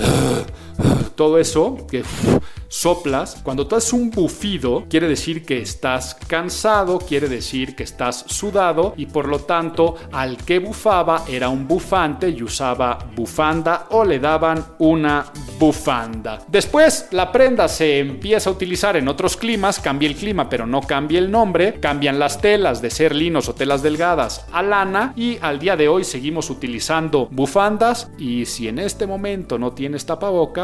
todo 1.14 1.38
eso 1.38 1.86
que 1.90 2.02
soplas, 2.68 3.40
cuando 3.42 3.66
tú 3.66 3.74
haces 3.74 3.92
un 3.92 4.10
bufido, 4.10 4.84
quiere 4.88 5.08
decir 5.08 5.44
que 5.44 5.60
estás 5.60 6.14
cansado, 6.14 6.98
quiere 7.00 7.28
decir 7.28 7.74
que 7.74 7.82
estás 7.82 8.24
sudado 8.28 8.94
y 8.96 9.06
por 9.06 9.26
lo 9.26 9.40
tanto 9.40 9.96
al 10.12 10.36
que 10.36 10.60
bufaba 10.60 11.24
era 11.28 11.48
un 11.48 11.66
bufante 11.66 12.28
y 12.28 12.42
usaba 12.44 12.98
bufanda 13.16 13.88
o 13.90 14.04
le 14.04 14.20
daban 14.20 14.64
una 14.78 15.24
bufanda. 15.58 16.44
Después 16.46 17.08
la 17.10 17.32
prenda 17.32 17.66
se 17.66 17.98
empieza 17.98 18.50
a 18.50 18.52
utilizar 18.52 18.96
en 18.96 19.08
otros 19.08 19.36
climas, 19.36 19.80
cambia 19.80 20.08
el 20.08 20.14
clima 20.14 20.48
pero 20.48 20.66
no 20.66 20.80
cambia 20.80 21.18
el 21.18 21.30
nombre, 21.30 21.80
cambian 21.80 22.18
las 22.18 22.40
telas 22.40 22.80
de 22.80 22.90
ser 22.90 23.14
linos 23.14 23.48
o 23.48 23.54
telas 23.54 23.82
delgadas 23.82 24.46
a 24.52 24.62
lana 24.62 25.12
y 25.16 25.38
al 25.42 25.58
día 25.58 25.76
de 25.76 25.88
hoy 25.88 26.04
seguimos 26.04 26.50
utilizando 26.50 27.26
bufandas 27.30 28.10
y 28.16 28.46
si 28.46 28.68
en 28.68 28.78
este 28.78 29.06
momento 29.06 29.58
no 29.58 29.72
tienes 29.72 30.06
tapabocas, 30.06 30.59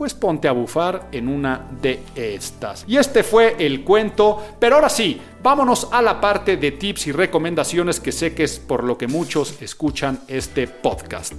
pues 0.00 0.14
ponte 0.14 0.48
a 0.48 0.52
bufar 0.52 1.08
en 1.12 1.28
una 1.28 1.68
de 1.82 2.00
estas. 2.14 2.86
Y 2.88 2.96
este 2.96 3.22
fue 3.22 3.56
el 3.58 3.84
cuento, 3.84 4.42
pero 4.58 4.76
ahora 4.76 4.88
sí, 4.88 5.20
vámonos 5.42 5.88
a 5.92 6.00
la 6.00 6.18
parte 6.18 6.56
de 6.56 6.72
tips 6.72 7.08
y 7.08 7.12
recomendaciones 7.12 8.00
que 8.00 8.10
sé 8.10 8.34
que 8.34 8.44
es 8.44 8.58
por 8.58 8.82
lo 8.82 8.96
que 8.96 9.06
muchos 9.06 9.60
escuchan 9.60 10.20
este 10.26 10.66
podcast. 10.66 11.34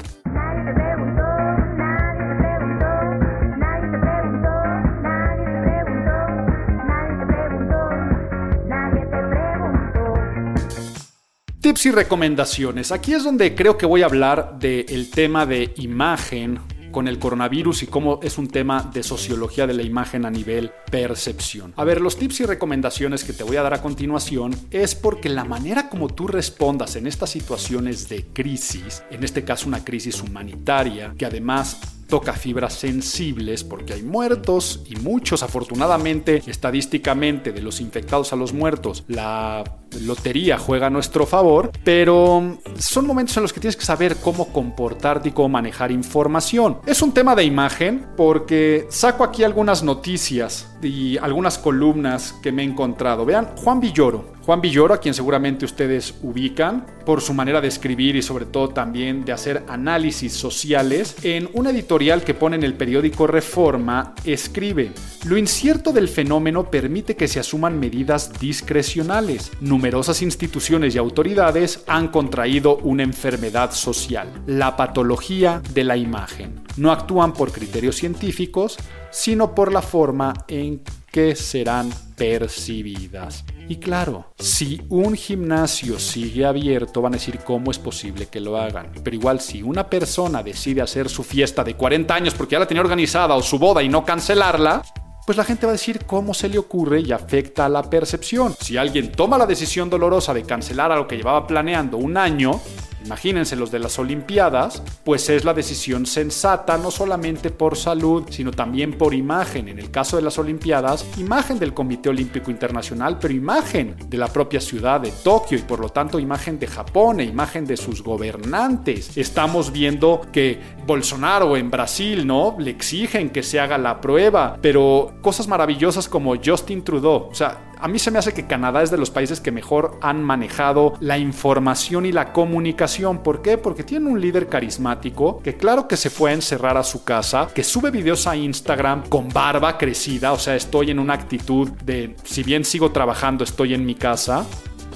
Tips 11.62 11.86
y 11.88 11.92
recomendaciones. 11.92 12.92
Aquí 12.92 13.14
es 13.14 13.24
donde 13.24 13.56
creo 13.56 13.78
que 13.78 13.86
voy 13.86 14.04
a 14.04 14.06
hablar 14.06 14.60
del 14.60 15.10
tema 15.10 15.48
de 15.48 15.74
imagen 15.78 16.60
con 16.92 17.08
el 17.08 17.20
coronavirus 17.20 17.84
y 17.84 17.88
cómo 17.88 18.20
es 18.22 18.38
un 18.38 18.48
tema 18.48 18.90
de 18.94 19.04
sociología 19.04 19.68
de 19.68 19.74
la 19.74 19.84
imagen 19.84 20.26
a 20.26 20.32
nivel 20.32 20.72
percepción. 20.90 21.74
A 21.78 21.84
ver, 21.84 22.02
los 22.02 22.18
tips 22.18 22.42
y 22.42 22.46
recomendaciones 22.46 23.24
que 23.24 23.34
te 23.34 23.44
voy 23.44 23.58
a 23.58 23.64
dar 23.64 23.74
a 23.74 23.82
continuación 23.82 24.56
es 24.72 24.96
porque 24.96 25.30
la 25.30 25.46
manera 25.46 25.90
como 25.90 26.10
tú 26.10 26.28
respondas 26.28 26.96
en 26.96 27.08
estas 27.08 27.30
situaciones 27.30 28.10
de 28.10 28.26
crisis, 28.26 29.04
en 29.10 29.24
este 29.24 29.44
caso 29.44 29.68
una 29.68 29.84
crisis 29.84 30.22
humanitaria, 30.22 31.14
que 31.18 31.26
además 31.26 31.80
toca 32.12 32.34
fibras 32.34 32.74
sensibles 32.74 33.64
porque 33.64 33.94
hay 33.94 34.04
muertos 34.04 34.84
y 34.86 34.98
muchos 34.98 35.44
afortunadamente 35.44 36.44
estadísticamente 36.46 37.54
de 37.54 37.62
los 37.62 37.80
infectados 37.80 38.34
a 38.34 38.36
los 38.36 38.52
muertos 38.52 39.06
la 39.08 39.64
lotería 40.00 40.58
juega 40.58 40.88
a 40.88 40.90
nuestro 40.90 41.26
favor, 41.26 41.72
pero 41.84 42.58
son 42.78 43.08
momentos 43.08 43.36
en 43.38 43.44
los 43.44 43.54
que 43.54 43.60
tienes 43.60 43.76
que 43.76 43.86
saber 43.86 44.18
cómo 44.18 44.52
comportarte 44.52 45.30
y 45.30 45.32
cómo 45.32 45.50
manejar 45.50 45.92
información. 45.92 46.80
Es 46.86 47.02
un 47.02 47.14
tema 47.14 47.36
de 47.36 47.44
imagen 47.44 48.08
porque 48.16 48.88
saco 48.90 49.24
aquí 49.24 49.44
algunas 49.44 49.84
noticias 49.84 50.68
y 50.82 51.18
algunas 51.18 51.58
columnas 51.58 52.34
que 52.42 52.52
me 52.52 52.64
he 52.64 52.66
encontrado. 52.66 53.26
Vean, 53.26 53.56
Juan 53.58 53.80
Villoro. 53.80 54.32
Juan 54.46 54.60
Villoro, 54.60 54.96
a 54.96 55.00
quien 55.00 55.14
seguramente 55.14 55.66
ustedes 55.66 56.16
ubican 56.24 56.86
por 57.06 57.22
su 57.22 57.34
manera 57.34 57.62
de 57.62 57.68
escribir 57.68 58.16
y 58.16 58.24
sobre 58.24 58.46
todo 58.46 58.70
también 58.70 59.24
de 59.24 59.34
hacer 59.34 59.64
análisis 59.68 60.34
sociales, 60.34 61.16
en 61.24 61.48
un 61.54 61.68
editorial 61.68 62.24
que 62.24 62.34
pone 62.34 62.56
en 62.56 62.64
el 62.64 62.74
periódico 62.74 63.28
Reforma, 63.28 64.16
escribe, 64.26 64.94
lo 65.26 65.38
incierto 65.38 65.94
del 65.94 66.08
fenómeno 66.08 66.72
permite 66.72 67.16
que 67.16 67.28
se 67.28 67.40
asuman 67.40 67.80
medidas 67.80 68.32
discrecionales 68.40 69.52
numerosas 69.62 70.24
instituciones 70.24 70.96
y 70.96 70.98
autoridades 70.98 71.84
han 71.86 72.08
contraído 72.08 72.78
una 72.78 73.04
enfermedad 73.04 73.72
social, 73.72 74.28
la 74.48 74.76
patología 74.76 75.62
de 75.74 75.84
la 75.84 75.98
imagen. 75.98 76.64
No 76.78 76.92
actúan 76.92 77.34
por 77.34 77.52
criterios 77.52 77.96
científicos, 77.96 78.78
sino 79.12 79.54
por 79.54 79.72
la 79.72 79.82
forma 79.82 80.34
en 80.48 80.80
que 80.80 81.01
serán 81.36 81.90
percibidas. 82.16 83.44
Y 83.68 83.78
claro, 83.78 84.34
si 84.38 84.82
un 84.90 85.16
gimnasio 85.16 86.00
sigue 86.00 86.46
abierto, 86.46 87.02
van 87.02 87.14
a 87.14 87.18
decir 87.18 87.40
cómo 87.40 87.72
es 87.72 87.80
posible 87.80 88.28
que 88.28 88.40
lo 88.40 88.58
hagan. 88.58 88.92
Pero 89.04 89.16
igual, 89.16 89.42
si 89.42 89.62
una 89.62 89.90
persona 89.90 90.42
decide 90.42 90.82
hacer 90.82 91.10
su 91.10 91.24
fiesta 91.24 91.64
de 91.64 91.76
40 91.76 92.14
años 92.14 92.34
porque 92.34 92.54
ya 92.54 92.60
la 92.60 92.68
tenía 92.68 92.82
organizada 92.82 93.36
o 93.36 93.42
su 93.42 93.60
boda 93.60 93.84
y 93.84 93.90
no 93.90 94.06
cancelarla, 94.06 94.82
pues 95.26 95.38
la 95.38 95.44
gente 95.44 95.66
va 95.66 95.72
a 95.72 95.74
decir 95.74 96.06
cómo 96.06 96.34
se 96.34 96.50
le 96.50 96.58
ocurre 96.58 97.02
y 97.02 97.12
afecta 97.12 97.66
a 97.66 97.70
la 97.70 97.84
percepción. 97.84 98.56
Si 98.60 98.78
alguien 98.78 99.12
toma 99.12 99.38
la 99.38 99.46
decisión 99.46 99.90
dolorosa 99.90 100.34
de 100.34 100.44
cancelar 100.44 100.92
a 100.92 100.96
lo 100.96 101.08
que 101.08 101.18
llevaba 101.18 101.46
planeando 101.46 101.98
un 101.98 102.18
año, 102.18 102.60
imagínense 103.06 103.56
los 103.56 103.72
de 103.72 103.80
las 103.80 103.98
Olimpiadas, 104.00 104.82
pues 105.04 105.30
es 105.30 105.46
la 105.46 105.54
decisión 105.54 106.06
sensata 106.06 106.78
no 106.78 106.92
solamente 106.92 107.50
por 107.50 107.78
salud, 107.78 108.26
sino 108.30 108.52
también 108.52 108.98
por 108.98 109.14
imagen. 109.14 109.68
En 109.68 109.80
el 109.80 109.92
caso 109.92 110.18
de 110.18 110.24
las 110.24 110.38
Olimpiadas, 110.38 111.06
imagen 111.18 111.60
del 111.60 111.74
Comité 111.74 112.10
Olímpico 112.10 112.52
Internacional, 112.52 113.18
pero 113.20 113.34
imagen 113.34 113.96
de 114.08 114.18
la 114.18 114.28
propia 114.28 114.62
ciudad 114.62 115.02
de 115.02 115.12
Tokio 115.12 115.58
y 115.58 115.62
por 115.62 115.80
lo 115.80 115.90
tanto 115.90 116.20
imagen 116.20 116.60
de 116.60 116.68
Japón 116.68 117.20
e 117.20 117.24
imagen 117.24 117.66
de 117.66 117.78
sus 117.78 118.04
gobernantes. 118.04 119.18
Estamos 119.18 119.72
viendo 119.72 120.22
que 120.32 120.60
Bolsonaro 120.86 121.58
en 121.58 121.72
Brasil, 121.72 122.26
¿no? 122.26 122.56
Le 122.60 122.72
exigen 122.72 123.30
que 123.30 123.44
se 123.44 123.60
haga 123.60 123.78
la 123.78 124.02
prueba, 124.02 124.58
pero 124.62 125.14
cosas 125.22 125.48
maravillosas 125.48 126.08
como 126.08 126.36
Justin 126.36 126.84
Trudeau, 126.84 127.30
o 127.32 127.36
sea, 127.36 127.71
A 127.82 127.88
mí 127.88 127.98
se 127.98 128.12
me 128.12 128.20
hace 128.20 128.36
que 128.36 128.46
Canadá 128.46 128.84
es 128.84 128.92
de 128.92 128.98
los 129.00 129.10
países 129.10 129.42
que 129.42 129.52
mejor 129.52 129.98
han 130.02 130.24
manejado 130.24 130.94
la 131.00 131.18
información 131.18 132.06
y 132.06 132.12
la 132.12 132.32
comunicación. 132.32 133.24
¿Por 133.24 133.42
qué? 133.42 133.58
Porque 133.58 133.84
tiene 133.84 134.08
un 134.08 134.22
líder 134.22 134.48
carismático 134.48 135.42
que 135.42 135.58
claro 135.58 135.88
que 135.88 135.98
se 135.98 136.12
fue 136.12 136.30
a 136.30 136.34
encerrar 136.36 136.78
a 136.78 136.84
su 136.84 137.04
casa, 137.04 137.48
que 137.56 137.64
sube 137.64 137.90
videos 137.90 138.28
a 138.28 138.36
Instagram 138.36 139.10
con 139.10 139.30
barba 139.30 139.80
crecida, 139.80 140.32
o 140.32 140.38
sea, 140.38 140.56
estoy 140.56 140.92
en 140.92 141.00
una 141.00 141.16
actitud 141.16 141.70
de, 141.84 142.16
si 142.24 142.44
bien 142.44 142.66
sigo 142.66 142.92
trabajando, 142.92 143.44
estoy 143.44 143.74
en 143.74 143.84
mi 143.84 143.96
casa 143.96 144.46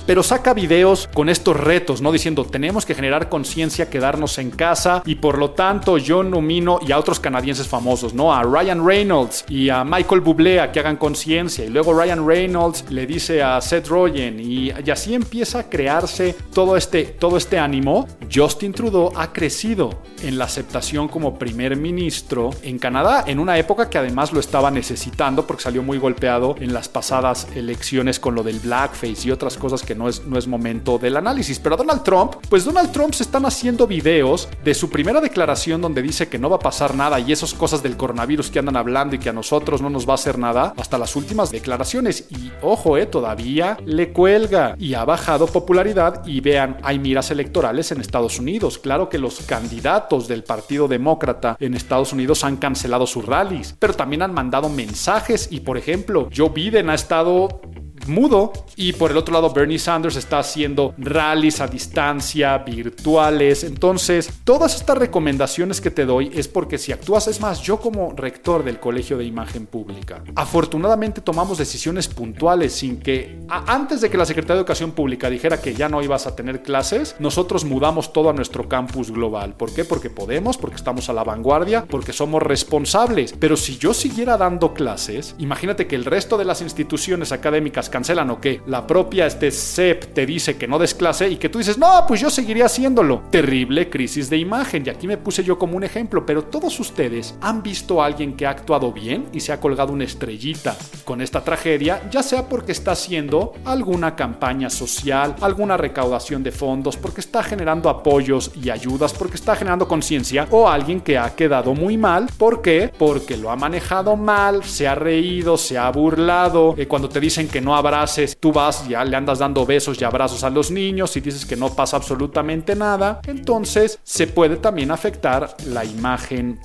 pero 0.06 0.24
saca 0.24 0.54
videos 0.54 1.10
con 1.14 1.30
estos 1.30 1.58
retos, 1.58 2.02
¿no? 2.02 2.12
Diciendo, 2.12 2.46
tenemos 2.46 2.86
que 2.86 2.96
generar 2.96 3.30
conciencia, 3.30 3.90
quedarnos 3.90 4.38
en 4.38 4.52
casa 4.52 5.02
y 5.06 5.16
por 5.16 5.38
lo 5.38 5.52
tanto 5.52 5.98
yo 5.98 6.24
nomino 6.24 6.80
y 6.86 6.92
a 6.92 7.00
otros 7.00 7.20
canadienses 7.20 7.68
famosos, 7.68 8.14
¿no? 8.14 8.34
A 8.34 8.44
Ryan 8.44 8.86
Reynolds 8.86 9.46
y 9.50 9.70
a 9.70 9.84
Michael 9.84 10.22
Bublé 10.22 10.60
a 10.60 10.72
que 10.72 10.80
hagan 10.80 10.98
conciencia 10.98 11.66
y 11.66 11.70
luego 11.70 11.94
Ryan 11.94 12.28
Reynolds 12.28 12.86
le 12.90 13.06
dice 13.06 13.42
a 13.42 13.60
Seth 13.62 13.88
Rogen 13.88 14.40
y, 14.40 14.72
y, 14.72 14.92
así 14.92 15.14
empieza 15.14 15.60
a 15.60 15.70
crearse 15.70 16.36
todo 16.54 16.78
este, 16.78 17.04
todo 17.04 17.38
este 17.38 17.58
ánimo. 17.58 18.08
Justin 18.34 18.74
Trudeau 18.74 19.12
ha 19.16 19.32
crecido 19.34 20.02
en 20.24 20.38
la 20.38 20.46
aceptación 20.46 21.08
como 21.08 21.38
primer 21.38 21.76
ministro 21.76 22.52
en 22.64 22.80
Canadá 22.80 23.24
en 23.28 23.40
una 23.40 23.58
época 23.58 23.90
que 23.90 23.98
además 23.98 24.32
lo 24.32 24.40
estaba 24.40 24.72
necesitando 24.72 25.46
porque 25.46 25.64
salió 25.64 25.84
muy 25.84 25.98
golpeado 25.98 26.56
en 26.60 26.74
las 26.74 26.90
pasadas 26.90 27.48
elecciones 27.56 28.20
con 28.20 28.36
lo 28.36 28.44
del 28.44 28.60
blackface 28.60 29.28
y 29.28 29.32
otras 29.32 29.58
cosas 29.58 29.84
que 29.84 29.95
no 29.96 30.10
es, 30.10 30.26
no 30.26 30.38
es 30.38 30.48
momento 30.48 30.98
del 30.98 31.18
análisis. 31.18 31.60
Pero 31.60 31.78
Donald 31.78 32.04
Trump, 32.04 32.36
pues 32.50 32.66
Donald 32.66 32.92
Trump 32.92 33.14
se 33.14 33.24
están 33.24 33.46
haciendo 33.46 33.88
videos 33.88 34.48
de 34.64 34.74
su 34.74 34.90
primera 34.90 35.22
declaración 35.22 35.82
donde 35.82 36.02
dice 36.02 36.28
que 36.28 36.40
no 36.40 36.50
va 36.50 36.58
a 36.58 36.60
pasar 36.60 36.96
nada 36.96 37.20
y 37.20 37.32
esas 37.32 37.54
cosas 37.54 37.82
del 37.82 37.98
coronavirus 37.98 38.50
que 38.52 38.60
andan 38.60 38.78
hablando 38.78 39.16
y 39.16 39.20
que 39.20 39.30
a 39.30 39.34
nosotros 39.34 39.82
no 39.82 39.90
nos 39.90 40.08
va 40.08 40.12
a 40.12 40.16
hacer 40.16 40.38
nada, 40.38 40.74
hasta 40.78 40.98
las 40.98 41.16
últimas 41.16 41.52
declaraciones. 41.52 42.28
Y 42.30 42.52
ojo, 42.62 42.98
eh, 42.98 43.06
todavía 43.06 43.78
le 43.86 44.12
cuelga 44.12 44.76
y 44.78 44.94
ha 44.94 45.06
bajado 45.06 45.48
popularidad 45.48 46.26
y 46.26 46.42
vean, 46.42 46.78
hay 46.84 47.00
miras 47.00 47.32
electorales 47.32 47.92
en 47.92 48.02
Estados 48.02 48.40
Unidos. 48.40 48.78
Claro 48.78 49.10
que 49.10 49.18
los 49.18 49.42
candidatos 49.42 50.28
del 50.28 50.44
Partido 50.44 50.88
Demócrata 50.88 51.58
en 51.60 51.74
Estados 51.74 52.14
Unidos 52.14 52.44
han 52.44 52.58
cancelado 52.58 53.08
sus 53.08 53.26
rallies, 53.26 53.76
pero 53.80 53.94
también 53.94 54.22
han 54.22 54.34
mandado 54.34 54.70
mensajes 54.70 55.48
y 55.52 55.62
por 55.62 55.78
ejemplo, 55.78 56.30
Joe 56.36 56.50
Biden 56.50 56.90
ha 56.90 56.96
estado 56.96 57.62
mudo. 58.08 58.54
Y 58.76 58.94
por 58.94 59.12
el 59.12 59.18
otro 59.18 59.34
lado, 59.34 59.52
Bernie 59.52 59.80
Sanders 59.80 60.16
está 60.16 60.40
haciendo 60.40 60.94
rallies 60.98 61.62
a 61.62 61.68
distancia, 61.68 62.58
virtuales. 62.60 63.64
Entonces, 63.64 64.30
todas 64.44 64.76
estas 64.76 64.98
recomendaciones 64.98 65.82
que 65.82 65.92
te 65.92 66.06
doy 66.06 66.32
es 66.34 66.48
porque 66.48 66.78
si 66.78 66.92
actúas, 66.92 67.28
es 67.28 67.40
más, 67.40 67.62
yo 67.62 67.80
como 67.80 68.14
rector 68.14 68.64
del 68.64 68.80
Colegio 68.80 69.18
de 69.18 69.26
Imagen 69.26 69.66
Pública, 69.66 70.24
afortunadamente 70.36 71.22
tomamos 71.22 71.58
decisiones 71.58 72.08
puntuales 72.08 72.74
sin 72.74 72.98
que, 72.98 73.40
antes 73.50 74.02
de 74.02 74.10
que 74.10 74.18
la 74.18 74.26
Secretaría 74.26 74.56
de 74.56 74.62
Educación 74.62 74.92
Pública 74.92 75.30
dijera 75.30 75.62
que 75.62 75.74
ya 75.74 75.90
no 75.90 76.02
ibas 76.02 76.28
a 76.28 76.36
tener 76.36 76.62
clases, 76.62 77.16
nosotros 77.20 77.66
mudamos 77.66 78.14
todo 78.14 78.30
a 78.30 78.34
nuestro 78.34 78.68
campus 78.68 79.12
global. 79.12 79.56
¿Por 79.56 79.74
qué? 79.74 79.86
Porque 79.86 80.10
podemos, 80.10 80.58
porque 80.58 80.76
estamos 80.76 81.10
a 81.10 81.14
la 81.14 81.24
vanguardia, 81.24 81.86
porque 81.86 82.14
somos 82.14 82.42
responsables. 82.42 83.34
Pero 83.40 83.58
si 83.58 83.78
yo 83.78 83.94
siguiera 83.94 84.38
dando 84.38 84.74
clases, 84.74 85.36
imagínate 85.38 85.88
que 85.88 85.96
el 85.96 86.06
resto 86.06 86.38
de 86.38 86.46
las 86.46 86.62
instituciones 86.62 87.32
académicas 87.32 87.90
cancelan 87.96 88.30
o 88.30 88.42
que 88.42 88.60
la 88.68 88.86
propia 88.86 89.26
este 89.26 89.52
CEP 89.52 90.14
te 90.14 90.26
dice 90.26 90.58
que 90.58 90.68
no 90.68 90.78
des 90.78 90.94
clase 90.94 91.30
y 91.30 91.38
que 91.38 91.48
tú 91.48 91.60
dices, 91.60 91.78
no, 91.78 92.04
pues 92.06 92.20
yo 92.20 92.30
seguiría 92.30 92.66
haciéndolo. 92.66 93.22
Terrible 93.32 93.90
crisis 93.90 94.30
de 94.30 94.36
imagen. 94.36 94.84
Y 94.86 94.90
aquí 94.90 95.08
me 95.08 95.16
puse 95.16 95.46
yo 95.46 95.58
como 95.58 95.78
un 95.78 95.86
ejemplo, 95.86 96.26
pero 96.26 96.44
todos 96.44 96.78
ustedes 96.82 97.36
han 97.40 97.64
visto 97.64 98.04
a 98.04 98.08
alguien 98.08 98.36
que 98.36 98.46
ha 98.46 98.50
actuado 98.50 98.92
bien 98.92 99.28
y 99.32 99.40
se 99.40 99.54
ha 99.54 99.62
colgado 99.62 99.94
una 99.94 100.04
estrellita 100.04 100.76
con 101.06 101.22
esta 101.22 101.42
tragedia, 101.42 102.02
ya 102.12 102.22
sea 102.22 102.50
porque 102.50 102.74
está 102.74 102.92
haciendo 102.92 103.54
alguna 103.64 104.18
campaña 104.18 104.70
social, 104.70 105.34
alguna 105.40 105.78
recaudación 105.78 106.44
de 106.44 106.52
fondos, 106.52 106.98
porque 106.98 107.22
está 107.22 107.44
generando 107.44 107.90
apoyos 107.90 108.52
y 108.62 108.72
ayudas, 108.72 109.14
porque 109.14 109.38
está 109.38 109.56
generando 109.56 109.88
conciencia, 109.88 110.50
o 110.52 110.68
alguien 110.68 111.00
que 111.00 111.18
ha 111.18 111.34
quedado 111.34 111.74
muy 111.74 111.98
mal. 111.98 112.28
¿Por 112.38 112.62
qué? 112.62 112.92
Porque 112.98 113.38
lo 113.38 113.52
ha 113.52 113.56
manejado 113.56 114.18
mal, 114.18 114.66
se 114.66 114.86
ha 114.86 114.96
reído, 114.96 115.58
se 115.58 115.78
ha 115.78 115.90
burlado. 115.92 116.76
Eh, 116.78 116.88
cuando 116.88 117.08
te 117.08 117.22
dicen 117.22 117.48
que 117.48 117.62
no 117.62 117.74
abraces, 117.86 118.38
tú 118.40 118.52
vas, 118.52 118.88
ya 118.88 119.04
le 119.04 119.16
andas 119.16 119.40
dando 119.40 119.66
besos 119.66 120.00
y 120.02 120.04
abrazos 120.04 120.44
a 120.44 120.50
los 120.50 120.72
niños 120.72 121.16
y 121.18 121.22
dices 121.22 121.46
que 121.46 121.56
no 121.56 121.70
pasa 121.70 121.98
absolutamente 121.98 122.76
nada, 122.76 123.22
entonces 123.28 124.00
se 124.04 124.28
puede 124.28 124.58
también 124.58 124.92
afectar 124.92 125.56
la 125.68 125.86
imagen 125.86 126.60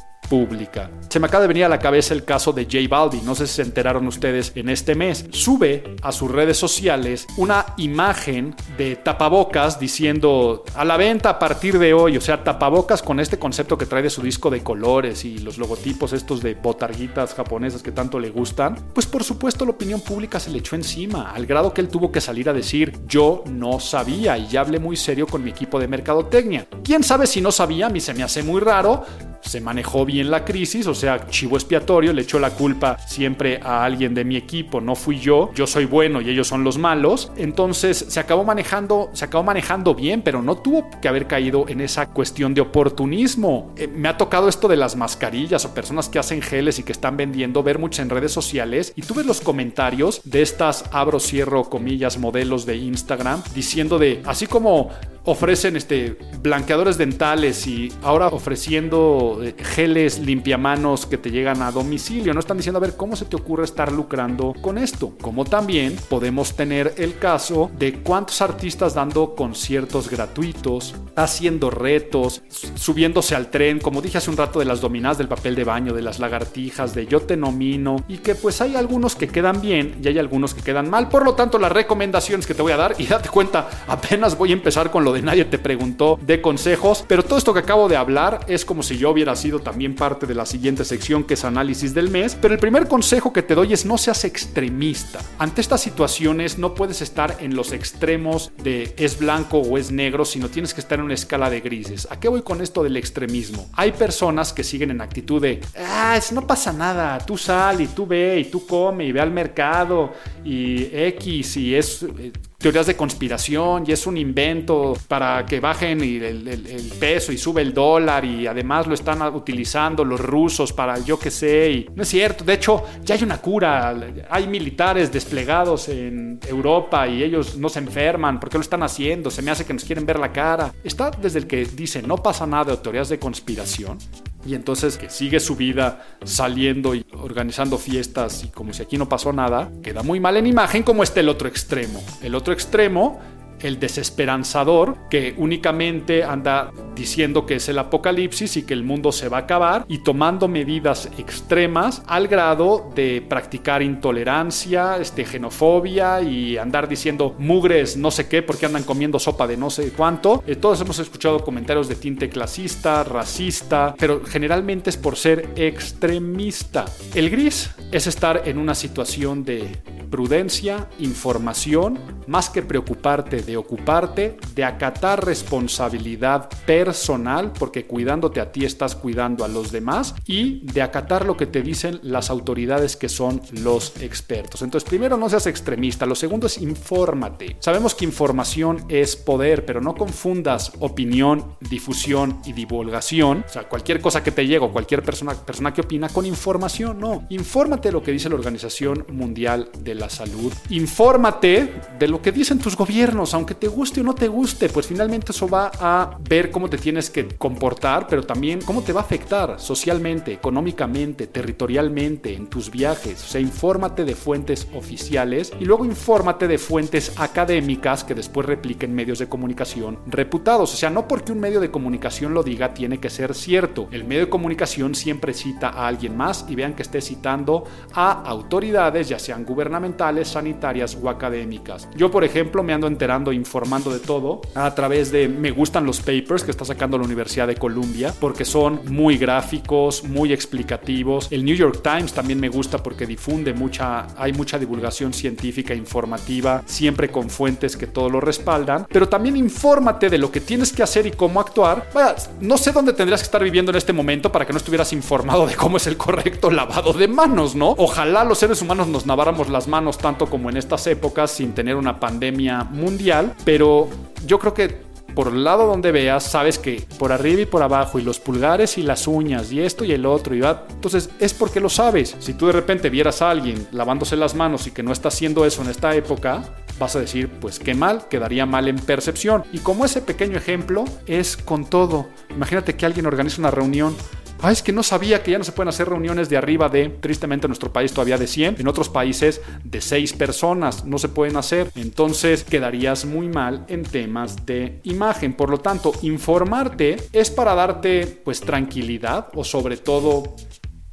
Se 1.08 1.18
me 1.18 1.26
acaba 1.26 1.42
de 1.42 1.48
venir 1.48 1.64
a 1.64 1.68
la 1.68 1.80
cabeza 1.80 2.14
el 2.14 2.24
caso 2.24 2.52
de 2.52 2.64
J 2.64 2.78
Balvin, 2.88 3.24
no 3.24 3.34
sé 3.34 3.48
si 3.48 3.54
se 3.54 3.62
enteraron 3.62 4.06
ustedes 4.06 4.52
en 4.54 4.68
este 4.68 4.94
mes. 4.94 5.26
Sube 5.32 5.96
a 6.02 6.12
sus 6.12 6.30
redes 6.30 6.56
sociales 6.56 7.26
una 7.36 7.66
imagen 7.78 8.54
de 8.78 8.94
tapabocas 8.94 9.80
diciendo 9.80 10.64
a 10.74 10.84
la 10.84 10.96
venta 10.96 11.30
a 11.30 11.38
partir 11.40 11.80
de 11.80 11.92
hoy, 11.92 12.16
o 12.16 12.20
sea, 12.20 12.44
tapabocas 12.44 13.02
con 13.02 13.18
este 13.18 13.40
concepto 13.40 13.76
que 13.76 13.86
trae 13.86 14.04
de 14.04 14.10
su 14.10 14.22
disco 14.22 14.50
de 14.50 14.62
colores 14.62 15.24
y 15.24 15.38
los 15.38 15.58
logotipos 15.58 16.12
estos 16.12 16.42
de 16.42 16.54
botarguitas 16.54 17.34
japonesas 17.34 17.82
que 17.82 17.90
tanto 17.90 18.20
le 18.20 18.30
gustan. 18.30 18.76
Pues 18.94 19.06
por 19.06 19.24
supuesto 19.24 19.64
la 19.64 19.72
opinión 19.72 20.00
pública 20.00 20.38
se 20.38 20.50
le 20.50 20.58
echó 20.58 20.76
encima, 20.76 21.32
al 21.32 21.44
grado 21.44 21.74
que 21.74 21.80
él 21.80 21.88
tuvo 21.88 22.12
que 22.12 22.20
salir 22.20 22.48
a 22.48 22.52
decir 22.52 23.00
yo 23.08 23.42
no 23.46 23.80
sabía 23.80 24.38
y 24.38 24.46
ya 24.46 24.60
hablé 24.60 24.78
muy 24.78 24.96
serio 24.96 25.26
con 25.26 25.42
mi 25.42 25.50
equipo 25.50 25.80
de 25.80 25.88
mercadotecnia. 25.88 26.68
¿Quién 26.84 27.02
sabe 27.02 27.26
si 27.26 27.40
no 27.40 27.50
sabía? 27.50 27.86
A 27.86 27.90
mí 27.90 28.00
se 28.00 28.14
me 28.14 28.22
hace 28.22 28.44
muy 28.44 28.60
raro, 28.60 29.04
se 29.40 29.60
manejó 29.60 30.04
bien 30.04 30.30
la 30.30 30.44
crisis, 30.44 30.86
o 30.86 30.94
sea, 30.94 31.28
chivo 31.28 31.56
expiatorio, 31.56 32.12
le 32.12 32.22
echó 32.22 32.38
la 32.38 32.50
culpa 32.50 32.98
siempre 33.06 33.60
a 33.62 33.84
alguien 33.84 34.14
de 34.14 34.24
mi 34.24 34.36
equipo, 34.36 34.80
no 34.80 34.96
fui 34.96 35.18
yo, 35.18 35.50
yo 35.54 35.66
soy 35.66 35.84
bueno 35.84 36.20
y 36.20 36.28
ellos 36.28 36.48
son 36.48 36.64
los 36.64 36.76
malos. 36.76 37.30
Entonces 37.36 38.06
se 38.08 38.20
acabó 38.20 38.44
manejando, 38.44 39.10
se 39.12 39.24
acabó 39.24 39.44
manejando 39.44 39.94
bien, 39.94 40.22
pero 40.22 40.42
no 40.42 40.56
tuvo 40.56 40.90
que 41.00 41.08
haber 41.08 41.26
caído 41.26 41.66
en 41.68 41.80
esa 41.80 42.10
cuestión 42.10 42.52
de 42.54 42.60
oportunismo. 42.60 43.72
Eh, 43.76 43.86
me 43.86 44.08
ha 44.08 44.16
tocado 44.16 44.48
esto 44.48 44.68
de 44.68 44.76
las 44.76 44.96
mascarillas 44.96 45.64
o 45.64 45.74
personas 45.74 46.08
que 46.08 46.18
hacen 46.18 46.42
geles 46.42 46.78
y 46.78 46.82
que 46.82 46.92
están 46.92 47.16
vendiendo, 47.16 47.62
ver 47.62 47.78
mucho 47.78 48.02
en 48.02 48.10
redes 48.10 48.32
sociales 48.32 48.92
y 48.96 49.02
tú 49.02 49.14
los 49.24 49.40
comentarios 49.40 50.20
de 50.24 50.42
estas 50.42 50.84
abro 50.92 51.20
cierro 51.20 51.64
comillas 51.64 52.18
modelos 52.18 52.66
de 52.66 52.76
Instagram 52.76 53.42
diciendo 53.54 53.98
de 53.98 54.22
así 54.24 54.46
como 54.46 54.90
ofrecen 55.24 55.76
este 55.76 56.16
blanqueadores 56.42 56.96
dentales 56.96 57.66
y 57.66 57.92
ahora 58.02 58.28
ofreciendo 58.28 59.29
eh, 59.42 59.54
geles 59.56 60.18
limpiamanos 60.18 61.06
que 61.06 61.18
te 61.18 61.30
llegan 61.30 61.62
a 61.62 61.70
domicilio. 61.70 62.34
No 62.34 62.40
están 62.40 62.56
diciendo 62.56 62.78
a 62.78 62.80
ver 62.80 62.96
cómo 62.96 63.16
se 63.16 63.24
te 63.24 63.36
ocurre 63.36 63.64
estar 63.64 63.92
lucrando 63.92 64.54
con 64.60 64.78
esto. 64.78 65.12
Como 65.20 65.44
también 65.44 65.96
podemos 66.08 66.54
tener 66.54 66.94
el 66.96 67.18
caso 67.18 67.70
de 67.78 67.94
cuántos 68.00 68.40
artistas 68.42 68.94
dando 68.94 69.34
conciertos 69.34 70.08
gratuitos, 70.10 70.94
haciendo 71.16 71.70
retos, 71.70 72.42
subiéndose 72.74 73.34
al 73.34 73.50
tren, 73.50 73.78
como 73.78 74.02
dije 74.02 74.18
hace 74.18 74.30
un 74.30 74.36
rato 74.36 74.58
de 74.58 74.64
las 74.64 74.80
dominadas 74.80 75.18
del 75.18 75.28
papel 75.28 75.54
de 75.54 75.64
baño, 75.64 75.92
de 75.92 76.02
las 76.02 76.18
lagartijas, 76.18 76.94
de 76.94 77.06
yo 77.06 77.20
te 77.20 77.36
nomino 77.36 78.04
y 78.08 78.18
que 78.18 78.34
pues 78.34 78.60
hay 78.60 78.76
algunos 78.76 79.16
que 79.16 79.28
quedan 79.28 79.60
bien 79.60 79.96
y 80.02 80.08
hay 80.08 80.18
algunos 80.18 80.54
que 80.54 80.62
quedan 80.62 80.90
mal. 80.90 81.08
Por 81.08 81.24
lo 81.24 81.34
tanto, 81.34 81.58
las 81.58 81.72
recomendaciones 81.72 82.46
que 82.46 82.54
te 82.54 82.62
voy 82.62 82.72
a 82.72 82.76
dar 82.76 82.94
y 82.98 83.06
date 83.06 83.28
cuenta, 83.28 83.68
apenas 83.86 84.36
voy 84.36 84.50
a 84.50 84.54
empezar 84.54 84.90
con 84.90 85.04
lo 85.04 85.12
de 85.12 85.22
nadie 85.22 85.44
te 85.44 85.58
preguntó 85.58 86.18
de 86.20 86.40
consejos, 86.40 87.04
pero 87.06 87.22
todo 87.22 87.38
esto 87.38 87.52
que 87.52 87.60
acabo 87.60 87.88
de 87.88 87.96
hablar 87.96 88.40
es 88.48 88.64
como 88.64 88.82
si 88.82 88.98
yo 88.98 89.10
hubiera 89.20 89.36
sido 89.36 89.58
también 89.58 89.94
parte 89.94 90.26
de 90.26 90.34
la 90.34 90.46
siguiente 90.46 90.82
sección 90.82 91.24
que 91.24 91.34
es 91.34 91.44
análisis 91.44 91.92
del 91.92 92.08
mes, 92.08 92.34
pero 92.40 92.54
el 92.54 92.60
primer 92.60 92.88
consejo 92.88 93.34
que 93.34 93.42
te 93.42 93.54
doy 93.54 93.74
es 93.74 93.84
no 93.84 93.98
seas 93.98 94.24
extremista. 94.24 95.20
Ante 95.38 95.60
estas 95.60 95.82
situaciones 95.82 96.56
no 96.56 96.74
puedes 96.74 97.02
estar 97.02 97.36
en 97.40 97.54
los 97.54 97.72
extremos 97.72 98.50
de 98.62 98.94
es 98.96 99.18
blanco 99.18 99.58
o 99.58 99.76
es 99.76 99.90
negro, 99.90 100.24
sino 100.24 100.48
tienes 100.48 100.72
que 100.72 100.80
estar 100.80 100.98
en 100.98 101.04
una 101.04 101.12
escala 101.12 101.50
de 101.50 101.60
grises. 101.60 102.08
¿A 102.10 102.18
qué 102.18 102.28
voy 102.28 102.40
con 102.40 102.62
esto 102.62 102.82
del 102.82 102.96
extremismo? 102.96 103.68
Hay 103.74 103.92
personas 103.92 104.54
que 104.54 104.64
siguen 104.64 104.90
en 104.90 105.02
actitud 105.02 105.42
de, 105.42 105.60
ah, 105.78 106.18
no 106.32 106.46
pasa 106.46 106.72
nada, 106.72 107.18
tú 107.18 107.36
sal 107.36 107.82
y 107.82 107.88
tú 107.88 108.06
ve 108.06 108.40
y 108.40 108.50
tú 108.50 108.66
come 108.66 109.04
y 109.04 109.12
ve 109.12 109.20
al 109.20 109.32
mercado 109.32 110.14
y 110.42 110.88
X 110.92 111.58
y 111.58 111.74
es 111.74 112.04
eh, 112.04 112.32
teorías 112.60 112.86
de 112.86 112.94
conspiración 112.94 113.84
y 113.86 113.92
es 113.92 114.06
un 114.06 114.18
invento 114.18 114.94
para 115.08 115.46
que 115.46 115.60
bajen 115.60 116.02
el, 116.02 116.92
peso 117.00 117.32
y 117.32 117.38
sube 117.38 117.62
el 117.62 117.72
dólar 117.72 118.24
y 118.24 118.46
además 118.46 118.86
lo 118.86 118.92
están 118.92 119.22
utilizando 119.34 120.04
los 120.04 120.20
rusos 120.20 120.72
para 120.72 120.98
yo 120.98 121.18
qué 121.18 121.30
sé. 121.30 121.70
Y 121.70 121.86
no 121.94 122.02
es 122.02 122.08
cierto, 122.08 122.44
de 122.44 122.54
hecho 122.54 122.84
ya 123.02 123.14
hay 123.14 123.22
una 123.22 123.38
cura, 123.38 123.96
hay 124.28 124.46
militares 124.46 125.10
desplegados 125.10 125.88
en 125.88 126.38
Europa 126.46 127.08
y 127.08 127.22
ellos 127.22 127.56
no 127.56 127.70
se 127.70 127.78
enferman, 127.78 128.38
¿por 128.38 128.50
qué 128.50 128.58
lo 128.58 128.62
están 128.62 128.82
haciendo? 128.82 129.30
Se 129.30 129.40
me 129.40 129.50
hace 129.50 129.64
que 129.64 129.72
nos 129.72 129.84
quieren 129.84 130.04
ver 130.04 130.18
la 130.18 130.30
cara. 130.30 130.74
Está 130.84 131.10
desde 131.10 131.38
el 131.38 131.46
que 131.46 131.64
dice 131.64 132.02
no 132.02 132.18
pasa 132.18 132.46
nada 132.46 132.72
de 132.72 132.76
teorías 132.76 133.08
de 133.08 133.18
conspiración 133.18 133.98
y 134.44 134.54
entonces 134.54 134.96
que 134.96 135.10
sigue 135.10 135.40
su 135.40 135.56
vida 135.56 136.04
saliendo 136.24 136.94
y 136.94 137.04
organizando 137.12 137.78
fiestas 137.78 138.44
y 138.44 138.48
como 138.48 138.72
si 138.72 138.82
aquí 138.82 138.96
no 138.96 139.08
pasó 139.08 139.32
nada, 139.32 139.70
queda 139.82 140.02
muy 140.02 140.20
mal 140.20 140.36
en 140.36 140.46
imagen 140.46 140.82
como 140.82 141.02
está 141.02 141.20
el 141.20 141.28
otro 141.28 141.48
extremo. 141.48 142.02
El 142.22 142.34
otro 142.34 142.52
extremo 142.52 143.20
el 143.62 143.78
desesperanzador 143.78 144.96
que 145.08 145.34
únicamente 145.36 146.24
anda 146.24 146.72
diciendo 146.94 147.46
que 147.46 147.56
es 147.56 147.68
el 147.68 147.78
apocalipsis 147.78 148.56
y 148.56 148.62
que 148.62 148.74
el 148.74 148.84
mundo 148.84 149.12
se 149.12 149.28
va 149.28 149.38
a 149.38 149.40
acabar 149.40 149.84
y 149.88 149.98
tomando 149.98 150.48
medidas 150.48 151.08
extremas 151.18 152.02
al 152.06 152.28
grado 152.28 152.90
de 152.94 153.24
practicar 153.26 153.82
intolerancia, 153.82 154.98
este, 154.98 155.24
xenofobia 155.24 156.20
y 156.20 156.58
andar 156.58 156.88
diciendo 156.88 157.34
mugres 157.38 157.96
no 157.96 158.10
sé 158.10 158.28
qué 158.28 158.42
porque 158.42 158.66
andan 158.66 158.82
comiendo 158.82 159.18
sopa 159.18 159.46
de 159.46 159.56
no 159.56 159.70
sé 159.70 159.92
cuánto. 159.92 160.42
Eh, 160.46 160.56
todos 160.56 160.80
hemos 160.80 160.98
escuchado 160.98 161.44
comentarios 161.44 161.88
de 161.88 161.94
tinte 161.94 162.28
clasista, 162.28 163.04
racista, 163.04 163.94
pero 163.98 164.22
generalmente 164.24 164.90
es 164.90 164.96
por 164.96 165.16
ser 165.16 165.50
extremista. 165.56 166.84
El 167.14 167.30
gris 167.30 167.70
es 167.92 168.06
estar 168.06 168.42
en 168.44 168.58
una 168.58 168.74
situación 168.74 169.44
de 169.44 169.78
prudencia, 170.10 170.88
información, 170.98 171.98
más 172.26 172.50
que 172.50 172.62
preocuparte 172.62 173.42
de 173.42 173.49
ocuparte, 173.56 174.36
de 174.54 174.64
acatar 174.64 175.24
responsabilidad 175.24 176.48
personal, 176.66 177.52
porque 177.52 177.86
cuidándote 177.86 178.40
a 178.40 178.52
ti 178.52 178.64
estás 178.64 178.94
cuidando 178.94 179.44
a 179.44 179.48
los 179.48 179.72
demás, 179.72 180.14
y 180.26 180.60
de 180.72 180.82
acatar 180.82 181.24
lo 181.24 181.36
que 181.36 181.46
te 181.46 181.62
dicen 181.62 182.00
las 182.02 182.30
autoridades 182.30 182.96
que 182.96 183.08
son 183.08 183.40
los 183.52 184.00
expertos. 184.00 184.62
Entonces, 184.62 184.88
primero, 184.88 185.16
no 185.16 185.28
seas 185.28 185.46
extremista. 185.46 186.06
Lo 186.06 186.14
segundo 186.14 186.46
es 186.46 186.58
infórmate. 186.58 187.56
Sabemos 187.60 187.94
que 187.94 188.04
información 188.04 188.84
es 188.88 189.16
poder, 189.16 189.64
pero 189.64 189.80
no 189.80 189.94
confundas 189.94 190.72
opinión, 190.80 191.56
difusión 191.60 192.40
y 192.44 192.52
divulgación. 192.52 193.44
O 193.46 193.52
sea, 193.52 193.68
cualquier 193.68 194.00
cosa 194.00 194.22
que 194.22 194.32
te 194.32 194.46
llegue 194.46 194.64
o 194.64 194.72
cualquier 194.72 195.02
persona, 195.02 195.34
persona 195.34 195.72
que 195.72 195.80
opina 195.80 196.08
con 196.08 196.26
información, 196.26 196.98
no. 196.98 197.26
Infórmate 197.30 197.88
de 197.88 197.92
lo 197.92 198.02
que 198.02 198.12
dice 198.12 198.28
la 198.28 198.34
Organización 198.36 199.06
Mundial 199.08 199.70
de 199.78 199.94
la 199.94 200.08
salud. 200.08 200.52
Infórmate 200.70 201.80
de 201.98 202.08
lo 202.08 202.22
que 202.22 202.32
dicen 202.32 202.58
tus 202.58 202.76
gobiernos, 202.76 203.34
aunque 203.40 203.54
te 203.54 203.68
guste 203.68 204.02
o 204.02 204.04
no 204.04 204.14
te 204.14 204.28
guste, 204.28 204.68
pues 204.68 204.86
finalmente 204.86 205.32
eso 205.32 205.48
va 205.48 205.70
a 205.80 206.18
ver 206.28 206.50
cómo 206.50 206.68
te 206.68 206.76
tienes 206.76 207.08
que 207.08 207.26
comportar, 207.26 208.06
pero 208.06 208.22
también 208.22 208.60
cómo 208.60 208.82
te 208.82 208.92
va 208.92 209.00
a 209.00 209.04
afectar 209.04 209.58
socialmente, 209.58 210.30
económicamente, 210.32 211.26
territorialmente, 211.26 212.34
en 212.34 212.48
tus 212.48 212.70
viajes. 212.70 213.24
O 213.24 213.26
sea, 213.26 213.40
infórmate 213.40 214.04
de 214.04 214.14
fuentes 214.14 214.68
oficiales 214.74 215.52
y 215.58 215.64
luego 215.64 215.86
infórmate 215.86 216.48
de 216.48 216.58
fuentes 216.58 217.14
académicas 217.16 218.04
que 218.04 218.14
después 218.14 218.46
repliquen 218.46 218.94
medios 218.94 219.18
de 219.18 219.28
comunicación 219.30 219.98
reputados. 220.06 220.74
O 220.74 220.76
sea, 220.76 220.90
no 220.90 221.08
porque 221.08 221.32
un 221.32 221.40
medio 221.40 221.60
de 221.60 221.70
comunicación 221.70 222.34
lo 222.34 222.42
diga 222.42 222.74
tiene 222.74 223.00
que 223.00 223.08
ser 223.08 223.34
cierto. 223.34 223.88
El 223.90 224.04
medio 224.04 224.26
de 224.26 224.30
comunicación 224.30 224.94
siempre 224.94 225.32
cita 225.32 225.70
a 225.70 225.86
alguien 225.86 226.14
más 226.14 226.44
y 226.46 226.56
vean 226.56 226.74
que 226.74 226.82
esté 226.82 227.00
citando 227.00 227.64
a 227.94 228.22
autoridades, 228.22 229.08
ya 229.08 229.18
sean 229.18 229.46
gubernamentales, 229.46 230.28
sanitarias 230.28 230.98
o 231.02 231.08
académicas. 231.08 231.88
Yo, 231.96 232.10
por 232.10 232.22
ejemplo, 232.22 232.62
me 232.62 232.74
ando 232.74 232.86
enterando, 232.86 233.29
informando 233.32 233.92
de 233.92 234.00
todo 234.00 234.40
a 234.54 234.74
través 234.74 235.10
de 235.10 235.28
me 235.28 235.50
gustan 235.50 235.84
los 235.84 236.00
papers 236.00 236.44
que 236.44 236.50
está 236.50 236.64
sacando 236.64 236.98
la 236.98 237.04
Universidad 237.04 237.46
de 237.46 237.56
Columbia 237.56 238.14
porque 238.18 238.44
son 238.44 238.80
muy 238.86 239.16
gráficos, 239.16 240.04
muy 240.04 240.32
explicativos. 240.32 241.28
El 241.30 241.44
New 241.44 241.54
York 241.54 241.80
Times 241.82 242.12
también 242.12 242.40
me 242.40 242.48
gusta 242.48 242.82
porque 242.82 243.06
difunde 243.06 243.52
mucha, 243.52 244.06
hay 244.16 244.32
mucha 244.32 244.58
divulgación 244.58 245.12
científica 245.12 245.74
informativa, 245.74 246.62
siempre 246.66 247.10
con 247.10 247.30
fuentes 247.30 247.76
que 247.76 247.86
todo 247.86 248.08
lo 248.08 248.20
respaldan, 248.20 248.86
pero 248.90 249.08
también 249.08 249.36
infórmate 249.36 250.08
de 250.08 250.18
lo 250.18 250.30
que 250.30 250.40
tienes 250.40 250.72
que 250.72 250.82
hacer 250.82 251.06
y 251.06 251.12
cómo 251.12 251.40
actuar. 251.40 251.88
Vaya, 251.94 252.16
no 252.40 252.58
sé 252.58 252.72
dónde 252.72 252.92
tendrías 252.92 253.20
que 253.20 253.26
estar 253.26 253.42
viviendo 253.42 253.70
en 253.70 253.76
este 253.76 253.92
momento 253.92 254.32
para 254.32 254.46
que 254.46 254.52
no 254.52 254.58
estuvieras 254.58 254.92
informado 254.92 255.46
de 255.46 255.54
cómo 255.54 255.76
es 255.76 255.86
el 255.86 255.96
correcto 255.96 256.50
lavado 256.50 256.92
de 256.92 257.08
manos, 257.08 257.54
¿no? 257.54 257.74
Ojalá 257.78 258.24
los 258.24 258.38
seres 258.38 258.62
humanos 258.62 258.88
nos 258.88 259.06
laváramos 259.06 259.48
las 259.48 259.68
manos 259.68 259.98
tanto 259.98 260.26
como 260.26 260.50
en 260.50 260.56
estas 260.56 260.86
épocas 260.86 261.30
sin 261.30 261.52
tener 261.52 261.76
una 261.76 262.00
pandemia 262.00 262.64
mundial, 262.64 263.19
pero 263.44 263.88
yo 264.26 264.38
creo 264.38 264.54
que 264.54 264.90
por 265.14 265.28
el 265.28 265.44
lado 265.44 265.66
donde 265.66 265.92
veas, 265.92 266.24
sabes 266.24 266.58
que 266.58 266.84
por 266.98 267.12
arriba 267.12 267.42
y 267.42 267.46
por 267.46 267.62
abajo, 267.62 267.98
y 267.98 268.02
los 268.02 268.20
pulgares 268.20 268.78
y 268.78 268.82
las 268.82 269.06
uñas, 269.06 269.52
y 269.52 269.60
esto 269.60 269.84
y 269.84 269.92
el 269.92 270.06
otro, 270.06 270.34
y 270.34 270.40
va. 270.40 270.66
Entonces 270.70 271.10
es 271.18 271.34
porque 271.34 271.60
lo 271.60 271.68
sabes. 271.68 272.16
Si 272.20 272.34
tú 272.34 272.46
de 272.46 272.52
repente 272.52 272.90
vieras 272.90 273.22
a 273.22 273.30
alguien 273.30 273.66
lavándose 273.72 274.16
las 274.16 274.34
manos 274.34 274.66
y 274.66 274.70
que 274.70 274.82
no 274.82 274.92
está 274.92 275.08
haciendo 275.08 275.44
eso 275.44 275.62
en 275.62 275.70
esta 275.70 275.94
época, 275.94 276.42
vas 276.78 276.96
a 276.96 277.00
decir, 277.00 277.28
pues 277.28 277.58
qué 277.58 277.74
mal, 277.74 278.08
quedaría 278.08 278.46
mal 278.46 278.68
en 278.68 278.76
percepción. 278.76 279.44
Y 279.52 279.58
como 279.58 279.84
ese 279.84 280.00
pequeño 280.00 280.36
ejemplo 280.36 280.84
es 281.06 281.36
con 281.36 281.66
todo. 281.66 282.08
Imagínate 282.30 282.74
que 282.74 282.86
alguien 282.86 283.06
organiza 283.06 283.40
una 283.40 283.50
reunión 283.50 283.94
Ah, 284.42 284.52
es 284.52 284.62
que 284.62 284.72
no 284.72 284.82
sabía 284.82 285.22
que 285.22 285.32
ya 285.32 285.38
no 285.38 285.44
se 285.44 285.52
pueden 285.52 285.68
hacer 285.68 285.88
reuniones 285.88 286.30
de 286.30 286.36
arriba 286.38 286.68
de, 286.68 286.88
tristemente 286.88 287.46
en 287.46 287.50
nuestro 287.50 287.72
país 287.72 287.92
todavía 287.92 288.16
de 288.16 288.26
100, 288.26 288.56
en 288.58 288.68
otros 288.68 288.88
países 288.88 289.42
de 289.64 289.80
6 289.80 290.14
personas, 290.14 290.84
no 290.84 290.98
se 290.98 291.08
pueden 291.08 291.36
hacer. 291.36 291.70
Entonces 291.74 292.44
quedarías 292.44 293.04
muy 293.04 293.28
mal 293.28 293.66
en 293.68 293.82
temas 293.82 294.46
de 294.46 294.80
imagen. 294.84 295.34
Por 295.34 295.50
lo 295.50 295.58
tanto, 295.58 295.92
informarte 296.02 296.96
es 297.12 297.30
para 297.30 297.54
darte 297.54 298.06
pues 298.24 298.40
tranquilidad 298.40 299.28
o 299.34 299.44
sobre 299.44 299.76
todo 299.76 300.36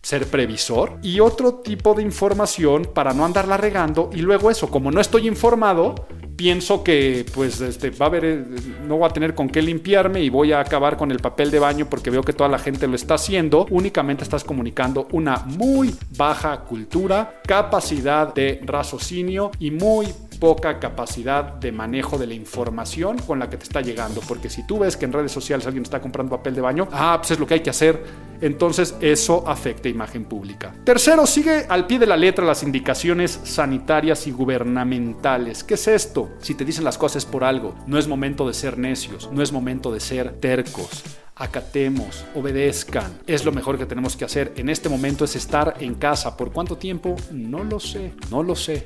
ser 0.07 0.25
previsor 0.27 0.99
y 1.01 1.19
otro 1.19 1.55
tipo 1.55 1.93
de 1.93 2.01
información 2.01 2.89
para 2.93 3.11
no 3.11 3.25
andarla 3.25 3.57
regando. 3.57 4.09
Y 4.13 4.21
luego 4.21 4.49
eso, 4.49 4.69
como 4.69 4.89
no 4.89 5.01
estoy 5.01 5.27
informado, 5.27 5.95
pienso 6.37 6.81
que 6.81 7.25
pues 7.33 7.59
este, 7.59 7.89
va 7.89 8.05
a 8.05 8.09
haber, 8.09 8.47
no 8.87 8.99
voy 8.99 9.09
a 9.09 9.11
tener 9.11 9.35
con 9.35 9.49
qué 9.49 9.61
limpiarme 9.61 10.21
y 10.21 10.29
voy 10.29 10.53
a 10.53 10.61
acabar 10.61 10.95
con 10.95 11.11
el 11.11 11.19
papel 11.19 11.51
de 11.51 11.59
baño 11.59 11.89
porque 11.89 12.09
veo 12.09 12.23
que 12.23 12.31
toda 12.31 12.47
la 12.47 12.57
gente 12.57 12.87
lo 12.87 12.95
está 12.95 13.15
haciendo, 13.15 13.65
únicamente 13.69 14.23
estás 14.23 14.45
comunicando 14.45 15.09
una 15.11 15.39
muy 15.39 15.93
baja 16.15 16.61
cultura, 16.61 17.41
capacidad 17.45 18.33
de 18.33 18.61
raciocinio 18.63 19.51
y 19.59 19.71
muy 19.71 20.07
poca 20.39 20.79
capacidad 20.79 21.43
de 21.43 21.71
manejo 21.71 22.17
de 22.17 22.27
la 22.27 22.33
información 22.33 23.17
con 23.19 23.39
la 23.39 23.49
que 23.49 23.57
te 23.57 23.63
está 23.63 23.81
llegando. 23.81 24.21
Porque 24.27 24.49
si 24.49 24.65
tú 24.65 24.79
ves 24.79 24.97
que 24.97 25.05
en 25.05 25.13
redes 25.13 25.31
sociales 25.31 25.65
alguien 25.65 25.83
está 25.83 25.99
comprando 25.99 26.35
papel 26.35 26.55
de 26.55 26.61
baño, 26.61 26.87
ah, 26.91 27.17
pues 27.19 27.31
es 27.31 27.39
lo 27.39 27.47
que 27.47 27.55
hay 27.55 27.59
que 27.61 27.69
hacer. 27.69 28.03
Entonces 28.39 28.95
eso 29.01 29.43
afecta 29.47 29.89
imagen 29.89 30.25
pública. 30.25 30.73
Tercero, 30.83 31.25
sigue 31.25 31.65
al 31.67 31.87
pie 31.87 31.99
de 31.99 32.05
la 32.05 32.17
letra 32.17 32.45
las 32.45 32.63
indicaciones 32.63 33.39
sanitarias 33.43 34.27
y 34.27 34.31
gubernamentales. 34.31 35.63
¿Qué 35.63 35.73
es 35.73 35.87
esto? 35.87 36.29
Si 36.39 36.53
te 36.53 36.65
dicen 36.65 36.83
las 36.83 36.97
cosas 36.97 37.25
por 37.25 37.43
algo, 37.43 37.75
no 37.87 37.97
es 37.97 38.07
momento 38.07 38.47
de 38.47 38.53
ser 38.53 38.77
necios, 38.77 39.31
no 39.31 39.41
es 39.41 39.51
momento 39.51 39.91
de 39.91 39.99
ser 39.99 40.33
tercos 40.39 41.03
acatemos, 41.39 42.25
obedezcan. 42.35 43.19
Es 43.27 43.45
lo 43.45 43.51
mejor 43.51 43.77
que 43.77 43.85
tenemos 43.85 44.15
que 44.15 44.25
hacer 44.25 44.53
en 44.55 44.69
este 44.69 44.89
momento 44.89 45.25
es 45.25 45.35
estar 45.35 45.75
en 45.79 45.95
casa. 45.95 46.35
¿Por 46.35 46.51
cuánto 46.51 46.77
tiempo? 46.77 47.15
No 47.31 47.63
lo 47.63 47.79
sé, 47.79 48.13
no 48.31 48.43
lo 48.43 48.55
sé, 48.55 48.85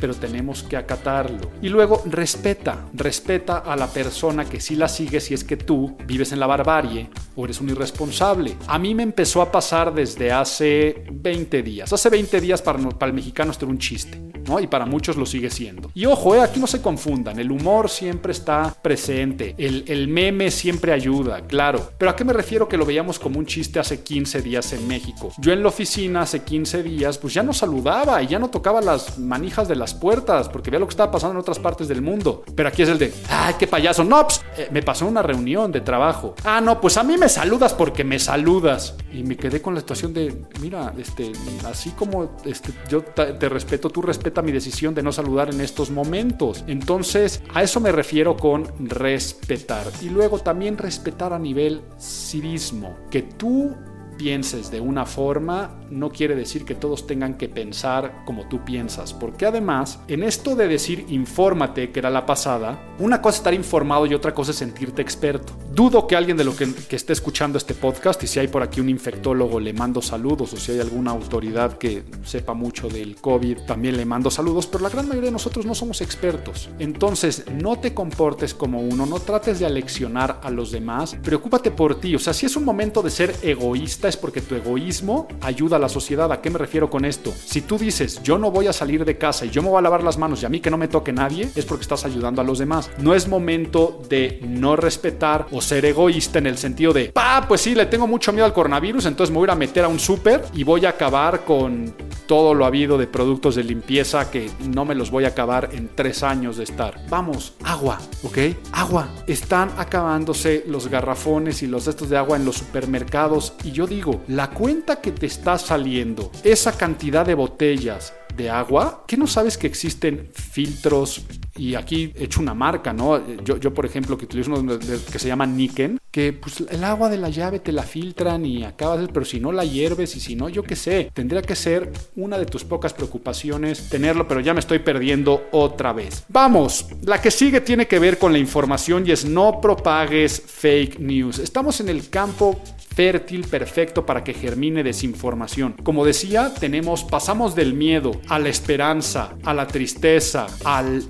pero 0.00 0.14
tenemos 0.14 0.62
que 0.62 0.76
acatarlo. 0.76 1.50
Y 1.62 1.68
luego 1.68 2.02
respeta, 2.06 2.86
respeta 2.92 3.58
a 3.58 3.76
la 3.76 3.88
persona 3.88 4.44
que 4.44 4.60
sí 4.60 4.76
la 4.76 4.88
sigue 4.88 5.20
si 5.20 5.34
es 5.34 5.44
que 5.44 5.56
tú 5.56 5.96
vives 6.06 6.32
en 6.32 6.40
la 6.40 6.46
barbarie 6.46 7.08
o 7.34 7.44
eres 7.44 7.60
un 7.60 7.70
irresponsable. 7.70 8.56
A 8.66 8.78
mí 8.78 8.94
me 8.94 9.02
empezó 9.02 9.42
a 9.42 9.50
pasar 9.50 9.94
desde 9.94 10.32
hace 10.32 11.04
20 11.10 11.62
días. 11.62 11.92
Hace 11.92 12.10
20 12.10 12.40
días 12.40 12.62
para, 12.62 12.78
para 12.90 13.10
el 13.10 13.14
mexicano 13.14 13.50
esto 13.50 13.64
era 13.64 13.72
un 13.72 13.78
chiste, 13.78 14.20
¿no? 14.46 14.60
Y 14.60 14.66
para 14.66 14.86
muchos 14.86 15.16
lo 15.16 15.26
sigue 15.26 15.50
siendo. 15.50 15.90
Y 15.94 16.06
ojo, 16.06 16.34
eh, 16.34 16.40
aquí 16.40 16.60
no 16.60 16.66
se 16.66 16.80
confundan, 16.80 17.38
el 17.38 17.50
humor 17.50 17.90
siempre 17.90 18.32
está 18.32 18.74
presente, 18.82 19.54
el, 19.58 19.84
el 19.86 20.08
meme 20.08 20.50
siempre 20.50 20.92
ayuda, 20.92 21.42
claro 21.46 21.76
pero 21.98 22.10
¿a 22.10 22.16
qué 22.16 22.24
me 22.24 22.32
refiero 22.32 22.68
que 22.68 22.76
lo 22.76 22.84
veíamos 22.84 23.18
como 23.18 23.38
un 23.38 23.46
chiste 23.46 23.78
hace 23.78 24.02
15 24.02 24.42
días 24.42 24.72
en 24.72 24.86
México? 24.86 25.32
Yo 25.38 25.52
en 25.52 25.62
la 25.62 25.68
oficina 25.68 26.22
hace 26.22 26.42
15 26.42 26.82
días, 26.82 27.18
pues 27.18 27.34
ya 27.34 27.42
no 27.42 27.52
saludaba 27.52 28.22
y 28.22 28.26
ya 28.26 28.38
no 28.38 28.50
tocaba 28.50 28.80
las 28.80 29.18
manijas 29.18 29.68
de 29.68 29.76
las 29.76 29.94
puertas 29.94 30.48
porque 30.48 30.70
veía 30.70 30.80
lo 30.80 30.86
que 30.86 30.92
estaba 30.92 31.10
pasando 31.10 31.34
en 31.34 31.40
otras 31.40 31.58
partes 31.58 31.88
del 31.88 32.02
mundo. 32.02 32.44
Pero 32.54 32.68
aquí 32.68 32.82
es 32.82 32.88
el 32.88 32.98
de, 32.98 33.12
¡ay, 33.28 33.54
qué 33.58 33.66
payaso! 33.66 34.04
No, 34.04 34.22
pues, 34.22 34.42
eh, 34.56 34.68
me 34.70 34.82
pasó 34.82 35.06
una 35.06 35.22
reunión 35.22 35.72
de 35.72 35.80
trabajo. 35.80 36.34
Ah, 36.44 36.60
no, 36.60 36.80
pues 36.80 36.96
a 36.96 37.02
mí 37.02 37.16
me 37.16 37.28
saludas 37.28 37.74
porque 37.74 38.04
me 38.04 38.18
saludas. 38.18 38.94
Y 39.12 39.22
me 39.22 39.36
quedé 39.36 39.62
con 39.62 39.74
la 39.74 39.80
situación 39.80 40.12
de, 40.12 40.44
mira, 40.60 40.92
este, 40.98 41.32
así 41.64 41.90
como 41.90 42.36
este, 42.44 42.72
yo 42.88 43.02
te 43.02 43.48
respeto, 43.48 43.88
tú 43.90 44.02
mi 44.42 44.52
decisión 44.52 44.94
de 44.94 45.02
no 45.02 45.12
saludar 45.12 45.52
en 45.52 45.60
estos 45.60 45.90
momentos. 45.90 46.64
Entonces, 46.66 47.42
a 47.54 47.62
eso 47.62 47.80
me 47.80 47.92
refiero 47.92 48.36
con 48.36 48.66
respetar. 48.78 49.86
Y 50.02 50.08
luego 50.08 50.38
también 50.38 50.78
respetar 50.78 51.32
a 51.32 51.38
nivel 51.38 51.82
civismo, 51.98 52.96
que 53.10 53.22
tú 53.22 53.74
pienses 54.16 54.70
de 54.70 54.80
una 54.80 55.06
forma 55.06 55.76
no 55.90 56.10
quiere 56.10 56.34
decir 56.34 56.64
que 56.64 56.74
todos 56.74 57.06
tengan 57.06 57.34
que 57.34 57.48
pensar 57.48 58.24
como 58.24 58.48
tú 58.48 58.64
piensas, 58.64 59.12
porque 59.12 59.46
además, 59.46 60.00
en 60.08 60.22
esto 60.22 60.56
de 60.56 60.68
decir 60.68 61.06
infórmate, 61.08 61.90
que 61.90 61.98
era 61.98 62.10
la 62.10 62.26
pasada, 62.26 62.78
una 62.98 63.22
cosa 63.22 63.34
es 63.34 63.40
estar 63.40 63.54
informado 63.54 64.06
y 64.06 64.14
otra 64.14 64.34
cosa 64.34 64.50
es 64.50 64.56
sentirte 64.56 65.02
experto. 65.02 65.52
Dudo 65.72 66.06
que 66.06 66.16
alguien 66.16 66.36
de 66.36 66.44
lo 66.44 66.56
que, 66.56 66.72
que 66.72 66.96
esté 66.96 67.12
escuchando 67.12 67.58
este 67.58 67.74
podcast, 67.74 68.22
y 68.22 68.26
si 68.26 68.40
hay 68.40 68.48
por 68.48 68.62
aquí 68.62 68.80
un 68.80 68.88
infectólogo, 68.88 69.60
le 69.60 69.72
mando 69.72 70.02
saludos, 70.02 70.52
o 70.52 70.56
si 70.56 70.72
hay 70.72 70.80
alguna 70.80 71.10
autoridad 71.12 71.78
que 71.78 72.04
sepa 72.24 72.54
mucho 72.54 72.88
del 72.88 73.16
COVID, 73.16 73.60
también 73.66 73.96
le 73.96 74.04
mando 74.04 74.30
saludos, 74.30 74.66
pero 74.66 74.82
la 74.82 74.90
gran 74.90 75.08
mayoría 75.08 75.28
de 75.28 75.32
nosotros 75.32 75.66
no 75.66 75.74
somos 75.74 76.00
expertos. 76.00 76.68
Entonces, 76.78 77.44
no 77.52 77.78
te 77.78 77.94
comportes 77.94 78.54
como 78.54 78.80
uno, 78.80 79.06
no 79.06 79.20
trates 79.20 79.58
de 79.60 79.66
aleccionar 79.66 80.40
a 80.42 80.50
los 80.50 80.70
demás, 80.70 81.16
preocúpate 81.22 81.70
por 81.70 82.00
ti, 82.00 82.14
o 82.14 82.18
sea, 82.18 82.32
si 82.32 82.46
es 82.46 82.56
un 82.56 82.64
momento 82.64 83.02
de 83.02 83.10
ser 83.10 83.34
egoísta, 83.42 84.05
egoísta 84.06 84.08
es 84.08 84.16
porque 84.16 84.40
tu 84.40 84.54
egoísmo 84.54 85.28
ayuda 85.40 85.76
a 85.76 85.78
la 85.78 85.88
sociedad. 85.88 86.30
¿A 86.32 86.40
qué 86.40 86.50
me 86.50 86.58
refiero 86.58 86.88
con 86.88 87.04
esto? 87.04 87.32
Si 87.32 87.62
tú 87.62 87.78
dices, 87.78 88.22
yo 88.22 88.38
no 88.38 88.50
voy 88.50 88.66
a 88.66 88.72
salir 88.72 89.04
de 89.04 89.18
casa 89.18 89.44
y 89.44 89.50
yo 89.50 89.62
me 89.62 89.68
voy 89.68 89.78
a 89.78 89.82
lavar 89.82 90.02
las 90.02 90.18
manos 90.18 90.42
y 90.42 90.46
a 90.46 90.48
mí 90.48 90.60
que 90.60 90.70
no 90.70 90.78
me 90.78 90.88
toque 90.88 91.12
nadie, 91.12 91.50
es 91.54 91.64
porque 91.64 91.82
estás 91.82 92.04
ayudando 92.04 92.40
a 92.40 92.44
los 92.44 92.58
demás. 92.58 92.90
No 92.98 93.14
es 93.14 93.28
momento 93.28 94.02
de 94.08 94.40
no 94.46 94.76
respetar 94.76 95.46
o 95.50 95.60
ser 95.60 95.84
egoísta 95.84 96.38
en 96.38 96.46
el 96.46 96.58
sentido 96.58 96.92
de, 96.92 97.06
pa, 97.06 97.44
pues 97.46 97.60
sí, 97.60 97.74
le 97.74 97.86
tengo 97.86 98.06
mucho 98.06 98.32
miedo 98.32 98.46
al 98.46 98.52
coronavirus, 98.52 99.06
entonces 99.06 99.32
me 99.32 99.38
voy 99.38 99.50
a 99.50 99.54
meter 99.54 99.84
a 99.84 99.88
un 99.88 99.98
súper 99.98 100.44
y 100.54 100.64
voy 100.64 100.86
a 100.86 100.90
acabar 100.90 101.44
con 101.44 101.94
todo 102.26 102.54
lo 102.54 102.66
habido 102.66 102.98
de 102.98 103.06
productos 103.06 103.54
de 103.54 103.64
limpieza 103.64 104.30
que 104.30 104.50
no 104.68 104.84
me 104.84 104.94
los 104.94 105.10
voy 105.10 105.24
a 105.24 105.28
acabar 105.28 105.70
en 105.72 105.88
tres 105.94 106.22
años 106.22 106.56
de 106.56 106.64
estar. 106.64 107.00
Vamos, 107.08 107.54
agua, 107.64 107.98
¿ok? 108.22 108.38
Agua. 108.72 109.08
Están 109.26 109.70
acabándose 109.78 110.64
los 110.66 110.88
garrafones 110.88 111.62
y 111.62 111.66
los 111.66 111.84
cestos 111.84 112.10
de 112.10 112.16
agua 112.16 112.36
en 112.36 112.44
los 112.44 112.56
supermercados 112.56 113.54
y 113.64 113.72
yo 113.72 113.86
digo, 113.86 113.95
la 114.28 114.50
cuenta 114.50 115.00
que 115.00 115.12
te 115.12 115.26
está 115.26 115.58
saliendo, 115.58 116.30
esa 116.44 116.76
cantidad 116.76 117.24
de 117.24 117.34
botellas 117.34 118.12
de 118.36 118.50
agua, 118.50 119.04
¿qué 119.06 119.16
no 119.16 119.26
sabes 119.26 119.56
que 119.56 119.66
existen 119.66 120.30
filtros? 120.32 121.24
Y 121.56 121.74
aquí 121.74 122.12
he 122.14 122.24
hecho 122.24 122.40
una 122.40 122.52
marca, 122.52 122.92
¿no? 122.92 123.22
Yo, 123.42 123.56
yo 123.56 123.72
por 123.72 123.86
ejemplo, 123.86 124.18
que 124.18 124.26
utilizo 124.26 124.52
uno 124.52 124.78
que 124.78 125.18
se 125.18 125.28
llama 125.28 125.46
Niken, 125.46 125.98
que 126.10 126.32
pues 126.32 126.62
el 126.68 126.84
agua 126.84 127.08
de 127.08 127.16
la 127.16 127.30
llave 127.30 127.60
te 127.60 127.72
la 127.72 127.82
filtran 127.82 128.44
y 128.44 128.64
acabas, 128.64 129.08
pero 129.12 129.24
si 129.24 129.40
no 129.40 129.52
la 129.52 129.64
hierves 129.64 130.16
y 130.16 130.20
si 130.20 130.36
no, 130.36 130.48
yo 130.48 130.62
qué 130.62 130.76
sé, 130.76 131.10
tendría 131.14 131.42
que 131.42 131.56
ser 131.56 131.92
una 132.14 132.38
de 132.38 132.46
tus 132.46 132.64
pocas 132.64 132.92
preocupaciones 132.92 133.88
tenerlo, 133.88 134.28
pero 134.28 134.40
ya 134.40 134.52
me 134.52 134.60
estoy 134.60 134.80
perdiendo 134.80 135.48
otra 135.52 135.92
vez. 135.92 136.24
Vamos, 136.28 136.86
la 137.02 137.20
que 137.20 137.30
sigue 137.30 137.62
tiene 137.62 137.86
que 137.86 137.98
ver 137.98 138.18
con 138.18 138.32
la 138.32 138.38
información 138.38 139.06
y 139.06 139.12
es 139.12 139.24
no 139.24 139.60
propagues 139.60 140.42
fake 140.46 141.00
news. 141.00 141.38
Estamos 141.38 141.80
en 141.80 141.88
el 141.88 142.10
campo 142.10 142.60
fértil, 142.96 143.46
perfecto 143.46 144.06
para 144.06 144.24
que 144.24 144.32
germine 144.32 144.82
desinformación. 144.82 145.74
Como 145.82 146.04
decía, 146.04 146.54
tenemos, 146.58 147.04
pasamos 147.04 147.54
del 147.54 147.74
miedo 147.74 148.12
a 148.28 148.38
la 148.38 148.48
esperanza, 148.48 149.34
a 149.44 149.52
la 149.52 149.66
tristeza, 149.66 150.46
al 150.64 151.04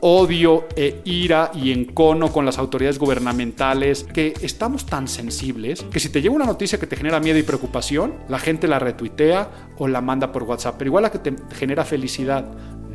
odio 0.00 0.66
e 0.76 1.00
ira 1.04 1.50
y 1.54 1.72
encono 1.72 2.32
con 2.32 2.46
las 2.46 2.58
autoridades 2.58 2.98
gubernamentales, 2.98 4.04
que 4.04 4.34
estamos 4.40 4.86
tan 4.86 5.08
sensibles 5.08 5.82
que 5.90 6.00
si 6.00 6.08
te 6.08 6.22
llega 6.22 6.34
una 6.34 6.46
noticia 6.46 6.78
que 6.78 6.86
te 6.86 6.96
genera 6.96 7.20
miedo 7.20 7.38
y 7.38 7.42
preocupación, 7.42 8.14
la 8.28 8.38
gente 8.38 8.68
la 8.68 8.78
retuitea 8.78 9.50
o 9.78 9.88
la 9.88 10.00
manda 10.00 10.32
por 10.32 10.44
WhatsApp, 10.44 10.76
pero 10.78 10.88
igual 10.88 11.02
la 11.02 11.10
que 11.10 11.18
te 11.18 11.34
genera 11.54 11.84
felicidad 11.84 12.46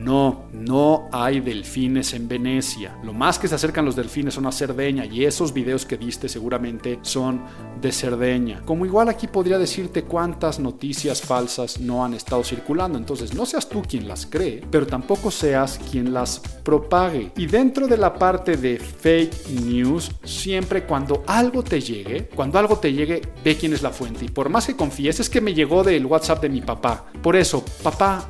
no, 0.02 0.46
no 0.52 1.10
hay 1.12 1.40
delfines 1.40 2.14
en 2.14 2.28
Venecia. 2.28 2.98
Lo 3.04 3.14
más 3.14 3.38
que 3.38 3.48
se 3.48 3.56
acercan 3.56 3.86
los 3.86 3.96
delfines 3.96 4.34
son 4.34 4.48
a 4.48 4.52
Cerdeña 4.52 5.06
y 5.06 5.26
esos 5.26 5.54
videos 5.54 5.86
que 5.86 5.98
viste 5.98 6.28
seguramente 6.28 7.00
son 7.04 7.42
de 7.80 7.92
Cerdeña. 7.92 8.62
Como 8.66 8.86
igual 8.86 9.10
aquí 9.10 9.28
podría 9.28 9.60
decirte 9.60 10.04
cuántas 10.04 10.60
noticias 10.60 11.22
falsas 11.22 11.80
no 11.80 12.04
han 12.04 12.16
estado 12.16 12.44
circulando. 12.44 12.98
Entonces 12.98 13.34
no 13.36 13.46
seas 13.46 13.70
tú 13.70 13.84
quien 13.84 14.08
las 14.08 14.26
cree, 14.26 14.64
pero 14.72 14.88
tampoco 14.88 15.30
seas 15.30 15.80
quien 15.92 16.14
las 16.14 16.40
propague. 16.64 17.32
Y 17.38 17.46
dentro 17.46 17.88
de 17.88 17.98
la 17.98 18.14
parte 18.14 18.58
de 18.58 18.80
fake 18.80 19.50
news, 19.66 20.12
siempre 20.24 20.84
cuando 20.84 21.24
algo 21.28 21.64
te 21.64 21.80
llegue, 21.80 22.28
cuando 22.36 22.58
algo 22.58 22.78
te 22.78 22.92
llegue, 22.92 23.22
ve 23.44 23.56
quién 23.56 23.74
es 23.74 23.82
la 23.84 23.92
fuente. 23.92 24.26
Y 24.26 24.30
por 24.30 24.50
más 24.50 24.66
que 24.66 24.76
confíes, 24.76 25.20
es 25.20 25.30
que 25.30 25.42
me 25.42 25.54
llegó 25.54 25.84
del 25.84 26.06
WhatsApp 26.06 26.42
de 26.42 26.50
mi 26.50 26.62
papá. 26.62 27.06
Por 27.22 27.36
eso, 27.36 27.64
papá, 27.84 28.28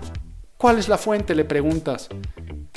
¿Cuál 0.62 0.78
es 0.78 0.88
la 0.88 1.00
fuente? 1.00 1.34
Le 1.34 1.44
preguntas. 1.44 2.08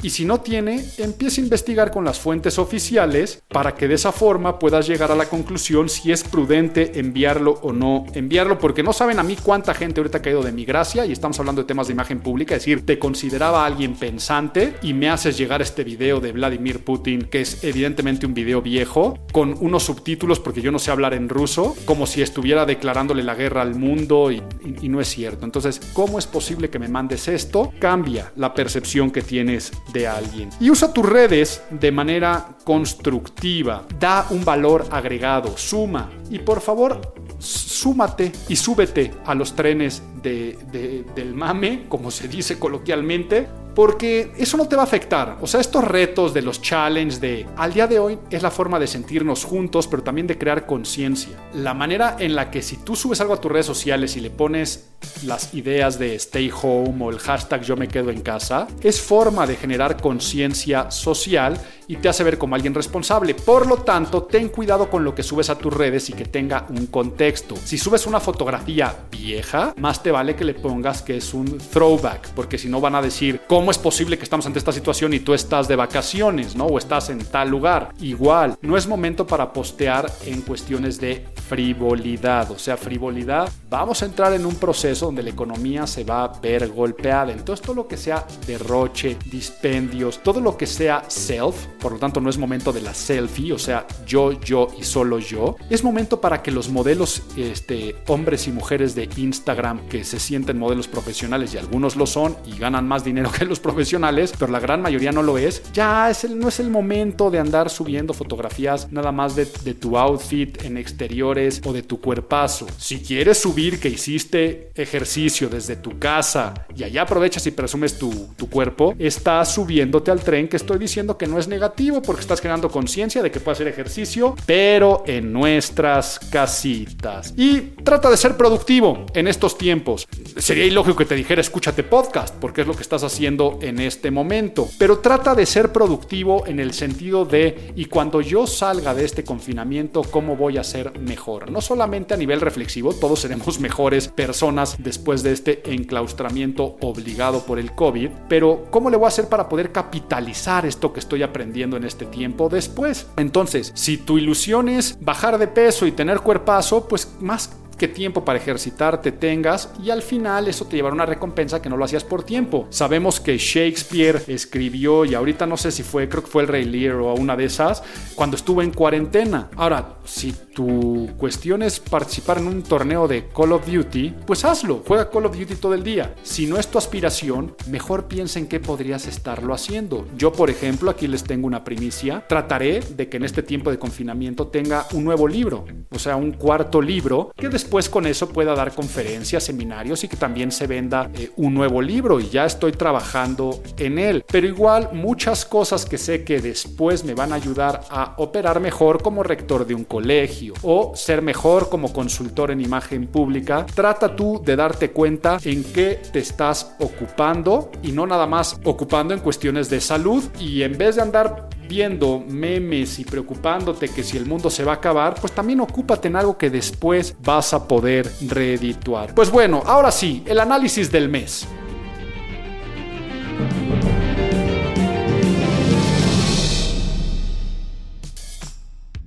Y 0.05 0.11
si 0.11 0.27
no 0.27 0.43
tiene, 0.43 0.85
empieza 0.99 1.41
a 1.41 1.45
investigar 1.45 1.91
con 1.91 2.05
las 2.05 2.21
fuentes 2.21 2.59
oficiales 2.59 3.43
para 3.49 3.75
que 3.75 3.89
de 3.89 3.95
esa 3.95 4.13
forma 4.13 4.59
puedas 4.59 4.87
llegar 4.87 5.11
a 5.11 5.15
la 5.15 5.31
conclusión 5.31 5.89
si 5.89 6.13
es 6.13 6.23
prudente 6.23 7.01
enviarlo 7.01 7.59
o 7.63 7.73
no 7.73 8.05
enviarlo, 8.13 8.59
porque 8.59 8.83
no 8.83 8.93
saben 8.93 9.19
a 9.19 9.23
mí 9.23 9.35
cuánta 9.43 9.73
gente 9.73 10.01
ahorita 10.01 10.19
ha 10.19 10.21
caído 10.21 10.43
de 10.43 10.53
mi 10.53 10.67
gracia 10.67 11.07
y 11.07 11.13
estamos 11.13 11.39
hablando 11.39 11.63
de 11.63 11.69
temas 11.69 11.87
de 11.87 11.95
imagen 11.95 12.21
pública, 12.21 12.55
es 12.55 12.61
decir, 12.61 12.85
te 12.85 12.99
consideraba 12.99 13.65
alguien 13.65 13.95
pensante 13.95 14.75
y 14.83 14.93
me 14.93 15.09
haces 15.09 15.39
llegar 15.39 15.63
este 15.63 15.85
video 15.85 16.21
de 16.21 16.33
Vladimir 16.33 16.85
Putin, 16.85 17.23
que 17.23 17.41
es 17.41 17.65
evidentemente 17.65 18.27
un 18.27 18.35
video 18.35 18.61
viejo, 18.61 19.19
con 19.33 19.57
unos 19.59 19.85
subtítulos 19.85 20.39
porque 20.39 20.61
yo 20.61 20.71
no 20.71 20.79
sé 20.79 20.91
hablar 20.91 21.15
en 21.15 21.31
ruso, 21.31 21.75
como 21.87 22.07
si 22.07 22.21
estuviera 22.21 22.67
declarándole 22.67 23.23
la 23.23 23.37
guerra 23.37 23.63
al 23.63 23.75
mundo 23.75 24.31
y, 24.31 24.43
y 24.83 24.89
no 24.91 25.01
es 25.01 25.09
cierto. 25.09 25.47
Entonces, 25.47 25.81
¿cómo 25.95 26.19
es 26.19 26.27
posible 26.27 26.69
que 26.69 26.79
me 26.79 26.89
mandes 26.89 27.27
esto? 27.27 27.73
Cambia 27.79 28.33
la 28.37 28.53
percepción 28.53 29.11
que 29.11 29.23
tienes 29.23 29.73
de 29.95 30.07
alguien. 30.07 30.51
Y 30.61 30.71
usa 30.71 30.93
tus 30.93 31.09
redes 31.09 31.63
de 31.71 31.91
manera 31.91 32.59
constructiva. 32.65 33.87
Da 33.99 34.27
un 34.29 34.45
valor 34.45 34.87
agregado, 34.91 35.57
suma. 35.57 36.11
Y 36.29 36.41
por 36.41 36.61
favor, 36.61 37.15
súmate 37.39 38.33
y 38.49 38.57
súbete 38.57 39.15
a 39.25 39.35
los 39.35 39.55
trenes 39.55 40.03
del 40.23 41.35
mame, 41.35 41.87
como 41.89 42.11
se 42.11 42.29
dice 42.29 42.59
coloquialmente, 42.59 43.49
porque 43.75 44.33
eso 44.37 44.57
no 44.57 44.69
te 44.69 44.77
va 44.77 44.83
a 44.83 44.85
afectar. 44.85 45.39
O 45.41 45.47
sea, 45.47 45.61
estos 45.61 45.85
retos 45.85 46.33
de 46.33 46.43
los 46.43 46.61
challenges 46.61 47.21
de 47.21 47.47
al 47.57 47.73
día 47.73 47.87
de 47.87 47.99
hoy 47.99 48.19
es 48.31 48.43
la 48.43 48.51
forma 48.51 48.79
de 48.79 48.87
sentirnos 48.87 49.45
juntos, 49.45 49.87
pero 49.87 50.03
también 50.03 50.27
de 50.27 50.39
crear 50.39 50.67
conciencia. 50.67 51.37
La 51.55 51.75
manera 51.75 52.17
en 52.19 52.35
la 52.35 52.51
que 52.51 52.63
si 52.63 52.77
tú 52.79 52.97
subes 52.97 53.21
algo 53.21 53.35
a 53.35 53.41
tus 53.41 53.51
redes 53.51 53.67
sociales 53.67 54.17
y 54.17 54.21
le 54.21 54.31
pones 54.31 54.91
las 55.25 55.53
ideas 55.55 55.99
de 55.99 56.15
stay 56.15 56.51
home 56.51 57.05
o 57.05 57.11
el 57.11 57.19
hashtag 57.19 57.63
yo 57.63 57.77
me 57.77 57.89
quedo 57.89 58.11
en 58.11 58.21
casa, 58.21 58.67
es 58.83 59.01
forma 59.01 59.47
de 59.47 59.57
generar 59.57 60.01
conciencia 60.01 60.91
social 60.91 61.61
y 61.87 61.97
te 61.97 62.09
hace 62.09 62.25
ver 62.25 62.39
como 62.39 62.55
alguien 62.55 62.75
responsable. 62.75 63.35
Por 63.35 63.67
lo 63.67 63.79
tanto, 63.79 64.23
ten 64.23 64.49
cuidado 64.49 64.89
con 64.89 65.05
lo 65.05 65.15
que 65.15 65.23
subes 65.23 65.51
a 65.51 65.59
tus 65.59 65.73
redes 65.73 66.09
y 66.11 66.13
que 66.13 66.25
tenga 66.25 66.67
un 66.71 66.87
contexto. 66.87 67.57
Si 67.57 67.79
subes 67.79 68.07
una 68.07 68.21
fotografía 68.21 68.95
vieja, 69.11 69.75
más 69.79 70.03
te 70.03 70.11
vale 70.11 70.35
que 70.35 70.45
le 70.45 70.55
pongas 70.55 71.03
que 71.03 71.19
es 71.19 71.35
un 71.35 71.59
throwback, 71.59 72.31
porque 72.31 72.59
si 72.59 72.69
no 72.69 72.81
van 72.81 72.95
a 72.95 73.03
decir, 73.03 73.43
¿cómo 73.47 73.64
es 73.71 73.79
posible 73.79 74.19
que 74.19 74.25
estamos 74.25 74.47
ante 74.47 74.59
esta 74.59 74.73
situación 74.73 75.15
y 75.15 75.21
tú 75.21 75.35
estás 75.35 75.69
de 75.69 75.77
vacaciones, 75.77 76.57
¿no? 76.57 76.67
O 76.67 76.79
estás 76.79 77.11
en 77.11 77.25
tal 77.25 77.51
lugar. 77.51 77.93
Igual, 78.01 78.57
no 78.63 78.77
es 78.77 78.87
momento 78.87 79.27
para 79.27 79.53
postear 79.53 80.11
en 80.27 80.43
cuestiones 80.43 81.01
de 81.01 81.27
frivolidad, 81.49 82.51
o 82.51 82.59
sea, 82.59 82.77
frivolidad. 82.77 83.51
Vamos 83.71 84.03
a 84.03 84.07
entrar 84.07 84.33
en 84.33 84.47
un 84.47 84.57
proceso 84.57 85.07
donde 85.07 85.23
la 85.23 85.31
economía 85.31 85.87
se 85.87 86.05
va 86.05 86.25
a 86.25 86.41
ver 86.41 86.69
golpeada. 86.69 87.33
Entonces, 87.33 87.65
todo 87.65 87.77
lo 87.77 87.89
que 87.89 87.97
sea 87.97 88.27
derroche, 88.47 89.17
dispendios, 89.31 90.23
todo 90.23 90.41
lo 90.41 90.57
que 90.57 90.67
sea 90.67 91.05
self, 91.09 91.67
por 91.81 91.93
lo 91.93 91.99
tanto 91.99 92.21
no 92.21 92.31
es 92.31 92.39
momento 92.39 92.73
de 92.73 92.81
la 92.81 92.95
selfie, 92.95 93.53
o 93.53 93.59
sea, 93.59 93.87
yo, 94.07 94.33
yo 94.41 94.69
y 94.79 94.85
solo 94.85 95.19
yo. 95.19 95.57
Es 95.71 95.85
momento 95.85 96.21
para 96.21 96.43
que 96.43 96.51
los 96.51 96.69
modelos, 96.69 97.23
este, 97.37 97.97
hombres 98.09 98.47
y 98.49 98.53
mujeres 98.53 98.95
de 98.95 99.09
Instagram 99.17 99.89
que 99.89 100.05
se 100.05 100.19
sienten 100.19 100.59
modelos 100.59 100.89
profesionales 100.89 101.55
y 101.55 101.59
algunos 101.59 101.97
lo 101.97 102.07
son 102.07 102.37
y 102.47 102.59
ganan 102.59 102.87
más 102.87 103.05
dinero 103.05 103.31
que 103.39 103.45
los 103.45 103.54
profesionales, 103.61 104.33
pero 104.39 104.53
la 104.53 104.61
gran 104.61 104.83
mayoría 104.83 105.13
no 105.13 105.23
lo 105.23 105.39
es, 105.39 105.63
ya 105.73 106.11
es 106.11 106.25
el, 106.25 106.39
no 106.39 106.49
es 106.49 106.61
el 106.61 106.71
momento 106.71 107.31
de 107.31 107.39
andar 107.39 107.71
subiendo 107.71 108.15
fotografías 108.15 108.91
nada 108.93 109.13
más 109.13 109.37
de, 109.37 109.47
de 109.65 109.75
tu 109.75 109.97
outfit 109.97 110.63
en 110.65 110.77
exteriores 110.77 111.61
o 111.65 111.73
de 111.73 111.83
tu 111.83 112.01
cuerpazo. 112.01 112.67
Si 112.79 113.01
quieres 113.01 113.39
subir 113.39 113.81
que 113.81 113.89
hiciste 113.89 114.71
ejercicio 114.75 115.49
desde 115.49 115.77
tu 115.77 115.99
casa 115.99 116.55
y 116.75 116.85
allá 116.85 117.03
aprovechas 117.03 117.47
y 117.47 117.51
presumes 117.51 117.99
tu, 117.99 118.29
tu 118.37 118.49
cuerpo, 118.49 118.95
estás 118.99 119.55
subiéndote 119.55 120.11
al 120.11 120.21
tren 120.21 120.49
que 120.49 120.57
estoy 120.57 120.79
diciendo 120.79 121.17
que 121.19 121.27
no 121.27 121.39
es 121.39 121.49
negativo 121.49 122.03
porque 122.03 122.21
estás 122.21 122.41
creando 122.41 122.71
conciencia 122.71 123.23
de 123.23 123.31
que 123.31 123.41
puede 123.41 123.55
hacer 123.55 123.69
ejercicio, 123.69 124.35
pero 124.47 125.03
en 125.07 125.33
nuestras 125.33 126.19
casitas. 126.31 127.35
Y 127.37 127.61
trata 127.85 128.11
de 128.11 128.17
ser 128.17 128.37
productivo 128.37 129.07
en 129.15 129.29
estos 129.29 129.59
tiempos. 129.59 130.07
Sería 130.37 130.65
ilógico 130.65 130.97
que 130.97 131.05
te 131.05 131.15
dijera 131.15 131.41
escúchate 131.41 131.83
podcast, 131.83 132.35
porque 132.37 132.63
es 132.63 132.67
lo 132.67 132.75
que 132.75 132.83
estás 132.83 133.03
haciendo 133.05 133.44
en 133.61 133.81
este 133.81 134.11
momento. 134.11 134.69
Pero 134.79 134.99
trata 134.99 135.35
de 135.35 135.47
ser 135.47 135.73
productivo 135.73 136.47
en 136.47 136.61
el 136.61 136.73
sentido 136.73 137.25
de, 137.25 137.73
y 137.77 137.87
cuando 137.87 138.21
yo 138.21 138.47
salga 138.47 138.95
de 138.95 139.05
este 139.05 139.25
confinamiento, 139.25 140.03
¿cómo 140.03 140.37
voy 140.37 140.59
a 140.59 140.65
ser 140.65 140.99
mejor? 140.99 141.51
No 141.51 141.61
solamente 141.61 142.15
a 142.15 142.17
nivel 142.17 142.41
reflexivo, 142.41 142.93
todos 142.95 143.21
seremos 143.21 143.59
mejores 143.69 144.09
personas 144.09 144.77
después 144.79 145.23
de 145.23 145.33
este 145.33 145.73
enclaustramiento 145.73 146.77
obligado 146.81 147.45
por 147.47 147.59
el 147.59 147.75
COVID, 147.75 148.11
pero 148.29 148.67
¿cómo 148.71 148.91
le 148.91 148.97
voy 148.97 149.07
a 149.07 149.09
hacer 149.09 149.29
para 149.29 149.49
poder 149.49 149.73
capitalizar 149.73 150.67
esto 150.67 150.93
que 150.93 151.01
estoy 151.01 151.23
aprendiendo? 151.23 151.55
en 151.77 151.85
este 151.85 152.07
tiempo 152.07 152.49
después. 152.49 153.07
Entonces, 153.17 153.73
si 153.75 153.97
tu 153.97 154.19
ilusión 154.19 154.69
es 154.69 154.99
bajar 155.01 155.39
de 155.39 155.47
peso 155.47 155.87
y 155.87 155.93
tener 155.93 156.21
cuerpazo, 156.21 156.89
pues 156.89 157.15
más 157.21 157.51
qué 157.77 157.89
tiempo 157.89 158.25
para 158.25 158.39
ejercitarte 158.39 159.13
tengas 159.13 159.71
y 159.83 159.91
al 159.91 160.03
final 160.03 160.49
eso 160.49 160.67
te 160.67 160.77
llevará 160.77 160.95
una 160.95 161.07
recompensa 161.07 161.61
que 161.61 161.69
no 161.69 161.77
lo 161.77 161.85
hacías 161.85 162.05
por 162.05 162.23
tiempo. 162.23 162.67
Sabemos 162.71 163.21
que 163.21 163.39
Shakespeare 163.39 164.23
escribió 164.29 165.05
y 165.05 165.15
ahorita 165.15 165.47
no 165.47 165.57
sé 165.57 165.71
si 165.71 165.83
fue, 165.83 166.09
creo 166.09 166.23
que 166.23 166.31
fue 166.31 166.43
el 166.43 166.49
Rey 166.49 166.65
Lear 166.65 166.97
o 166.97 167.15
una 167.15 167.37
de 167.37 167.45
esas, 167.45 167.83
cuando 168.15 168.37
estuvo 168.37 168.63
en 168.63 168.71
cuarentena. 168.71 169.51
Ahora, 169.57 169.99
si 170.05 170.33
tu 170.33 171.11
cuestión 171.17 171.63
es 171.63 171.81
participar 171.81 172.39
en 172.39 172.47
un 172.47 172.63
torneo 172.63 173.09
de 173.09 173.29
Call 173.29 173.53
of 173.53 173.67
Duty, 173.67 174.15
pues 174.27 174.45
hazlo, 174.45 174.83
juega 174.87 175.11
Call 175.11 175.27
of 175.27 175.37
Duty 175.37 175.57
todo 175.57 175.75
el 175.75 175.83
día. 175.83 176.15
Si 176.23 176.47
no 176.47 176.59
es 176.59 176.69
tu 176.69 176.79
aspiración, 176.79 177.57
mejor 177.69 178.07
piensa 178.07 178.39
en 178.39 178.47
qué 178.47 178.61
podrías 178.61 179.07
estarlo 179.07 179.55
haciendo. 179.55 180.07
Yo, 180.17 180.33
por 180.33 180.51
ejemplo, 180.51 180.91
aquí 180.91 181.07
les 181.07 181.25
tengo 181.25 181.47
una 181.47 181.65
primicia, 181.65 182.25
trataré 182.29 182.81
de 182.81 183.09
que 183.09 183.17
en 183.17 183.25
este 183.25 183.43
tiempo 183.43 183.71
de 183.71 183.79
confinamiento 183.79 184.49
tenga 184.49 184.87
un 184.93 185.05
nuevo 185.05 185.27
libro, 185.27 185.65
o 185.91 185.99
sea, 185.99 186.17
un 186.17 186.33
cuarto 186.33 186.81
libro 186.81 187.33
que 187.37 187.49
después 187.65 187.89
con 187.89 188.07
eso 188.07 188.29
pueda 188.29 188.55
dar 188.55 188.75
conferencias, 188.75 189.43
seminarios 189.43 190.05
y 190.05 190.09
que 190.09 190.19
también 190.19 190.53
se 190.53 190.67
venda 190.67 191.11
eh, 191.15 191.31
un 191.37 191.55
nuevo 191.55 191.81
libro 191.81 192.21
y 192.21 192.29
ya 192.29 192.45
estoy 192.45 192.73
trabajando 192.73 193.63
en 193.79 193.99
él. 193.99 194.23
Pero 194.31 194.47
igual 194.47 194.91
muchas 194.93 195.47
cosas 195.47 195.87
que 195.87 195.97
sé 195.97 196.25
que 196.25 196.43
después 196.43 197.05
me 197.05 197.15
van 197.15 197.33
a 197.33 197.37
ayudar 197.37 197.81
a 197.89 198.17
operar 198.19 198.61
mejor 198.61 199.01
como 199.01 199.23
rector 199.23 199.67
de 199.67 199.75
un 199.75 199.85
colegio 199.85 200.53
o 200.61 200.93
ser 200.95 201.23
mejor 201.23 201.71
como 201.71 201.91
consultor 201.91 202.51
en 202.51 202.61
imagen 202.61 203.07
pública, 203.07 203.65
trata 203.75 204.15
tú 204.15 204.43
de 204.45 204.57
darte 204.57 204.91
cuenta 204.91 205.39
en 205.43 205.65
qué 205.65 206.03
te 206.13 206.19
estás 206.19 206.75
ocupando 206.81 207.73
y 207.83 207.93
no 207.93 208.07
nada 208.07 208.27
más 208.27 208.61
ocupando 208.65 209.15
en 209.15 209.21
cuestiones 209.21 209.71
de 209.71 209.81
salud 209.81 210.23
y 210.39 210.65
en 210.65 210.77
vez 210.77 210.97
de 210.97 211.03
andar 211.03 211.49
viendo 211.69 212.23
memes 212.27 212.99
y 212.99 213.05
preocupándote 213.05 213.89
que 213.89 214.03
si 214.03 214.17
el 214.17 214.27
mundo 214.27 214.51
se 214.51 214.65
va 214.65 214.73
a 214.73 214.77
acabar, 214.77 215.15
pues 215.21 215.33
también 215.33 215.61
ocúpate 215.61 216.09
en 216.09 216.17
algo 216.17 216.37
que 216.37 216.51
después 216.51 217.17
vas 217.23 217.55
a 217.55 217.67
poder 217.67 218.11
reedituar. 218.29 219.15
Pues 219.15 219.31
bueno, 219.31 219.63
ahora 219.67 219.91
sí, 219.91 220.23
el 220.27 220.41
análisis 220.41 220.91
del 220.91 221.09
mes. 221.09 221.47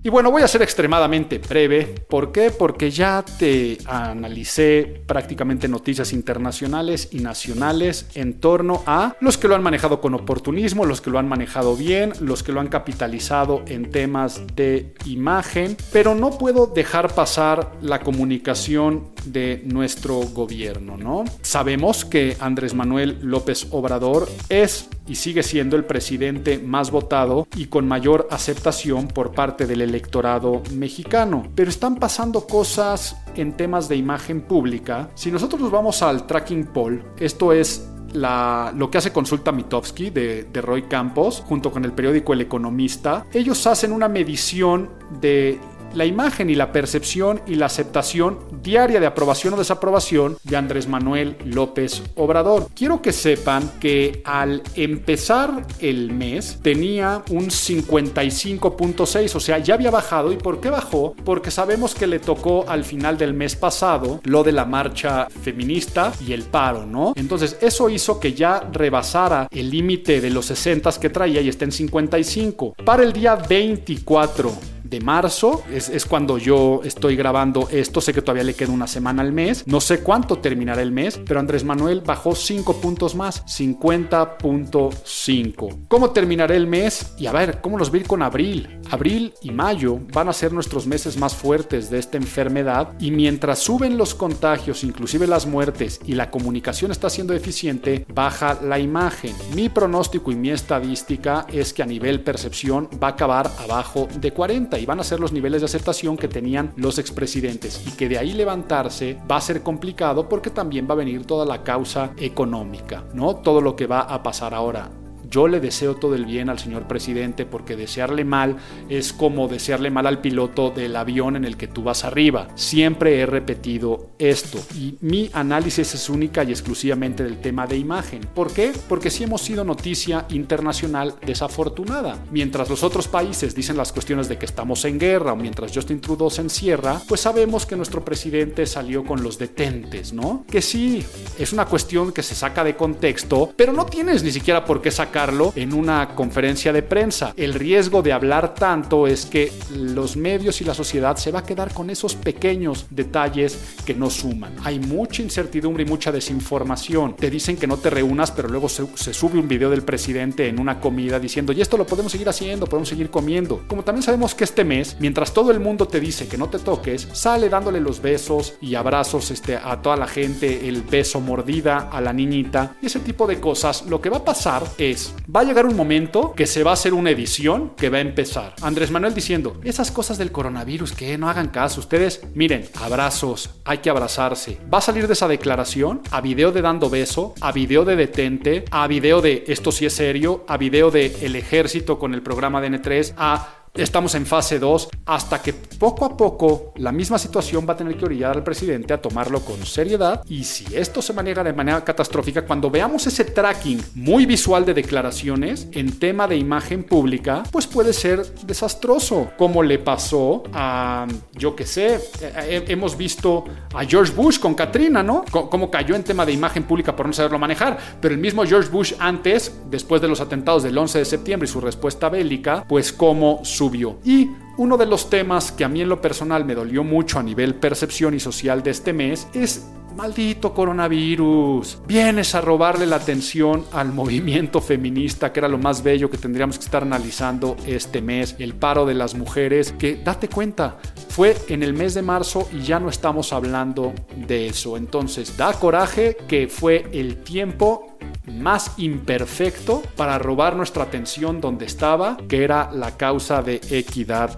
Y 0.08 0.10
bueno, 0.10 0.32
voy 0.32 0.41
a 0.41 0.47
ser 0.47 0.62
extremadamente 0.62 1.38
breve. 1.38 1.93
¿Por 2.08 2.32
qué? 2.32 2.49
Porque 2.49 2.91
ya 2.91 3.26
te 3.38 3.78
analicé 3.88 5.01
prácticamente 5.05 5.68
noticias 5.68 6.14
internacionales 6.14 7.10
y 7.12 7.20
nacionales 7.20 8.08
en 8.14 8.39
torno 8.39 8.84
a 8.86 9.18
los 9.20 9.38
que 9.38 9.49
lo 9.49 9.55
han 9.55 9.64
manejado 9.64 9.99
con 9.99 10.14
oportunismo, 10.14 10.86
los 10.86 11.01
que 11.01 11.10
lo 11.10 11.20
han 11.20 11.28
manejado 11.28 11.76
bien, 11.76 12.14
los 12.22 12.41
que 12.41 12.53
lo 12.53 12.62
han 12.62 12.70
capitalizado 12.70 13.64
en 13.68 13.91
temas 13.91 14.43
de 14.55 14.93
imagen, 15.03 15.76
pero 15.91 16.16
no 16.16 16.38
puedo 16.38 16.68
dejar 16.68 17.14
pasar 17.14 17.74
la 17.82 17.99
comunicación 17.99 19.10
de 19.32 19.61
nuestro 19.65 20.19
gobierno, 20.21 20.97
¿no? 20.97 21.23
Sabemos 21.41 22.05
que 22.05 22.38
Andrés 22.39 22.73
Manuel 22.73 23.19
López 23.21 23.67
Obrador 23.71 24.30
es 24.49 24.89
y 25.07 25.15
sigue 25.15 25.43
siendo 25.43 25.75
el 25.75 25.86
presidente 25.86 26.59
más 26.59 26.91
votado 26.91 27.47
y 27.55 27.67
con 27.67 27.88
mayor 27.88 28.28
aceptación 28.30 29.07
por 29.07 29.32
parte 29.32 29.65
del 29.65 29.82
electorado 29.82 30.61
mexicano. 30.73 31.47
Pero 31.55 31.69
están 31.69 31.95
pasando 31.95 32.45
cosas 32.45 33.15
en 33.36 33.53
temas 33.53 33.88
de 33.88 33.95
imagen 33.95 34.41
pública. 34.41 35.09
Si 35.15 35.32
nosotros 35.32 35.61
nos 35.61 35.71
vamos 35.71 36.01
al 36.01 36.28
tracking 36.28 36.65
poll, 36.67 37.03
esto 37.19 37.53
es 37.53 37.88
la, 38.13 38.73
lo 38.75 38.89
que 38.89 38.97
hace 38.97 39.11
Consulta 39.11 39.51
Mitofsky 39.51 40.09
de, 40.09 40.43
de, 40.45 40.61
Roy 40.61 40.84
Campos, 40.84 41.43
junto 41.45 41.71
con 41.71 41.86
el 41.86 41.91
periódico 41.91 42.34
El 42.34 42.41
Economista, 42.41 43.25
ellos 43.34 43.65
hacen 43.67 43.91
una 43.91 44.07
medición 44.07 44.89
de 45.19 45.59
la 45.93 46.05
imagen 46.05 46.49
y 46.49 46.55
la 46.55 46.71
percepción 46.71 47.41
y 47.47 47.55
la 47.55 47.67
aceptación 47.67 48.39
diaria 48.61 48.99
de 48.99 49.05
aprobación 49.05 49.53
o 49.53 49.57
desaprobación 49.57 50.38
de 50.43 50.57
Andrés 50.57 50.88
Manuel 50.88 51.35
López 51.45 52.03
Obrador. 52.15 52.69
Quiero 52.75 53.01
que 53.01 53.11
sepan 53.11 53.71
que 53.79 54.21
al 54.23 54.61
empezar 54.75 55.65
el 55.79 56.11
mes 56.11 56.59
tenía 56.61 57.23
un 57.29 57.47
55.6, 57.47 59.35
o 59.35 59.39
sea, 59.39 59.57
ya 59.59 59.75
había 59.75 59.91
bajado. 59.91 60.31
¿Y 60.31 60.38
por 60.38 60.59
qué 60.59 60.69
bajó? 60.69 61.15
Porque 61.23 61.51
sabemos 61.51 61.93
que 61.93 62.07
le 62.07 62.19
tocó 62.19 62.65
al 62.67 62.83
final 62.83 63.17
del 63.17 63.33
mes 63.33 63.55
pasado 63.55 64.21
lo 64.23 64.43
de 64.43 64.51
la 64.51 64.65
marcha 64.65 65.27
feminista 65.41 66.11
y 66.25 66.33
el 66.33 66.43
paro, 66.43 66.85
¿no? 66.85 67.13
Entonces, 67.15 67.57
eso 67.61 67.89
hizo 67.89 68.19
que 68.19 68.33
ya 68.33 68.67
rebasara 68.71 69.47
el 69.51 69.69
límite 69.69 70.21
de 70.21 70.29
los 70.29 70.45
60 70.45 70.77
que 71.01 71.09
traía 71.09 71.41
y 71.41 71.49
está 71.49 71.65
en 71.65 71.71
55. 71.71 72.75
Para 72.85 73.03
el 73.03 73.11
día 73.11 73.35
24 73.35 74.76
de 74.89 75.01
marzo, 75.01 75.63
es, 75.71 75.89
es, 75.89 76.05
cuando 76.05 76.38
yo 76.38 76.81
estoy 76.83 77.15
grabando 77.15 77.67
esto, 77.71 78.01
sé 78.01 78.13
que 78.13 78.21
todavía 78.21 78.43
le 78.43 78.53
queda 78.53 78.71
una 78.71 78.85
semana 78.88 79.21
al 79.21 79.33
mes, 79.33 79.63
no 79.67 79.81
sé 79.81 80.01
cuánto 80.01 80.39
terminará 80.39 80.81
el 80.81 80.91
mes, 80.91 81.19
pero 81.25 81.39
Andrés 81.39 81.63
Manuel 81.63 82.01
bajó 82.01 82.35
5 82.35 82.81
puntos 82.81 83.15
más, 83.15 83.45
50.5. 83.45 85.88
¿Cómo 85.88 86.09
terminará 86.11 86.55
el 86.55 86.67
mes? 86.67 87.13
Y 87.17 87.27
a 87.27 87.31
ver, 87.31 87.61
¿cómo 87.61 87.77
los 87.77 87.91
vi 87.91 88.01
con 88.01 88.21
abril? 88.21 88.79
Abril 88.91 89.33
y 89.41 89.51
mayo 89.51 89.99
van 90.13 90.27
a 90.29 90.33
ser 90.33 90.53
nuestros 90.53 90.88
meses 90.88 91.17
más 91.17 91.35
fuertes 91.35 91.89
de 91.89 91.99
esta 91.99 92.17
enfermedad 92.17 92.93
y 92.99 93.11
mientras 93.11 93.59
suben 93.59 93.97
los 93.97 94.15
contagios, 94.15 94.83
inclusive 94.83 95.27
las 95.27 95.45
muertes 95.45 95.99
y 96.05 96.13
la 96.13 96.31
comunicación 96.31 96.91
está 96.91 97.09
siendo 97.09 97.33
eficiente, 97.33 98.05
baja 98.13 98.59
la 98.61 98.79
imagen. 98.79 99.33
Mi 99.53 99.69
pronóstico 99.69 100.31
y 100.31 100.35
mi 100.35 100.51
estadística 100.51 101.45
es 101.51 101.73
que 101.73 101.83
a 101.83 101.85
nivel 101.85 102.21
percepción 102.21 102.89
va 103.01 103.07
a 103.07 103.11
acabar 103.11 103.49
abajo 103.59 104.07
de 104.19 104.31
40 104.31 104.76
y 104.80 104.86
van 104.86 104.99
a 104.99 105.03
ser 105.03 105.19
los 105.19 105.32
niveles 105.32 105.61
de 105.61 105.65
aceptación 105.65 106.17
que 106.17 106.28
tenían 106.28 106.73
los 106.75 106.99
expresidentes 106.99 107.82
y 107.88 107.91
que 107.91 108.09
de 108.09 108.17
ahí 108.17 108.34
levantarse 108.34 109.17
va 109.30 109.38
a 109.38 109.41
ser 109.41 109.63
complicado 109.63 110.28
porque 110.30 110.49
también 110.49 110.88
va 110.89 110.93
a 110.93 110.97
venir 110.97 111.25
toda 111.25 111.45
la 111.45 111.63
causa 111.63 112.11
económica, 112.17 113.05
¿no? 113.13 113.36
Todo 113.36 113.61
lo 113.61 113.75
que 113.75 113.88
va 113.88 114.01
a 114.01 114.23
pasar 114.23 114.53
ahora. 114.53 114.89
Yo 115.30 115.47
le 115.47 115.59
deseo 115.59 115.95
todo 115.95 116.15
el 116.15 116.25
bien 116.25 116.49
al 116.49 116.59
señor 116.59 116.88
presidente 116.88 117.45
porque 117.45 117.75
desearle 117.75 118.23
mal 118.23 118.57
es 118.89 119.13
como 119.13 119.47
desearle 119.47 119.89
mal 119.89 120.07
al 120.07 120.21
piloto 120.21 120.71
del 120.71 120.95
avión 120.95 121.36
en 121.36 121.45
el 121.45 121.57
que 121.57 121.67
tú 121.67 121.84
vas 121.84 122.05
arriba. 122.05 122.47
Siempre 122.55 123.19
he 123.19 123.25
repetido 123.25 124.11
esto 124.19 124.59
y 124.75 124.97
mi 125.01 125.30
análisis 125.34 125.93
es 125.93 126.09
única 126.09 126.43
y 126.43 126.51
exclusivamente 126.51 127.23
del 127.23 127.39
tema 127.39 127.67
de 127.67 127.78
imagen. 127.78 128.21
¿Por 128.34 128.53
qué? 128.53 128.71
Porque 128.88 129.09
si 129.09 129.23
hemos 129.23 129.41
sido 129.41 129.63
noticia 129.63 130.25
internacional 130.30 131.15
desafortunada. 131.25 132.17
Mientras 132.32 132.69
los 132.69 132.84
otros 132.84 133.07
países 133.07 133.53
dicen 133.53 133.78
las 133.78 133.91
cuestiones 133.91 134.30
de 134.30 134.38
que 134.38 134.45
estamos 134.45 134.86
en 134.86 134.99
guerra 134.99 135.34
o 135.34 135.36
mientras 135.36 135.73
Justin 135.73 135.99
Trudeau 135.99 136.30
se 136.30 136.41
encierra, 136.41 137.01
pues 137.07 137.21
sabemos 137.21 137.65
que 137.65 137.75
nuestro 137.75 138.03
presidente 138.05 138.65
salió 138.65 139.03
con 139.03 139.23
los 139.23 139.38
detentes, 139.38 140.13
¿no? 140.13 140.45
Que 140.49 140.61
sí, 140.61 141.03
es 141.38 141.53
una 141.53 141.65
cuestión 141.65 142.11
que 142.11 142.23
se 142.23 142.36
saca 142.36 142.63
de 142.63 142.75
contexto, 142.75 143.53
pero 143.55 143.73
no 143.73 143.86
tienes 143.86 144.23
ni 144.23 144.32
siquiera 144.32 144.63
por 144.63 144.82
qué 144.82 144.91
sacar 144.91 145.16
en 145.18 145.74
una 145.74 146.09
conferencia 146.13 146.72
de 146.72 146.84
prensa. 146.84 147.34
El 147.36 147.55
riesgo 147.55 148.03
de 148.03 148.13
hablar 148.13 148.53
tanto 148.53 149.07
es 149.07 149.26
que 149.26 149.51
los 149.76 150.15
medios 150.15 150.61
y 150.61 150.63
la 150.63 150.76
sociedad 150.76 151.18
se 151.18 151.32
va 151.32 151.39
a 151.39 151.43
quedar 151.43 151.74
con 151.74 151.89
esos 151.89 152.13
pequeños 152.13 152.86
detalles 152.91 153.57
que 153.84 153.95
no 153.95 154.11
suman. 154.11 154.53
Hay 154.63 154.80
mucha 154.80 155.24
incertidumbre 155.24 155.84
y 155.84 155.88
mucha 155.88 156.11
desinformación. 156.11 157.15
Te 157.15 157.32
dicen 157.32 157.57
que 157.57 157.65
no 157.65 157.78
te 157.78 157.89
reúnas, 157.89 158.30
pero 158.30 158.47
luego 158.47 158.70
se, 158.70 158.86
se 158.93 159.11
sube 159.11 159.39
un 159.39 159.47
video 159.47 159.72
del 159.72 159.82
presidente 159.82 160.49
en 160.49 160.59
una 160.59 160.80
comida 160.80 161.20
diciendo, 161.20 161.51
y 161.51 161.61
esto 161.61 161.78
lo 161.78 161.88
podemos 161.88 162.11
seguir 162.11 162.30
haciendo, 162.30 162.68
podemos 162.68 162.89
seguir 162.89 163.09
comiendo. 163.09 163.63
Como 163.68 163.84
también 163.84 164.03
sabemos 164.03 164.36
que 164.36 164.43
este 164.43 164.63
mes, 164.63 164.97
mientras 164.99 165.34
todo 165.34 165.49
el 165.49 165.59
mundo 165.59 165.88
te 165.88 165.99
dice 165.99 166.28
que 166.28 166.38
no 166.38 166.47
te 166.47 166.59
toques, 166.59 167.07
sale 167.13 167.49
dándole 167.49 167.82
los 167.82 168.03
besos 168.03 168.53
y 168.61 168.76
abrazos 168.76 169.32
este, 169.32 169.55
a 169.55 169.82
toda 169.82 169.97
la 169.97 170.07
gente, 170.07 170.70
el 170.70 170.84
beso 170.84 171.20
mordida 171.20 171.89
a 171.91 172.01
la 172.01 172.13
niñita 172.13 172.76
y 172.84 172.86
ese 172.86 172.99
tipo 172.99 173.26
de 173.26 173.39
cosas. 173.39 173.88
Lo 173.88 173.99
que 173.99 174.11
va 174.11 174.18
a 174.18 174.26
pasar 174.26 174.61
es 174.78 175.07
va 175.34 175.41
a 175.41 175.43
llegar 175.43 175.66
un 175.66 175.76
momento 175.76 176.34
que 176.36 176.47
se 176.47 176.64
va 176.64 176.72
a 176.72 176.74
hacer 176.74 176.93
una 176.93 177.12
edición 177.12 177.74
que 177.76 177.89
va 177.89 177.97
a 177.97 178.01
empezar. 178.01 178.55
Andrés 178.62 178.91
Manuel 178.91 179.14
diciendo, 179.14 179.60
esas 179.64 179.91
cosas 179.91 180.18
del 180.18 180.32
coronavirus 180.32 180.93
que 180.93 181.18
no 181.18 181.30
hagan 181.30 181.49
caso, 181.49 181.80
ustedes 181.80 182.22
miren, 182.34 182.66
abrazos, 182.82 183.49
hay 183.66 183.80
que 183.80 183.89
abrazarse. 183.89 184.58
Va 184.74 184.80
a 184.80 184.82
salir 184.82 185.08
de 185.08 185.14
esa 185.14 185.28
declaración 185.28 186.01
a 186.12 186.22
video 186.22 186.51
de 186.51 186.62
dando 186.62 186.89
beso, 186.89 187.34
a 187.41 187.51
video 187.51 187.86
de 187.86 187.95
detente, 187.95 188.66
a 188.72 188.88
video 188.88 189.22
de 189.22 189.43
esto 189.47 189.72
sí 189.72 189.86
es 189.86 189.93
serio, 189.93 190.45
a 190.47 190.58
video 190.58 190.91
de 190.91 191.18
el 191.22 191.36
ejército 191.36 191.99
con 191.99 192.14
el 192.14 192.22
programa 192.22 192.62
de 192.62 192.72
N3, 192.72 193.14
a 193.18 193.57
Estamos 193.74 194.15
en 194.15 194.26
fase 194.26 194.59
2 194.59 194.89
hasta 195.05 195.41
que 195.41 195.53
poco 195.53 196.05
a 196.05 196.18
poco 196.18 196.74
la 196.78 196.91
misma 196.91 197.20
situación 197.20 197.65
va 197.68 197.74
a 197.74 197.78
tener 197.78 197.95
que 197.95 198.05
orillar 198.05 198.36
al 198.36 198.43
presidente 198.43 198.93
a 198.93 199.01
tomarlo 199.01 199.41
con 199.41 199.63
seriedad 199.65 200.24
y 200.28 200.43
si 200.43 200.65
esto 200.76 201.01
se 201.01 201.13
maneja 201.13 201.43
de 201.43 201.53
manera 201.53 201.84
catastrófica, 201.84 202.45
cuando 202.45 202.70
veamos 202.70 203.05
ese 203.07 203.24
tracking 203.24 203.82
muy 203.95 204.26
visual 204.26 204.65
de 204.65 204.74
declaraciones 204.74 205.68
en 205.72 205.99
tema 205.99 206.28
de 206.28 206.38
imagen 206.38 206.84
pública, 206.84 207.43
pues 207.51 207.68
puede 207.68 207.93
ser 207.93 208.26
desastroso, 208.43 209.32
como 209.38 209.61
le 209.63 209.80
pasó 209.80 210.43
a, 210.53 211.07
yo 211.34 211.55
que 211.55 211.65
sé, 211.65 211.95
eh, 211.95 211.99
eh, 212.22 212.65
hemos 212.68 212.97
visto 212.97 213.45
a 213.74 213.86
George 213.86 214.13
Bush 214.13 214.39
con 214.39 214.55
Katrina, 214.55 215.03
¿no? 215.03 215.24
Cómo 215.32 215.70
cayó 215.70 215.95
en 215.95 216.03
tema 216.03 216.26
de 216.26 216.32
imagen 216.32 216.63
pública 216.63 216.95
por 216.95 217.05
no 217.05 217.13
saberlo 217.13 217.39
manejar, 217.39 217.78
pero 218.01 218.13
el 218.13 218.20
mismo 218.20 218.43
George 218.45 218.70
Bush 218.70 218.93
antes, 218.99 219.53
después 219.70 220.01
de 220.01 220.07
los 220.07 220.20
atentados 220.22 220.63
del 220.63 220.78
11 220.78 220.99
de 220.99 221.05
septiembre 221.05 221.47
y 221.47 221.51
su 221.51 221.61
respuesta 221.61 222.09
bélica, 222.09 222.65
pues 222.68 222.91
como 222.91 223.41
su 223.43 223.66
y 224.03 224.30
uno 224.57 224.78
de 224.78 224.86
los 224.86 225.09
temas 225.09 225.51
que 225.51 225.63
a 225.63 225.68
mí 225.68 225.82
en 225.82 225.89
lo 225.89 226.01
personal 226.01 226.45
me 226.45 226.55
dolió 226.55 226.84
mucho 226.84 227.20
a 227.20 227.24
nivel 227.24 227.55
percepción 227.55 228.13
y 228.13 228.20
social 228.20 228.63
de 228.63 228.72
este 228.72 228.93
mes 228.93 229.28
es 229.34 229.68
Maldito 229.97 230.53
coronavirus. 230.53 231.79
Vienes 231.87 232.35
a 232.35 232.41
robarle 232.41 232.85
la 232.85 232.97
atención 232.97 233.65
al 233.73 233.91
movimiento 233.91 234.61
feminista, 234.61 235.33
que 235.33 235.39
era 235.39 235.47
lo 235.47 235.57
más 235.57 235.81
bello 235.81 236.11
que 236.11 236.19
tendríamos 236.19 236.59
que 236.59 236.65
estar 236.65 236.83
analizando 236.83 237.57
este 237.65 237.99
mes. 237.99 238.35
El 238.37 238.53
paro 238.53 238.85
de 238.85 238.93
las 238.93 239.15
mujeres, 239.15 239.71
que 239.71 239.95
date 239.95 240.29
cuenta, 240.29 240.77
fue 241.09 241.35
en 241.47 241.63
el 241.63 241.73
mes 241.73 241.95
de 241.95 242.03
marzo 242.03 242.47
y 242.53 242.61
ya 242.61 242.79
no 242.79 242.89
estamos 242.89 243.33
hablando 243.33 243.91
de 244.15 244.45
eso. 244.45 244.77
Entonces, 244.77 245.35
da 245.35 245.51
coraje 245.53 246.15
que 246.27 246.47
fue 246.47 246.87
el 246.93 247.23
tiempo 247.23 247.97
más 248.27 248.77
imperfecto 248.77 249.81
para 249.95 250.19
robar 250.19 250.55
nuestra 250.55 250.83
atención 250.83 251.41
donde 251.41 251.65
estaba, 251.65 252.17
que 252.29 252.43
era 252.43 252.69
la 252.71 252.97
causa 252.97 253.41
de 253.41 253.59
equidad 253.71 254.37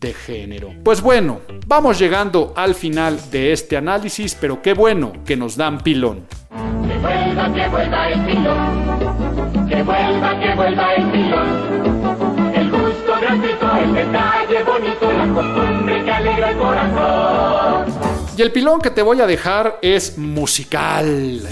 de 0.00 0.14
género. 0.14 0.72
Pues 0.82 1.02
bueno, 1.02 1.42
vamos 1.66 1.98
llegando 1.98 2.54
al 2.56 2.74
final 2.74 3.30
de 3.30 3.52
este 3.52 3.76
análisis, 3.76 4.34
pero 4.34 4.62
qué 4.62 4.72
bueno 4.72 5.12
que 5.24 5.36
nos 5.36 5.56
dan 5.56 5.80
pilón. 5.80 6.26
Que 6.50 6.98
vuelva, 6.98 7.52
que 7.52 7.68
vuelva 7.68 8.08
el 8.08 8.24
pilón. 8.24 9.68
Que 9.68 9.82
vuelva, 9.82 10.40
que 10.40 10.54
vuelva 10.54 10.94
el 10.94 11.10
pilón. 11.10 12.50
El 12.54 12.70
gusto 12.70 13.12
gratuito, 13.20 13.76
el 13.76 13.94
detalle 13.94 14.62
bonito, 14.64 15.12
la 15.12 15.34
costumbre 15.34 16.04
que 16.04 16.10
alegra 16.10 16.50
el 16.50 16.56
corazón. 16.56 17.84
Y 18.36 18.42
el 18.42 18.52
pilón 18.52 18.80
que 18.80 18.90
te 18.90 19.02
voy 19.02 19.20
a 19.20 19.26
dejar 19.26 19.78
es 19.82 20.16
musical. 20.16 21.42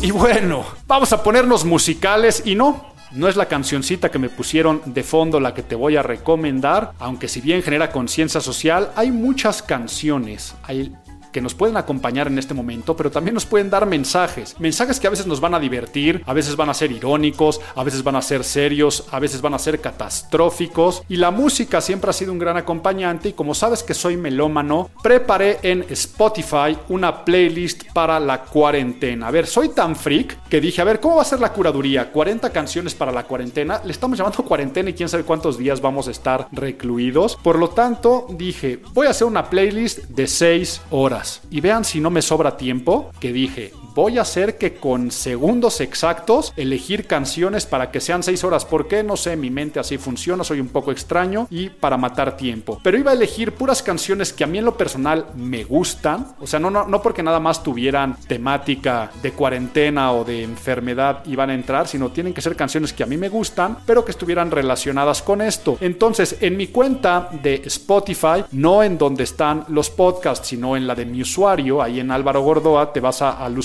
Y 0.00 0.10
bueno, 0.10 0.64
vamos 0.86 1.12
a 1.12 1.22
ponernos 1.22 1.64
musicales 1.64 2.42
y 2.44 2.54
no, 2.54 2.91
no 3.14 3.28
es 3.28 3.36
la 3.36 3.46
cancioncita 3.46 4.10
que 4.10 4.18
me 4.18 4.28
pusieron 4.28 4.80
de 4.86 5.02
fondo 5.02 5.40
la 5.40 5.54
que 5.54 5.62
te 5.62 5.74
voy 5.74 5.96
a 5.96 6.02
recomendar, 6.02 6.92
aunque 6.98 7.28
si 7.28 7.40
bien 7.40 7.62
genera 7.62 7.90
conciencia 7.90 8.40
social, 8.40 8.90
hay 8.96 9.10
muchas 9.10 9.62
canciones, 9.62 10.54
hay 10.62 10.92
que 11.32 11.40
nos 11.40 11.54
pueden 11.54 11.76
acompañar 11.76 12.26
en 12.26 12.38
este 12.38 12.54
momento, 12.54 12.94
pero 12.96 13.10
también 13.10 13.34
nos 13.34 13.46
pueden 13.46 13.70
dar 13.70 13.86
mensajes. 13.86 14.54
Mensajes 14.60 15.00
que 15.00 15.06
a 15.06 15.10
veces 15.10 15.26
nos 15.26 15.40
van 15.40 15.54
a 15.54 15.60
divertir, 15.60 16.22
a 16.26 16.32
veces 16.32 16.56
van 16.56 16.70
a 16.70 16.74
ser 16.74 16.92
irónicos, 16.92 17.60
a 17.74 17.82
veces 17.82 18.02
van 18.02 18.16
a 18.16 18.22
ser 18.22 18.44
serios, 18.44 19.06
a 19.10 19.18
veces 19.18 19.40
van 19.40 19.54
a 19.54 19.58
ser 19.58 19.80
catastróficos. 19.80 21.02
Y 21.08 21.16
la 21.16 21.30
música 21.30 21.80
siempre 21.80 22.10
ha 22.10 22.12
sido 22.12 22.32
un 22.32 22.38
gran 22.38 22.56
acompañante 22.56 23.30
y 23.30 23.32
como 23.32 23.54
sabes 23.54 23.82
que 23.82 23.94
soy 23.94 24.16
melómano, 24.16 24.90
preparé 25.02 25.58
en 25.62 25.86
Spotify 25.88 26.76
una 26.88 27.24
playlist 27.24 27.84
para 27.92 28.20
la 28.20 28.42
cuarentena. 28.42 29.28
A 29.28 29.30
ver, 29.30 29.46
soy 29.46 29.70
tan 29.70 29.96
freak 29.96 30.48
que 30.48 30.60
dije, 30.60 30.80
a 30.82 30.84
ver, 30.84 31.00
¿cómo 31.00 31.16
va 31.16 31.22
a 31.22 31.26
ser 31.26 31.40
la 31.40 31.52
curaduría? 31.52 32.10
40 32.12 32.50
canciones 32.50 32.94
para 32.94 33.12
la 33.12 33.24
cuarentena. 33.24 33.80
Le 33.84 33.92
estamos 33.92 34.18
llamando 34.18 34.42
cuarentena 34.44 34.90
y 34.90 34.94
quién 34.94 35.08
sabe 35.08 35.24
cuántos 35.24 35.58
días 35.58 35.80
vamos 35.80 36.08
a 36.08 36.10
estar 36.10 36.48
recluidos. 36.52 37.36
Por 37.42 37.58
lo 37.58 37.70
tanto, 37.70 38.26
dije, 38.30 38.80
voy 38.92 39.06
a 39.06 39.10
hacer 39.10 39.26
una 39.26 39.48
playlist 39.48 40.04
de 40.08 40.26
6 40.26 40.82
horas. 40.90 41.21
Y 41.50 41.60
vean 41.60 41.84
si 41.84 42.00
no 42.00 42.10
me 42.10 42.22
sobra 42.22 42.56
tiempo, 42.56 43.10
que 43.20 43.32
dije, 43.32 43.72
voy 43.94 44.18
a 44.18 44.22
hacer 44.22 44.58
que 44.58 44.74
con 44.74 45.10
segundos 45.10 45.80
exactos 45.80 46.52
elegir 46.56 47.06
canciones 47.06 47.66
para 47.66 47.90
que 47.90 48.00
sean 48.00 48.22
6 48.22 48.44
horas. 48.44 48.64
¿Por 48.64 48.88
qué? 48.88 49.02
No 49.02 49.16
sé, 49.16 49.36
mi 49.36 49.50
mente 49.50 49.80
así 49.80 49.98
funciona, 49.98 50.44
soy 50.44 50.60
un 50.60 50.68
poco 50.68 50.92
extraño 50.92 51.46
y 51.50 51.68
para 51.68 51.96
matar 51.96 52.36
tiempo. 52.36 52.80
Pero 52.82 52.98
iba 52.98 53.10
a 53.10 53.14
elegir 53.14 53.52
puras 53.52 53.82
canciones 53.82 54.32
que 54.32 54.44
a 54.44 54.46
mí 54.46 54.58
en 54.58 54.64
lo 54.64 54.76
personal 54.76 55.26
me 55.34 55.64
gustan. 55.64 56.34
O 56.40 56.46
sea, 56.46 56.58
no, 56.58 56.70
no, 56.70 56.86
no 56.86 57.02
porque 57.02 57.22
nada 57.22 57.40
más 57.40 57.62
tuvieran 57.62 58.16
temática 58.26 59.10
de 59.22 59.32
cuarentena 59.32 60.12
o 60.12 60.24
de 60.24 60.42
enfermedad 60.42 61.24
iban 61.26 61.50
a 61.50 61.54
entrar, 61.54 61.88
sino 61.88 62.10
tienen 62.10 62.34
que 62.34 62.40
ser 62.40 62.56
canciones 62.56 62.92
que 62.92 63.02
a 63.02 63.06
mí 63.06 63.16
me 63.16 63.28
gustan, 63.28 63.78
pero 63.86 64.04
que 64.04 64.12
estuvieran 64.12 64.50
relacionadas 64.50 65.22
con 65.22 65.40
esto. 65.40 65.76
Entonces, 65.80 66.36
en 66.40 66.56
mi 66.56 66.68
cuenta 66.68 67.28
de 67.42 67.62
Spotify, 67.66 68.44
no 68.52 68.82
en 68.82 68.98
donde 68.98 69.24
están 69.24 69.64
los 69.68 69.90
podcasts, 69.90 70.48
sino 70.48 70.76
en 70.76 70.86
la 70.86 70.94
de 70.94 71.06
mi 71.06 71.22
usuario, 71.22 71.82
ahí 71.82 72.00
en 72.00 72.10
Álvaro 72.10 72.42
Gordoa, 72.42 72.92
te 72.92 73.00
vas 73.00 73.22
al 73.22 73.58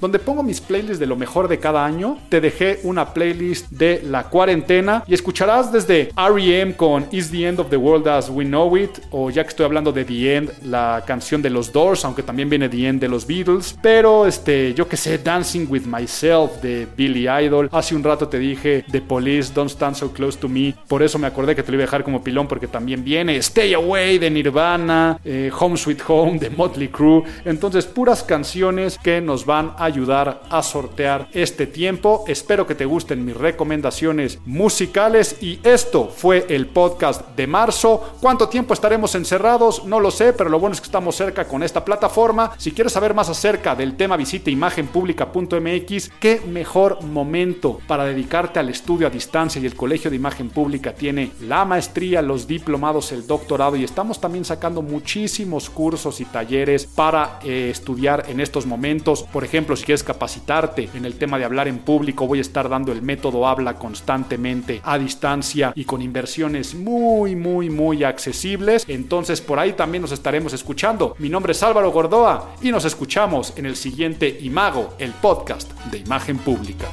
donde 0.00 0.18
pongo 0.18 0.42
mis 0.42 0.60
playlists 0.60 1.00
de 1.00 1.06
lo 1.06 1.16
mejor 1.16 1.48
de 1.48 1.58
cada 1.58 1.84
año. 1.84 2.18
Te 2.28 2.40
dejé 2.40 2.78
una 2.84 3.12
playlist 3.12 3.70
de 3.70 4.02
la 4.04 4.24
cuarentena 4.24 5.02
y 5.06 5.14
escucharás 5.14 5.72
desde 5.72 6.10
REM 6.16 6.74
con 6.74 7.06
Is 7.10 7.30
the 7.30 7.46
End 7.46 7.58
of 7.58 7.70
the 7.70 7.76
World 7.76 8.06
as 8.08 8.30
We 8.30 8.44
Know 8.44 8.76
It, 8.76 8.90
o 9.10 9.30
ya 9.30 9.42
que 9.42 9.48
estoy 9.48 9.66
hablando 9.66 9.90
de 9.92 10.04
The 10.04 10.36
End, 10.36 10.52
la 10.64 11.02
canción 11.06 11.42
de 11.42 11.50
los 11.50 11.72
Doors, 11.72 12.04
aunque 12.04 12.22
también 12.22 12.48
viene 12.48 12.68
The 12.68 12.86
End 12.86 13.00
de 13.00 13.08
los 13.08 13.26
Beatles, 13.26 13.76
pero 13.82 14.26
este, 14.26 14.74
yo 14.74 14.88
que 14.88 14.96
sé, 14.96 15.18
Dancing 15.18 15.66
with 15.68 15.82
Myself 15.82 16.60
de 16.62 16.86
Billy 16.96 17.28
Idol. 17.28 17.68
Hace 17.72 17.96
un 17.96 18.04
rato 18.04 18.28
te 18.28 18.38
dije 18.38 18.84
The 18.90 19.00
Police, 19.00 19.52
Don't 19.52 19.70
Stand 19.70 19.96
So 19.96 20.12
Close 20.12 20.38
to 20.38 20.48
Me, 20.48 20.74
por 20.86 21.02
eso 21.02 21.18
me 21.18 21.26
acordé 21.26 21.56
que 21.56 21.62
te 21.62 21.72
lo 21.72 21.76
iba 21.76 21.84
a 21.84 21.86
dejar 21.86 22.04
como 22.04 22.22
pilón 22.22 22.46
porque 22.46 22.68
también 22.68 23.02
viene 23.02 23.36
Stay 23.38 23.74
Away 23.74 24.18
de 24.18 24.30
Nirvana, 24.30 25.18
eh, 25.24 25.50
Home 25.58 25.76
Sweet 25.76 26.02
Home 26.06 26.38
de 26.38 26.50
Motley 26.50 26.88
Crue. 26.88 27.24
Entonces, 27.44 27.86
puras 27.86 28.22
canciones 28.22 28.98
que 28.98 29.20
nos 29.20 29.47
van 29.48 29.72
a 29.78 29.84
ayudar 29.84 30.42
a 30.50 30.62
sortear 30.62 31.28
este 31.32 31.66
tiempo. 31.66 32.22
Espero 32.28 32.66
que 32.66 32.74
te 32.74 32.84
gusten 32.84 33.24
mis 33.24 33.34
recomendaciones 33.34 34.38
musicales 34.44 35.38
y 35.40 35.58
esto 35.62 36.12
fue 36.14 36.44
el 36.50 36.66
podcast 36.66 37.34
de 37.34 37.46
marzo. 37.46 38.16
¿Cuánto 38.20 38.50
tiempo 38.50 38.74
estaremos 38.74 39.14
encerrados? 39.14 39.86
No 39.86 40.00
lo 40.00 40.10
sé, 40.10 40.34
pero 40.34 40.50
lo 40.50 40.60
bueno 40.60 40.74
es 40.74 40.82
que 40.82 40.88
estamos 40.88 41.16
cerca 41.16 41.48
con 41.48 41.62
esta 41.62 41.82
plataforma. 41.82 42.52
Si 42.58 42.72
quieres 42.72 42.92
saber 42.92 43.14
más 43.14 43.30
acerca 43.30 43.74
del 43.74 43.96
tema, 43.96 44.18
visita 44.18 44.50
imagenpublica.mx. 44.50 46.10
Qué 46.20 46.42
mejor 46.46 47.02
momento 47.02 47.80
para 47.86 48.04
dedicarte 48.04 48.60
al 48.60 48.68
estudio 48.68 49.06
a 49.06 49.10
distancia 49.10 49.62
y 49.62 49.64
el 49.64 49.74
Colegio 49.74 50.10
de 50.10 50.16
Imagen 50.16 50.50
Pública 50.50 50.92
tiene 50.92 51.32
la 51.40 51.64
maestría, 51.64 52.20
los 52.20 52.46
diplomados, 52.46 53.12
el 53.12 53.26
doctorado 53.26 53.76
y 53.76 53.84
estamos 53.84 54.20
también 54.20 54.44
sacando 54.44 54.82
muchísimos 54.82 55.70
cursos 55.70 56.20
y 56.20 56.26
talleres 56.26 56.84
para 56.84 57.40
eh, 57.42 57.70
estudiar 57.70 58.26
en 58.28 58.40
estos 58.40 58.66
momentos. 58.66 59.24
Por 59.38 59.44
ejemplo, 59.44 59.76
si 59.76 59.84
quieres 59.84 60.02
capacitarte 60.02 60.88
en 60.94 61.04
el 61.04 61.14
tema 61.14 61.38
de 61.38 61.44
hablar 61.44 61.68
en 61.68 61.78
público, 61.78 62.26
voy 62.26 62.38
a 62.38 62.40
estar 62.40 62.68
dando 62.68 62.90
el 62.90 63.02
método 63.02 63.46
habla 63.46 63.74
constantemente 63.74 64.80
a 64.82 64.98
distancia 64.98 65.72
y 65.76 65.84
con 65.84 66.02
inversiones 66.02 66.74
muy, 66.74 67.36
muy, 67.36 67.70
muy 67.70 68.02
accesibles. 68.02 68.84
Entonces 68.88 69.40
por 69.40 69.60
ahí 69.60 69.74
también 69.74 70.02
nos 70.02 70.10
estaremos 70.10 70.54
escuchando. 70.54 71.14
Mi 71.20 71.28
nombre 71.28 71.52
es 71.52 71.62
Álvaro 71.62 71.92
Gordoa 71.92 72.56
y 72.62 72.72
nos 72.72 72.84
escuchamos 72.84 73.52
en 73.56 73.66
el 73.66 73.76
siguiente 73.76 74.38
Imago, 74.40 74.94
el 74.98 75.12
podcast 75.12 75.70
de 75.84 75.98
imagen 75.98 76.38
pública. 76.38 76.88